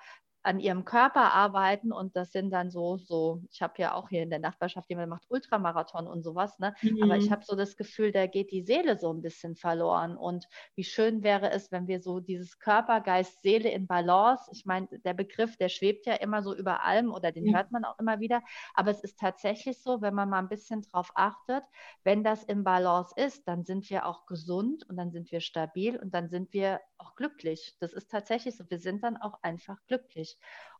an 0.47 0.61
ihrem 0.61 0.85
Körper 0.85 1.33
arbeiten 1.33 1.91
und 1.91 2.15
das 2.15 2.31
sind 2.31 2.51
dann 2.51 2.71
so, 2.71 2.95
so, 2.95 3.41
ich 3.51 3.61
habe 3.61 3.73
ja 3.79 3.93
auch 3.93 4.07
hier 4.07 4.23
in 4.23 4.29
der 4.29 4.39
Nachbarschaft 4.39 4.89
jemand 4.89 5.09
macht 5.09 5.25
Ultramarathon 5.27 6.07
und 6.07 6.23
sowas, 6.23 6.57
ne? 6.57 6.73
Mhm. 6.81 7.03
Aber 7.03 7.17
ich 7.17 7.27
mhm. 7.27 7.31
habe 7.31 7.43
so 7.43 7.57
das 7.57 7.75
Gefühl, 7.75 8.13
da 8.13 8.27
geht 8.27 8.51
die 8.51 8.61
Seele 8.61 8.97
so 8.97 9.11
ein 9.11 9.21
bisschen 9.21 9.57
verloren. 9.57 10.15
Und 10.15 10.47
wie 10.75 10.85
schön 10.85 11.21
wäre 11.21 11.51
es, 11.51 11.73
wenn 11.73 11.87
wir 11.87 11.99
so 11.99 12.21
dieses 12.21 12.59
Körper, 12.59 13.01
Geist, 13.01 13.41
Seele 13.41 13.69
in 13.69 13.87
Balance, 13.87 14.49
ich 14.53 14.65
meine, 14.65 14.87
der 14.87 15.13
Begriff, 15.13 15.57
der 15.57 15.67
schwebt 15.67 16.05
ja 16.05 16.13
immer 16.13 16.41
so 16.41 16.55
über 16.55 16.81
allem 16.85 17.11
oder 17.11 17.33
den 17.33 17.47
ja. 17.47 17.57
hört 17.57 17.73
man 17.73 17.83
auch 17.83 17.99
immer 17.99 18.21
wieder, 18.21 18.41
aber 18.73 18.91
es 18.91 19.01
ist 19.01 19.19
tatsächlich 19.19 19.81
so, 19.81 20.01
wenn 20.01 20.13
man 20.13 20.29
mal 20.29 20.39
ein 20.39 20.47
bisschen 20.47 20.81
drauf 20.81 21.11
achtet, 21.15 21.65
wenn 22.05 22.23
das 22.23 22.45
im 22.45 22.63
Balance 22.63 23.13
ist, 23.17 23.49
dann 23.49 23.65
sind 23.65 23.89
wir 23.89 24.05
auch 24.05 24.25
gesund 24.25 24.87
und 24.87 24.95
dann 24.95 25.11
sind 25.11 25.29
wir 25.29 25.41
stabil 25.41 25.97
und 25.97 26.13
dann 26.13 26.29
sind 26.29 26.53
wir 26.53 26.79
auch 26.97 27.15
glücklich. 27.15 27.75
Das 27.79 27.91
ist 27.91 28.09
tatsächlich 28.09 28.55
so. 28.55 28.63
Wir 28.69 28.79
sind 28.79 29.03
dann 29.03 29.17
auch 29.17 29.43
einfach 29.43 29.77
glücklich. 29.87 30.36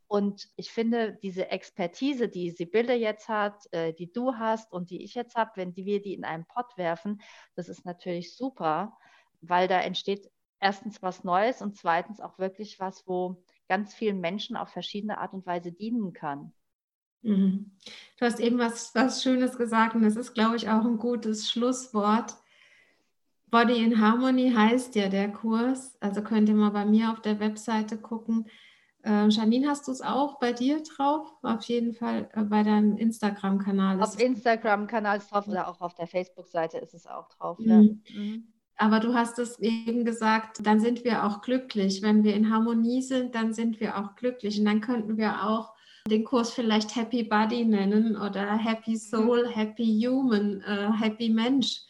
Und 0.08 0.48
ich 0.56 0.72
finde, 0.72 1.17
diese 1.22 1.50
Expertise, 1.52 2.29
die 2.29 2.52
Sibylle 2.52 2.96
jetzt 2.96 3.27
hat, 3.27 3.71
äh, 3.73 3.94
die 3.94 4.12
du 4.12 4.36
hast 4.36 4.71
und 4.71 4.90
die 4.90 5.04
ich 5.04 5.15
jetzt 5.15 5.36
habe, 5.36 5.52
wenn 5.56 5.75
wir 5.75 6.02
die 6.02 6.13
in 6.13 6.23
einen 6.23 6.46
Pott 6.46 6.77
werfen, 6.77 7.21
das 7.56 7.67
ist 7.67 7.86
natürlich 7.86 8.36
super, 8.36 8.98
weil 9.42 9.67
da 9.67 9.82
entsteht 9.82 10.32
erstens 10.60 11.02
was 11.02 11.23
Neues 11.23 11.62
und 11.62 11.75
zweitens 11.75 12.21
auch 12.21 12.40
wirklich 12.40 12.79
was, 12.79 13.06
wo 13.06 13.44
ganz 13.67 13.94
vielen 13.94 14.21
Menschen 14.21 14.56
auf 14.56 14.69
verschiedene 14.69 15.17
Art 15.17 15.34
und 15.34 15.46
Weise 15.46 15.73
dienen 15.73 16.13
kann. 16.13 16.54
Mhm. 17.21 17.71
Du 18.17 18.25
hast 18.25 18.40
eben 18.40 18.58
was, 18.58 18.96
was 18.96 19.21
Schönes 19.21 19.58
gesagt 19.58 19.94
und 19.94 20.04
das 20.04 20.15
ist, 20.15 20.34
glaube 20.34 20.56
ich, 20.56 20.69
auch 20.69 20.86
ein 20.86 20.98
gutes 20.98 21.52
Schlusswort. 21.52 22.36
Body 23.50 23.84
in 23.84 24.02
Harmony 24.02 24.52
heißt 24.52 24.96
ja 24.96 25.10
der 25.10 25.32
Kurs. 25.32 25.98
Also 26.02 26.21
könnt 26.21 26.50
ihr 26.50 26.56
mal 26.56 26.71
bei 26.71 26.86
mir 26.86 27.12
auf 27.12 27.21
der 27.21 27.40
Webseite 27.40 27.98
gucken. 27.98 28.48
Äh, 29.08 29.30
Janine, 29.30 29.70
hast 29.70 29.88
du 29.88 29.92
es 29.92 30.02
auch 30.02 30.38
bei 30.40 30.52
dir 30.52 30.84
drauf? 30.84 31.34
Auf 31.42 31.64
jeden 31.64 31.94
Fall 31.94 32.30
äh, 32.34 32.44
bei 32.44 32.64
deinem 32.64 32.98
Instagram-Kanal. 32.98 34.02
Auf 34.02 34.20
Instagram-Kanal 34.20 35.20
ist 35.20 35.32
drauf 35.32 35.48
oder 35.48 35.70
auch 35.70 35.80
auf 35.80 35.96
der 35.96 36.08
Facebook-Seite 36.08 36.78
ist 36.80 36.94
es 36.94 37.08
auch 37.08 37.30
drauf. 37.30 37.58
Mhm. 37.60 38.02
Ja. 38.06 38.20
Mhm. 38.22 38.48
Aber 38.76 39.00
du 39.00 39.14
hast 39.14 39.40
es 39.40 39.58
eben 39.60 40.06
gesagt, 40.06 40.60
dann 40.62 40.80
sind 40.80 41.04
wir 41.04 41.26
auch 41.26 41.42
glücklich. 41.42 42.02
Wenn 42.02 42.24
wir 42.24 42.36
in 42.36 42.52
Harmonie 42.52 43.02
sind, 43.02 43.34
dann 43.34 43.54
sind 43.54 43.80
wir 43.80 43.98
auch 43.98 44.16
glücklich. 44.16 44.60
Und 44.60 44.66
dann 44.66 44.82
könnten 44.82 45.18
wir 45.18 45.48
auch 45.48 45.74
den 46.08 46.24
Kurs 46.24 46.52
vielleicht 46.52 46.96
Happy 46.96 47.24
Body 47.24 47.66
nennen 47.66 48.18
oder 48.18 48.58
Happy 48.58 48.92
mhm. 48.92 48.98
Soul, 48.98 49.48
Happy 49.48 50.06
Human, 50.06 50.62
äh, 50.62 50.92
Happy 50.92 51.30
Mensch. 51.30 51.82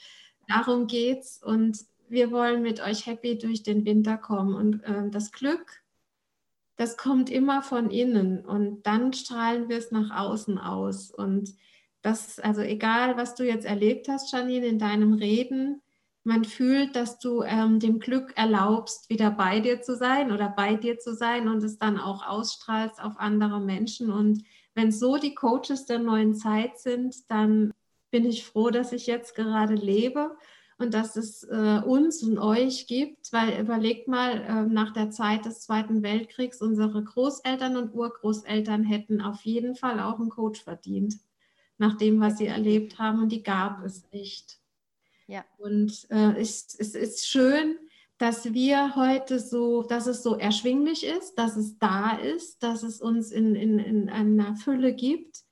Darum 0.48 0.88
geht's. 0.88 1.42
Und 1.44 1.80
wir 2.10 2.32
wollen 2.32 2.62
mit 2.62 2.80
euch 2.80 3.06
happy 3.06 3.38
durch 3.38 3.64
den 3.64 3.86
Winter 3.86 4.18
kommen. 4.18 4.54
Und 4.54 4.84
äh, 4.84 5.10
das 5.10 5.32
Glück, 5.32 5.82
das 6.78 6.96
kommt 6.96 7.30
immer 7.30 7.62
von 7.62 7.90
innen. 7.90 8.46
Und 8.46 8.84
dann 8.84 9.12
strahlen 9.12 9.68
wir 9.68 9.78
es 9.78 9.92
nach 9.92 10.16
außen 10.16 10.58
aus. 10.58 11.12
Und 11.12 11.54
das, 12.02 12.40
also 12.40 12.62
egal, 12.62 13.18
was 13.18 13.36
du 13.36 13.46
jetzt 13.46 13.66
erlebt 13.66 14.08
hast, 14.08 14.32
Janine, 14.32 14.68
in 14.68 14.80
deinem 14.80 15.14
Reden, 15.14 15.82
man 16.24 16.46
fühlt, 16.46 16.96
dass 16.96 17.20
du 17.20 17.42
ähm, 17.42 17.80
dem 17.80 18.00
Glück 18.00 18.34
erlaubst, 18.36 19.10
wieder 19.10 19.32
bei 19.32 19.60
dir 19.60 19.82
zu 19.82 19.96
sein 19.96 20.32
oder 20.32 20.50
bei 20.50 20.76
dir 20.76 21.00
zu 21.00 21.16
sein 21.16 21.48
und 21.48 21.64
es 21.64 21.80
dann 21.80 21.98
auch 21.98 22.26
ausstrahlst 22.28 23.02
auf 23.02 23.14
andere 23.18 23.60
Menschen. 23.60 24.12
Und 24.12 24.44
wenn 24.76 24.92
so 24.92 25.18
die 25.18 25.34
Coaches 25.34 25.86
der 25.86 26.00
neuen 26.00 26.36
Zeit 26.36 26.80
sind, 26.80 27.32
dann 27.32 27.74
bin 28.12 28.26
ich 28.26 28.46
froh, 28.46 28.70
dass 28.70 28.92
ich 28.92 29.08
jetzt 29.08 29.36
gerade 29.36 29.74
lebe 29.74 30.38
und 30.78 30.94
dass 30.94 31.16
es 31.16 31.44
äh, 31.44 31.82
uns 31.86 32.22
und 32.22 32.38
euch 32.38 32.86
gibt, 32.88 33.34
weil 33.34 33.60
überlegt 33.60 34.08
mal, 34.08 34.42
äh, 34.42 34.62
nach 34.72 34.94
der 34.94 35.10
Zeit 35.10 35.46
des 35.46 35.62
Zweiten 35.62 36.04
Weltkriegs, 36.04 36.62
unsere 36.62 37.04
Großeltern 37.04 37.78
und 37.78 37.96
Urgroßeltern 37.96 38.84
hätten 38.84 39.22
auf 39.22 39.42
jeden 39.42 39.76
Fall 39.76 40.00
auch 40.00 40.20
einen 40.20 40.30
Coach 40.30 40.64
verdient, 40.64 41.16
nach 41.78 41.98
dem, 41.98 42.20
was 42.20 42.38
sie 42.38 42.48
erlebt 42.48 43.00
haben 43.00 43.24
und 43.24 43.32
die 43.32 43.44
gab 43.44 43.84
es 43.84 44.04
nicht. 44.12 44.60
Ja. 45.26 45.44
Und 45.58 46.08
äh, 46.10 46.40
es, 46.40 46.76
es 46.78 46.94
ist 46.94 47.28
schön, 47.28 47.78
dass 48.20 48.54
wir 48.54 48.96
heute 48.96 49.40
so, 49.40 49.84
dass 49.84 50.08
es 50.08 50.24
so 50.24 50.36
erschwinglich 50.36 51.06
ist, 51.06 51.36
dass 51.36 51.56
es 51.56 51.78
da 51.80 52.18
ist, 52.18 52.64
dass 52.64 52.84
es 52.84 53.02
uns 53.02 53.32
in, 53.32 53.56
in, 53.56 53.80
in 53.80 54.10
einer 54.10 54.56
Fülle 54.56 54.94
gibt 54.94 55.44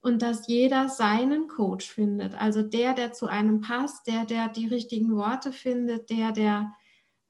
und 0.00 0.22
dass 0.22 0.46
jeder 0.46 0.88
seinen 0.88 1.48
Coach 1.48 1.90
findet. 1.90 2.34
Also 2.34 2.62
der, 2.62 2.94
der 2.94 3.12
zu 3.12 3.26
einem 3.26 3.60
passt, 3.60 4.06
der, 4.06 4.24
der 4.24 4.48
die 4.48 4.66
richtigen 4.66 5.14
Worte 5.14 5.52
findet, 5.52 6.10
der, 6.10 6.32
der 6.32 6.74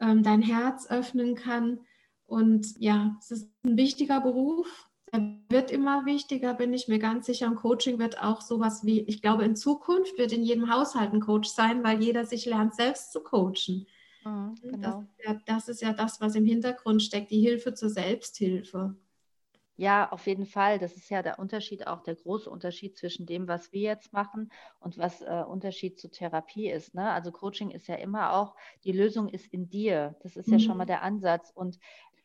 ähm, 0.01 0.23
dein 0.23 0.43
Herz 0.43 0.89
öffnen 0.89 1.35
kann. 1.35 1.81
Und 2.27 2.75
ja, 2.79 3.17
es 3.19 3.31
ist 3.31 3.51
ein 3.65 3.77
wichtiger 3.77 4.21
Beruf 4.21 4.91
er 5.13 5.37
wird 5.49 5.71
immer 5.71 6.07
wichtiger, 6.07 6.55
bin 6.55 6.73
ich 6.73 6.87
mir 6.87 6.99
ganz 6.99 7.27
sicher. 7.27 7.49
Und 7.49 7.57
Coaching 7.57 7.99
wird 7.99 8.23
auch 8.23 8.41
sowas 8.41 8.85
wie, 8.85 9.01
ich 9.01 9.23
glaube, 9.23 9.45
in 9.45 9.57
Zukunft 9.57 10.17
wird 10.19 10.33
in 10.33 10.45
jedem 10.45 10.73
Haushalt 10.73 11.13
ein 11.13 11.21
Coach 11.21 11.49
sein, 11.49 11.83
weil 11.83 12.01
jeder 12.01 12.25
sich 12.25 12.47
lernt, 12.47 12.75
selbst 12.75 13.13
zu 13.13 13.21
coachen. 13.21 13.87
Mhm, 14.25 14.55
genau. 14.63 14.79
das, 14.79 15.05
ja, 15.25 15.41
das 15.47 15.69
ist 15.69 15.83
ja 15.83 15.93
das, 15.93 16.21
was 16.21 16.37
im 16.37 16.45
Hintergrund 16.45 17.03
steckt, 17.03 17.31
die 17.31 17.41
Hilfe 17.41 17.75
zur 17.75 17.91
Selbsthilfe. 17.91 18.95
Ja, 19.81 20.13
auf 20.13 20.27
jeden 20.27 20.45
Fall. 20.45 20.79
Das 20.79 20.93
ist 20.93 21.09
ja 21.09 21.23
der 21.23 21.39
Unterschied, 21.39 21.87
auch 21.87 22.03
der 22.03 22.15
große 22.15 22.51
Unterschied 22.51 22.99
zwischen 22.99 23.25
dem, 23.25 23.49
was 23.49 23.73
wir 23.73 23.81
jetzt 23.81 24.13
machen 24.13 24.53
und 24.79 24.99
was 24.99 25.23
äh, 25.23 25.43
Unterschied 25.49 25.99
zur 25.99 26.11
Therapie 26.11 26.69
ist. 26.69 26.95
Ne? 26.95 27.11
Also 27.11 27.33
Coaching 27.33 27.71
ist 27.71 27.89
ja 27.89 27.95
immer 27.95 28.35
auch, 28.35 28.55
die 28.85 28.93
Lösung 28.93 29.31
ist 29.31 29.47
in 29.55 29.71
dir. 29.71 30.17
Das 30.23 30.37
ist 30.37 30.49
mhm. 30.49 30.53
ja 30.53 30.59
schon 30.59 30.77
mal 30.77 30.85
der 30.85 31.01
Ansatz. 31.01 31.51
Und 31.55 31.79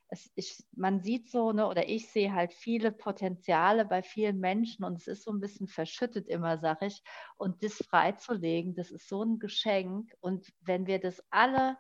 es, 0.10 0.30
ich, 0.36 0.66
man 0.74 1.00
sieht 1.00 1.30
so, 1.30 1.54
ne, 1.54 1.66
oder 1.70 1.88
ich 1.88 2.12
sehe 2.12 2.34
halt 2.34 2.52
viele 2.52 2.92
Potenziale 2.92 3.86
bei 3.86 4.04
vielen 4.04 4.42
Menschen 4.42 4.84
und 4.84 4.98
es 4.98 5.08
ist 5.08 5.24
so 5.24 5.32
ein 5.32 5.40
bisschen 5.40 5.70
verschüttet 5.70 6.28
immer, 6.28 6.58
sag 6.58 6.82
ich. 6.82 7.04
Und 7.38 7.64
das 7.64 7.76
freizulegen, 7.76 8.76
das 8.76 8.92
ist 8.92 9.08
so 9.08 9.24
ein 9.24 9.40
Geschenk. 9.40 10.14
Und 10.20 10.52
wenn 10.60 10.88
wir 10.88 11.00
das 11.00 11.24
alle 11.30 11.78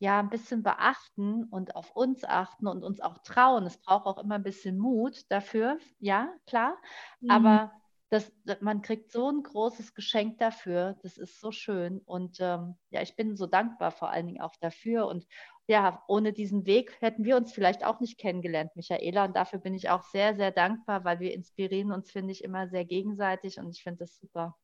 ja 0.00 0.18
ein 0.18 0.30
bisschen 0.30 0.62
beachten 0.62 1.44
und 1.44 1.76
auf 1.76 1.94
uns 1.94 2.24
achten 2.24 2.66
und 2.66 2.82
uns 2.82 3.00
auch 3.00 3.18
trauen, 3.18 3.66
es 3.66 3.76
braucht 3.76 4.06
auch 4.06 4.18
immer 4.18 4.36
ein 4.36 4.42
bisschen 4.42 4.78
Mut 4.78 5.30
dafür, 5.30 5.78
ja, 6.00 6.34
klar. 6.46 6.76
Mhm. 7.20 7.30
Aber 7.30 7.72
das, 8.08 8.32
man 8.60 8.82
kriegt 8.82 9.12
so 9.12 9.30
ein 9.30 9.42
großes 9.42 9.94
Geschenk 9.94 10.38
dafür. 10.38 10.98
Das 11.02 11.16
ist 11.16 11.40
so 11.40 11.52
schön. 11.52 12.00
Und 12.00 12.38
ähm, 12.40 12.74
ja, 12.90 13.02
ich 13.02 13.14
bin 13.14 13.36
so 13.36 13.46
dankbar 13.46 13.92
vor 13.92 14.10
allen 14.10 14.26
Dingen 14.26 14.40
auch 14.40 14.56
dafür. 14.60 15.06
Und 15.06 15.26
ja, 15.68 16.02
ohne 16.08 16.32
diesen 16.32 16.66
Weg 16.66 17.00
hätten 17.00 17.24
wir 17.24 17.36
uns 17.36 17.52
vielleicht 17.52 17.84
auch 17.84 18.00
nicht 18.00 18.18
kennengelernt, 18.18 18.74
Michaela. 18.74 19.26
Und 19.26 19.36
dafür 19.36 19.60
bin 19.60 19.74
ich 19.74 19.90
auch 19.90 20.02
sehr, 20.02 20.34
sehr 20.34 20.50
dankbar, 20.50 21.04
weil 21.04 21.20
wir 21.20 21.32
inspirieren 21.32 21.92
uns, 21.92 22.10
finde 22.10 22.32
ich, 22.32 22.42
immer 22.42 22.68
sehr 22.68 22.84
gegenseitig 22.84 23.60
und 23.60 23.70
ich 23.70 23.82
finde 23.84 23.98
das 23.98 24.16
super. 24.16 24.56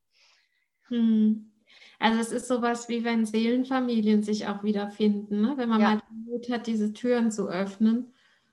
Hm. 0.88 1.52
Also 1.98 2.20
es 2.20 2.32
ist 2.32 2.48
sowas 2.48 2.88
wie 2.88 3.04
wenn 3.04 3.24
Seelenfamilien 3.24 4.22
sich 4.22 4.46
auch 4.46 4.62
wiederfinden, 4.62 5.40
ne? 5.40 5.54
wenn 5.56 5.68
man 5.68 5.80
ja. 5.80 5.90
mal 5.90 6.02
den 6.10 6.24
Mut 6.24 6.50
hat, 6.50 6.66
diese 6.66 6.92
Türen 6.92 7.30
zu 7.30 7.48
öffnen. 7.48 8.12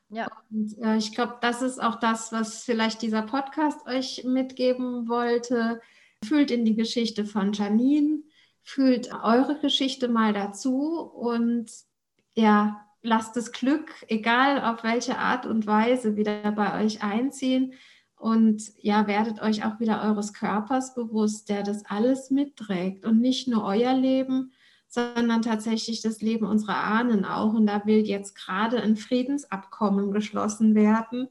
Ja. 0.09 0.27
Und 0.51 0.77
äh, 0.79 0.97
ich 0.97 1.13
glaube, 1.13 1.37
das 1.41 1.61
ist 1.61 1.81
auch 1.81 1.99
das, 1.99 2.31
was 2.31 2.63
vielleicht 2.63 3.01
dieser 3.01 3.23
Podcast 3.23 3.85
euch 3.87 4.23
mitgeben 4.23 5.07
wollte. 5.09 5.81
Fühlt 6.23 6.51
in 6.51 6.65
die 6.65 6.75
Geschichte 6.75 7.25
von 7.25 7.51
Janine, 7.51 8.19
fühlt 8.61 9.11
eure 9.13 9.59
Geschichte 9.59 10.07
mal 10.07 10.31
dazu 10.31 11.01
und 11.01 11.69
ja, 12.35 12.85
lasst 13.01 13.35
das 13.35 13.51
Glück, 13.51 13.91
egal 14.07 14.61
auf 14.63 14.83
welche 14.83 15.17
Art 15.17 15.45
und 15.45 15.67
Weise, 15.67 16.15
wieder 16.15 16.51
bei 16.53 16.83
euch 16.83 17.03
einziehen 17.03 17.73
und 18.23 18.71
ja, 18.79 19.05
werdet 19.05 19.41
euch 19.41 19.65
auch 19.65 19.81
wieder 19.81 20.01
eures 20.01 20.33
Körpers 20.33 20.95
bewusst, 20.95 21.49
der 21.49 21.61
das 21.61 21.83
alles 21.85 22.31
mitträgt 22.31 23.05
und 23.05 23.19
nicht 23.19 23.49
nur 23.49 23.65
euer 23.65 23.93
Leben, 23.93 24.53
sondern 24.87 25.41
tatsächlich 25.41 26.01
das 26.01 26.21
Leben 26.21 26.45
unserer 26.45 26.77
Ahnen 26.85 27.25
auch. 27.25 27.53
Und 27.53 27.67
da 27.67 27.85
will 27.85 28.07
jetzt 28.07 28.35
gerade 28.35 28.81
ein 28.81 28.95
Friedensabkommen 28.95 30.13
geschlossen 30.13 30.73
werden. 30.73 31.27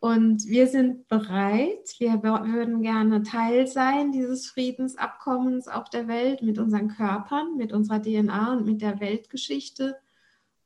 Und 0.00 0.44
wir 0.46 0.66
sind 0.66 1.06
bereit, 1.06 1.94
wir 1.98 2.20
würden 2.24 2.82
gerne 2.82 3.22
Teil 3.22 3.68
sein 3.68 4.10
dieses 4.10 4.48
Friedensabkommens 4.48 5.68
auf 5.68 5.88
der 5.88 6.08
Welt 6.08 6.42
mit 6.42 6.58
unseren 6.58 6.88
Körpern, 6.88 7.56
mit 7.56 7.72
unserer 7.72 8.02
DNA 8.02 8.54
und 8.54 8.66
mit 8.66 8.82
der 8.82 8.98
Weltgeschichte. 8.98 9.94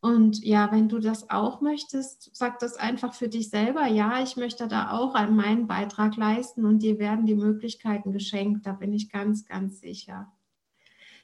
Und 0.01 0.45
ja, 0.45 0.71
wenn 0.71 0.89
du 0.89 1.01
das 1.01 1.29
auch 1.29 1.61
möchtest, 1.61 2.31
sag 2.35 2.61
das 2.61 2.77
einfach 2.77 3.15
für 3.15 3.29
dich 3.29 3.51
selber. 3.51 3.87
Ja, 3.87 4.23
ich 4.23 4.37
möchte 4.37 4.69
da 4.69 4.93
auch 4.93 5.15
an 5.15 5.35
meinen 5.35 5.67
Beitrag 5.67 6.17
leisten 6.17 6.65
und 6.65 6.83
dir 6.83 6.99
werden 7.01 7.27
die 7.27 7.35
Möglichkeiten 7.35 8.13
geschenkt. 8.13 8.65
Da 8.65 8.73
bin 8.73 8.93
ich 8.93 9.11
ganz, 9.11 9.45
ganz 9.45 9.81
sicher. 9.81 10.33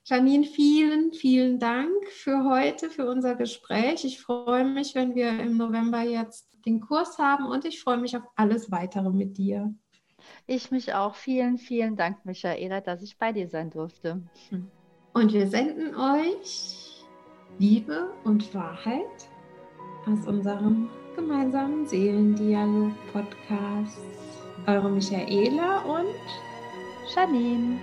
Janine, 0.07 0.45
vielen, 0.45 1.13
vielen 1.13 1.59
Dank 1.59 1.93
für 2.11 2.45
heute, 2.45 2.91
für 2.91 3.09
unser 3.09 3.37
Gespräch. 3.37 4.05
Ich 4.05 4.21
freue 4.21 4.65
mich, 4.65 4.95
wenn 4.95 5.15
wir 5.15 5.39
im 5.39 5.57
November 5.57 6.03
jetzt 6.03 6.49
den 6.67 6.81
Kurs 6.81 7.19
haben 7.19 7.47
und 7.47 7.65
ich 7.65 7.81
freue 7.81 7.99
mich 7.99 8.17
auf 8.17 8.25
alles 8.35 8.71
weitere 8.71 9.11
mit 9.11 9.39
dir. 9.39 9.73
Ich 10.47 10.71
mich 10.71 10.95
auch. 10.95 11.15
Vielen, 11.15 11.59
vielen 11.59 11.97
Dank, 11.97 12.25
Michaela, 12.25 12.81
dass 12.81 13.03
ich 13.03 13.19
bei 13.19 13.33
dir 13.33 13.49
sein 13.49 13.71
durfte. 13.71 14.23
Und 15.13 15.33
wir 15.33 15.47
senden 15.47 15.95
euch 15.95 16.94
Liebe 17.59 18.13
und 18.25 18.53
Wahrheit 18.53 19.29
aus 20.07 20.27
unserem 20.27 20.91
gemeinsamen 21.15 21.87
Seelendialog-Podcast. 21.87 24.01
Eure 24.67 24.91
Michaela 24.91 25.83
und 25.83 26.09
Janine. 27.15 27.79